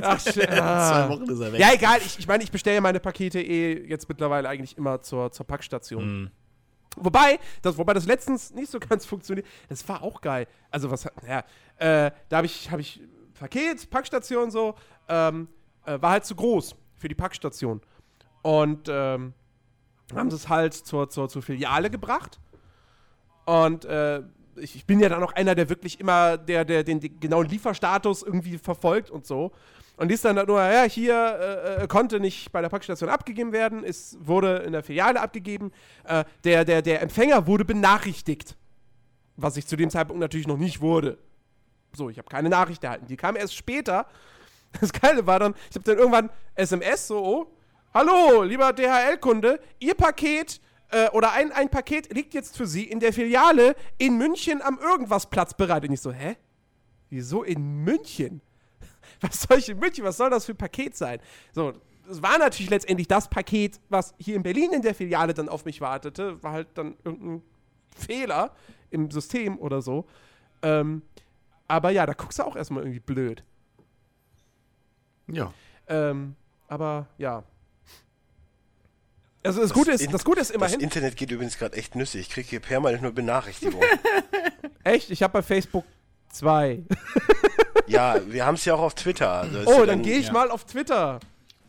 [0.00, 0.32] Ach, shit.
[0.44, 1.08] Zwei Ah.
[1.08, 1.60] Wochen ist er weg.
[1.60, 1.98] Ja, egal.
[2.04, 6.22] Ich, ich meine, ich bestelle meine Pakete eh jetzt mittlerweile eigentlich immer zur, zur Packstation.
[6.22, 6.30] Mhm.
[6.96, 9.46] Wobei das, wobei das letztens nicht so ganz funktioniert.
[9.68, 10.46] Das war auch geil.
[10.70, 11.40] Also, was, ja,
[11.76, 13.00] äh, da habe ich, hab ich
[13.38, 14.74] Paket, Packstation so,
[15.08, 15.48] ähm,
[15.84, 17.82] äh, war halt zu groß für die Packstation.
[18.42, 19.34] Und ähm,
[20.14, 22.40] haben sie es halt zur, zur, zur Filiale gebracht.
[23.44, 24.22] Und äh,
[24.58, 27.48] ich, ich bin ja dann auch einer, der wirklich immer der, der, den, den genauen
[27.48, 29.52] Lieferstatus irgendwie verfolgt und so.
[29.96, 34.18] Und liest dann nur, ja, hier äh, konnte nicht bei der Packstation abgegeben werden, es
[34.20, 35.72] wurde in der Filiale abgegeben.
[36.04, 38.56] Äh, der, der, der Empfänger wurde benachrichtigt.
[39.36, 41.18] Was ich zu dem Zeitpunkt natürlich noch nicht wurde.
[41.94, 43.06] So, ich habe keine Nachricht erhalten.
[43.06, 44.06] Die kam erst später.
[44.80, 47.46] Das Geile war dann, ich habe dann irgendwann SMS so, oh,
[47.94, 50.60] hallo, lieber DHL-Kunde, Ihr Paket
[50.90, 54.78] äh, oder ein, ein Paket liegt jetzt für Sie in der Filiale in München am
[54.78, 55.84] Irgendwas-Platz bereit.
[55.84, 56.36] Und ich so, hä?
[57.10, 58.40] Wieso in München?
[59.20, 60.04] Was soll ich in München?
[60.04, 61.20] Was soll das für ein Paket sein?
[61.52, 61.72] So,
[62.10, 65.64] es war natürlich letztendlich das Paket, was hier in Berlin in der Filiale dann auf
[65.64, 66.42] mich wartete.
[66.42, 67.42] War halt dann irgendein
[67.96, 68.54] Fehler
[68.90, 70.06] im System oder so.
[70.62, 71.02] Ähm,
[71.68, 73.42] aber ja, da guckst du auch erstmal irgendwie blöd.
[75.28, 75.52] Ja.
[75.88, 76.36] Ähm,
[76.68, 77.42] aber ja.
[79.46, 80.80] Also das, Gute ist, das Gute ist Das immerhin.
[80.80, 82.22] Internet geht übrigens gerade echt nüssig.
[82.22, 83.86] Ich kriege hier permanent nur Benachrichtigungen.
[84.84, 85.10] Echt?
[85.10, 85.84] Ich habe bei Facebook
[86.30, 86.82] zwei.
[87.86, 89.30] ja, wir haben es ja auch auf Twitter.
[89.30, 90.32] Also Oh, ja dann gehe ich ja.
[90.32, 91.20] mal auf Twitter.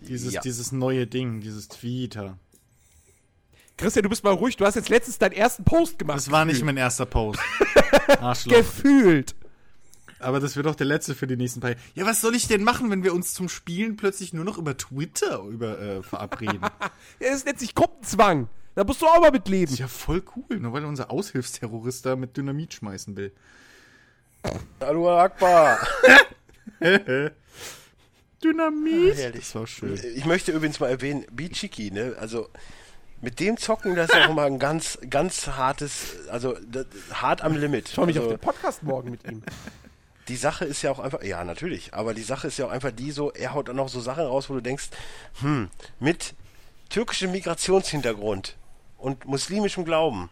[0.01, 0.41] Dieses, Ja.
[0.41, 2.37] dieses neue Ding, dieses Twitter.
[3.77, 4.55] Christian, du bist mal ruhig.
[4.57, 6.17] Du hast jetzt letztens deinen ersten Post gemacht.
[6.17, 7.39] Das war nicht mein erster Post.
[8.19, 8.53] Arschloch.
[8.57, 9.35] Gefühlt.
[10.19, 11.81] Aber das wird doch der letzte für die nächsten paar Jahre.
[11.95, 14.75] Ja, was soll ich denn machen, wenn wir uns zum Spielen plötzlich nur noch über
[14.77, 16.61] Twitter über, äh, verabreden?
[17.19, 18.47] Ja, das nennt sich Gruppenzwang.
[18.75, 19.75] Da musst du auch mal ist mitleben.
[19.75, 23.31] ja voll cool, nur weil unser Aushilfsterrorist da mit Dynamit schmeißen will.
[24.79, 25.79] Hallo Akbar.
[28.43, 29.13] Dynamit?
[29.13, 29.41] Ah, herrlich.
[29.41, 29.99] Das war schön.
[30.15, 32.15] Ich möchte übrigens mal erwähnen, Bichiki, ne?
[32.19, 32.49] Also
[33.21, 37.55] mit dem Zocken, das ist auch immer ein ganz, ganz hartes, also das, hart am
[37.55, 37.89] Limit.
[37.93, 39.41] Schau mich also, auf den Podcast morgen mit ihm.
[40.27, 42.91] die Sache ist ja auch einfach, ja natürlich, aber die Sache ist ja auch einfach
[42.91, 44.89] die so, er haut dann noch so Sachen raus, wo du denkst,
[45.41, 46.33] hm, mit
[46.89, 48.57] türkischem Migrationshintergrund
[48.97, 50.29] und muslimischem Glauben.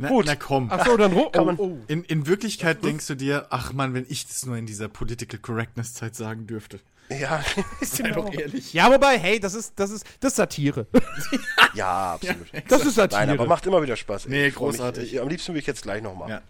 [0.00, 0.26] Na, Gut.
[0.26, 0.68] na komm.
[0.70, 1.78] Ach so, dann oh, man- oh.
[1.88, 5.40] In, in Wirklichkeit denkst du dir, ach man, wenn ich das nur in dieser Political
[5.40, 6.78] Correctness Zeit sagen dürfte.
[7.10, 7.42] Ja,
[7.80, 8.72] Sei doch ehrlich.
[8.74, 10.86] Ja, wobei, hey, das ist, das ist, das ist Satire.
[11.74, 12.46] ja, absolut.
[12.68, 13.20] Das ist Satire.
[13.26, 14.26] Nein, aber macht immer wieder Spaß.
[14.26, 14.30] ey.
[14.30, 15.14] Nee, Ich freu mich, großartig.
[15.14, 16.28] äh, am liebsten will ich jetzt gleich nochmal.
[16.30, 16.42] Ja.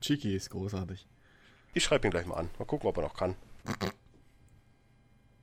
[0.00, 1.06] Cheeky ist großartig.
[1.74, 2.50] Ich schreibe ihn gleich mal an.
[2.58, 3.34] Mal gucken, ob er noch kann.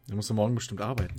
[0.08, 1.16] Da musst du morgen bestimmt arbeiten.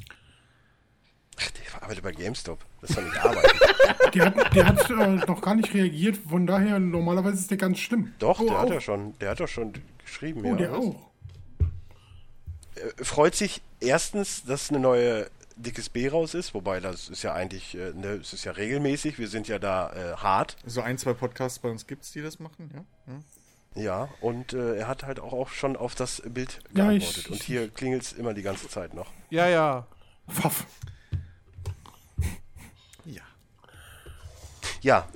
[1.39, 2.59] Ach, der arbeitet bei GameStop.
[2.81, 3.59] Das ist doch nicht arbeiten.
[4.15, 7.79] Der hat, der hat äh, noch gar nicht reagiert, von daher normalerweise ist der ganz
[7.79, 8.13] schlimm.
[8.19, 9.73] Doch, Oh, der hat ja schon, der hat doch schon
[10.03, 10.45] geschrieben.
[10.45, 10.57] Oh, ja.
[10.57, 11.11] der auch.
[12.75, 17.35] Äh, Freut sich erstens, dass eine neue dickes B raus ist, wobei das ist ja
[17.35, 19.19] eigentlich, äh, ne, es ist ja regelmäßig.
[19.19, 20.57] Wir sind ja da äh, hart.
[20.67, 23.13] So ein, zwei Podcasts bei uns gibt's, die das machen, ja?
[23.13, 23.21] ja.
[23.75, 27.19] Ja, und äh, er hat halt auch, auch schon auf das Bild Ja, geantwortet.
[27.27, 29.11] ich- und hier klingelt es immer die ganze Zeit noch.
[29.31, 29.87] Ja, ja.
[30.29, 30.67] Pfaff.
[33.05, 33.23] Ja.
[34.83, 35.09] Ja,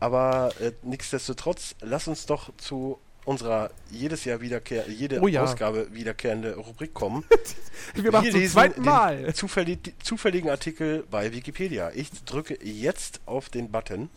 [0.00, 5.42] aber äh, nichtsdestotrotz, lass uns doch zu unserer jedes Jahr wiederkehr, jede Oh ja.
[5.42, 7.24] Ausgabe wiederkehrende Rubrik kommen.
[7.94, 9.34] Wir machen zum lesen zweiten den Mal.
[9.34, 11.90] Zufällig, zufälligen Artikel bei Wikipedia.
[11.94, 14.08] Ich drücke jetzt auf den Button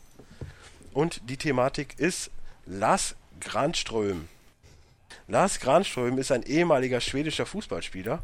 [0.94, 2.32] und die Thematik ist
[2.66, 4.28] Lars Granström.
[5.28, 8.22] Lars Granström ist ein ehemaliger schwedischer Fußballspieler,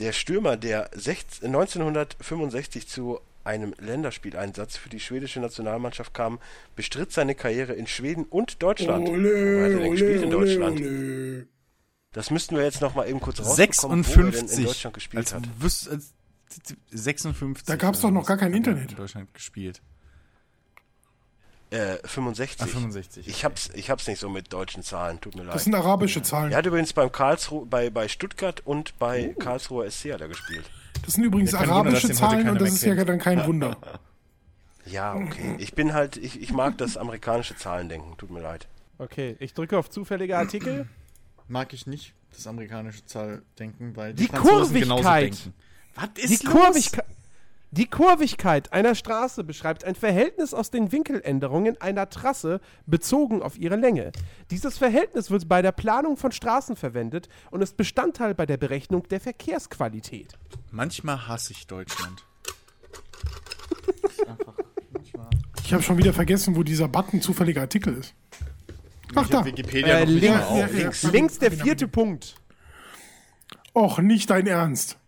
[0.00, 6.40] der Stürmer, der 16 1965 zu einem Länderspieleinsatz für die schwedische Nationalmannschaft kam,
[6.74, 9.06] bestritt seine Karriere in Schweden und Deutschland.
[9.08, 10.80] Wo hat er denn gespielt in Deutschland?
[10.80, 11.46] ole.
[12.12, 14.64] Das müssten wir jetzt noch mal eben kurz rausbekommen, wo er denn in 56.
[14.64, 15.44] Deutschland gespielt als, hat.
[15.60, 16.12] wüs- als,
[16.90, 17.64] 56.
[17.66, 18.90] Da gab's doch noch gar kein hat er Internet.
[18.92, 19.82] In Deutschland gespielt.
[21.70, 22.62] Äh, 65.
[22.62, 25.54] Ah, 65, Ich hab's, ich hab's nicht so mit deutschen Zahlen, tut mir leid.
[25.56, 26.52] Das sind arabische Zahlen.
[26.52, 30.64] Er hat übrigens beim Karlsruhe, bei, bei Stuttgart und bei Karlsruher SC hat er gespielt.
[31.04, 33.08] Das sind übrigens Ja, Wunder, arabische heute Zahlen und das ist ja kennt.
[33.08, 33.76] dann kein Wunder.
[34.84, 35.56] Ja, okay.
[35.58, 38.68] Ich bin halt, ich, ich mag das amerikanische Zahlendenken, tut mir leid.
[38.98, 40.88] Okay, ich drücke auf zufällige Artikel.
[41.48, 45.32] Mag ich nicht, das amerikanische Zahldenken, weil Die Franzosen genauso Kurvigkeit.
[45.32, 45.54] denken.
[45.96, 46.54] Was Die ist los?
[46.54, 47.04] Kurvigkeit.
[47.72, 53.76] Die Kurvigkeit einer Straße beschreibt ein Verhältnis aus den Winkeländerungen einer Trasse bezogen auf ihre
[53.76, 54.12] Länge.
[54.50, 59.06] Dieses Verhältnis wird bei der Planung von Straßen verwendet und ist Bestandteil bei der Berechnung
[59.08, 60.38] der Verkehrsqualität.
[60.70, 62.24] Manchmal hasse ich Deutschland.
[65.64, 68.14] Ich habe schon wieder vergessen, wo dieser Button zufälliger Artikel ist.
[69.14, 69.44] Ach da.
[69.44, 70.72] Wikipedia Äh, links.
[70.72, 71.02] Links.
[71.02, 72.36] links der vierte Punkt.
[73.74, 74.98] Och, nicht dein Ernst.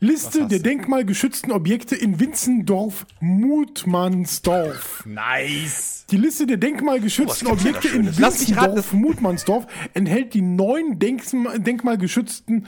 [0.00, 0.64] Liste der du?
[0.64, 5.06] denkmalgeschützten Objekte in Winzendorf-Mutmannsdorf.
[5.06, 6.04] Nice!
[6.10, 12.66] Die Liste der denkmalgeschützten Oh, Objekte in raten, Winzendorf-Mutmannsdorf enthält die neun Denkma- denkmalgeschützten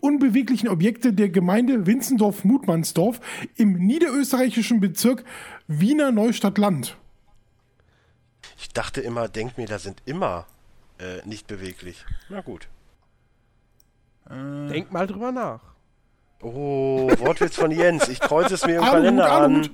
[0.00, 3.18] unbeweglichen Objekte der Gemeinde Winzendorf-Mutmannsdorf
[3.56, 5.24] im niederösterreichischen Bezirk
[5.66, 6.96] Wiener Neustadt-Land.
[8.58, 10.46] Ich dachte immer, Denkmäler sind immer
[10.98, 12.04] äh, nicht beweglich.
[12.28, 12.68] Na gut.
[14.28, 15.60] Denk mal drüber nach.
[16.42, 18.08] Oh, Wortwitz von Jens.
[18.08, 19.68] Ich kreuze es mir im Kalender an.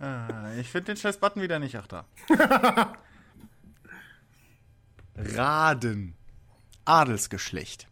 [0.00, 1.76] Ah, ich finde den scheiß Button wieder nicht.
[1.76, 2.04] Ach da.
[5.16, 6.14] Raden.
[6.84, 7.86] Adelsgeschlecht.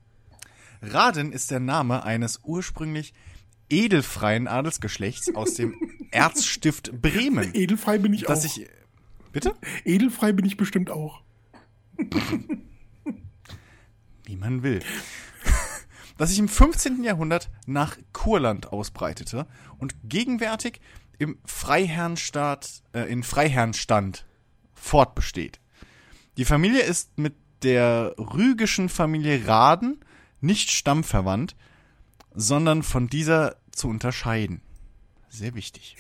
[0.83, 3.15] Raden ist der Name eines ursprünglich
[3.69, 5.75] edelfreien Adelsgeschlechts aus dem
[6.11, 7.55] Erzstift Bremen.
[7.55, 8.57] Edelfrei bin ich Das auch.
[8.57, 8.69] ich.
[9.33, 9.55] Bitte?
[9.85, 11.23] Edelfrei bin ich bestimmt auch.
[14.25, 14.81] Wie man will.
[16.21, 17.03] Das sich im 15.
[17.03, 19.47] Jahrhundert nach Kurland ausbreitete
[19.79, 20.81] und gegenwärtig
[21.19, 24.27] im Freiherrnstaat, äh, in Freiherrnstand
[24.75, 25.61] fortbesteht.
[26.37, 30.01] Die Familie ist mit der rügischen Familie Raden
[30.43, 31.57] nicht stammverwandt,
[32.35, 34.61] sondern von dieser zu unterscheiden.
[35.31, 35.97] Sehr wichtig.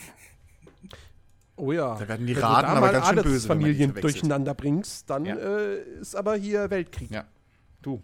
[1.56, 1.96] Oh ja.
[1.98, 4.14] Da werden die Wenn da aber ganz schön böse, wenn man die Adelsfamilien verwechselt.
[4.16, 5.36] durcheinander bringst, dann Ja.
[5.36, 7.10] äh, ist aber hier Weltkrieg.
[7.10, 7.24] Ja.
[7.80, 8.02] Du.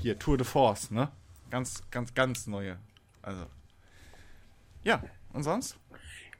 [0.00, 1.10] Hier, Tour de Force, ne?
[1.50, 2.78] Ganz, ganz, ganz neue.
[3.22, 3.46] Also.
[4.84, 5.02] Ja,
[5.32, 5.76] und sonst?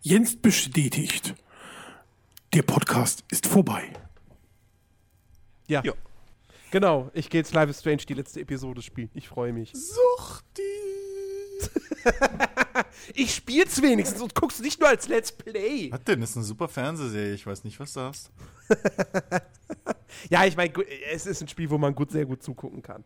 [0.00, 1.34] Jens bestätigt.
[2.54, 3.92] Der Podcast ist vorbei.
[5.66, 5.82] Ja.
[5.84, 5.92] Ja.
[6.70, 9.10] Genau, ich gehe jetzt Live is Strange die letzte Episode spielen.
[9.14, 9.72] Ich freue mich.
[9.72, 10.62] Suchti.
[13.14, 15.90] Ich spiel's wenigstens und guck's nicht nur als Let's Play.
[15.90, 16.20] Was denn?
[16.20, 17.34] Das ist eine super Fernsehserie.
[17.34, 18.30] Ich weiß nicht, was du hast.
[20.30, 20.72] Ja, ich meine,
[21.12, 23.04] es ist ein Spiel, wo man gut, sehr gut zugucken kann.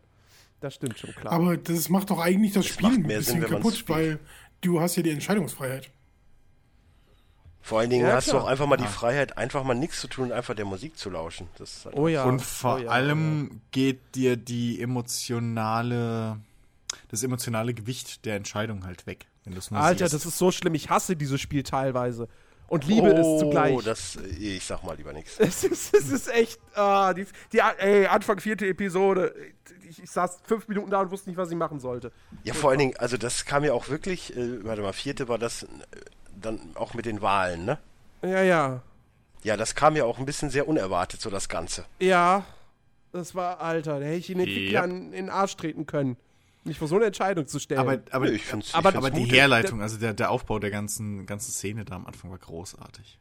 [0.63, 1.33] Das stimmt schon klar.
[1.33, 4.17] Aber das macht doch eigentlich das, Spiel macht ein mehr bisschen Sinn, kaputt, weil
[4.61, 5.89] du hast ja die Entscheidungsfreiheit.
[7.61, 8.39] Vor allen Dingen Ja, hast klar.
[8.39, 10.97] du auch einfach mal die Freiheit, einfach mal nichts zu tun und einfach der Musik
[10.97, 11.49] zu lauschen.
[11.57, 12.23] Das ist halt oh ja.
[12.23, 16.37] Und vor oh ja, allem geht dir die emotionale,
[17.09, 19.85] das emotionale Gewicht der Entscheidung halt weg, wenn du es nur ja.
[19.85, 20.13] Alter, siehst.
[20.13, 20.75] das ist so schlimm.
[20.75, 22.29] Ich hasse dieses Spiel teilweise.
[22.67, 23.75] Und liebe es zugleich.
[23.75, 25.39] Oh, das, ich sag mal lieber nichts.
[25.39, 29.35] Es ist, es ist echt, ah, die, die, ey, Anfang vierte Episode.
[29.87, 32.11] Ich, ich saß fünf Minuten da und wusste nicht, was ich machen sollte.
[32.43, 35.37] Ja, vor allen Dingen, also das kam ja auch wirklich, äh, warte mal, vierte war
[35.37, 35.67] das äh,
[36.35, 37.77] dann auch mit den Wahlen, ne?
[38.23, 38.81] Ja, ja.
[39.43, 41.85] Ja, das kam ja auch ein bisschen sehr unerwartet, so das Ganze.
[41.99, 42.45] Ja,
[43.11, 46.17] das war, Alter, da hätte ich den Entwicklern in den Arsch treten können.
[46.65, 47.81] Mich vor so eine Entscheidung zu stellen.
[47.81, 49.25] aber, aber, ich find's, aber- ich find's aber die.
[49.25, 53.19] Herleitung, also der, der Aufbau der ganzen, ganzen Szene da am Anfang war großartig.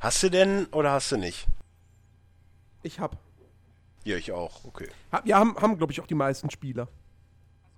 [0.00, 1.46] Hast du denn oder hast du nicht?
[2.84, 3.16] ich hab.
[4.04, 4.88] Ja, ich auch, okay.
[5.12, 6.88] hab ja, haben, haben glaube ich, auch die meisten Spieler.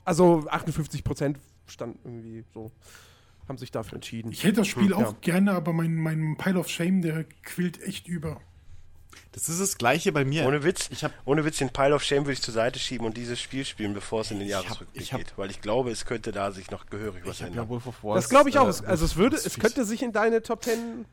[0.06, 1.36] Also 58%
[1.66, 2.72] stand irgendwie so,
[3.46, 4.32] haben sich dafür entschieden.
[4.32, 5.18] Ich hätte das Spiel Hm, auch ja.
[5.20, 8.40] gerne, aber mein, mein Pile of Shame, der quillt echt über.
[9.32, 10.46] Das ist das gleiche bei mir.
[10.46, 13.06] Ohne Witz, Ich hab- ohne Witz den Pile of Shame würde ich zur Seite schieben
[13.06, 15.32] und dieses Spiel spielen, bevor es in den Jahresrückblick ich geht.
[15.36, 17.64] Weil ich glaube, es könnte da sich noch gehörig was ich habe ändern.
[17.64, 18.22] ja Wolf of Wars.
[18.22, 18.66] Das glaube ich auch.
[18.66, 21.04] äh, Es- also es würde, das es könnte sich in deine Top 10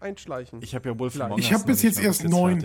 [0.00, 0.62] einschleichen.
[0.62, 1.20] Ich habe ja Wolf.
[1.20, 2.64] Among Ich Us hab noch bis jetzt erst neun.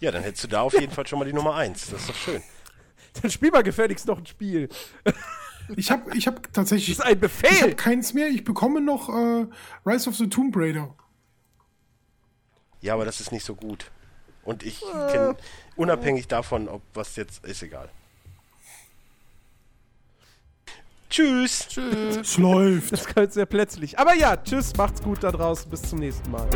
[0.00, 1.90] Ja, dann hättest du da auf jeden Fall schon mal die Nummer 1.
[1.90, 2.42] Das ist doch schön.
[3.22, 4.68] Dann spiel mal gefälligst noch ein Spiel.
[5.76, 6.90] Ich habe ich hab Das tatsächlich.
[6.90, 7.62] ist ein Ich Befehl.
[7.62, 8.28] habe keins mehr.
[8.28, 9.46] Ich bekomme noch äh,
[9.84, 10.94] Rise of the Tomb Raider.
[12.80, 13.90] Ja, aber das ist nicht so gut.
[14.44, 15.10] Und ich Äh.
[15.12, 15.36] kenne,
[15.76, 17.88] unabhängig davon, ob was jetzt, ist egal.
[21.10, 21.66] Tschüss.
[21.68, 22.16] Tschüss.
[22.16, 22.92] Es läuft.
[22.92, 23.98] Das kommt sehr plötzlich.
[23.98, 25.70] Aber ja, tschüss, macht's gut da draußen.
[25.70, 26.46] Bis zum nächsten Mal.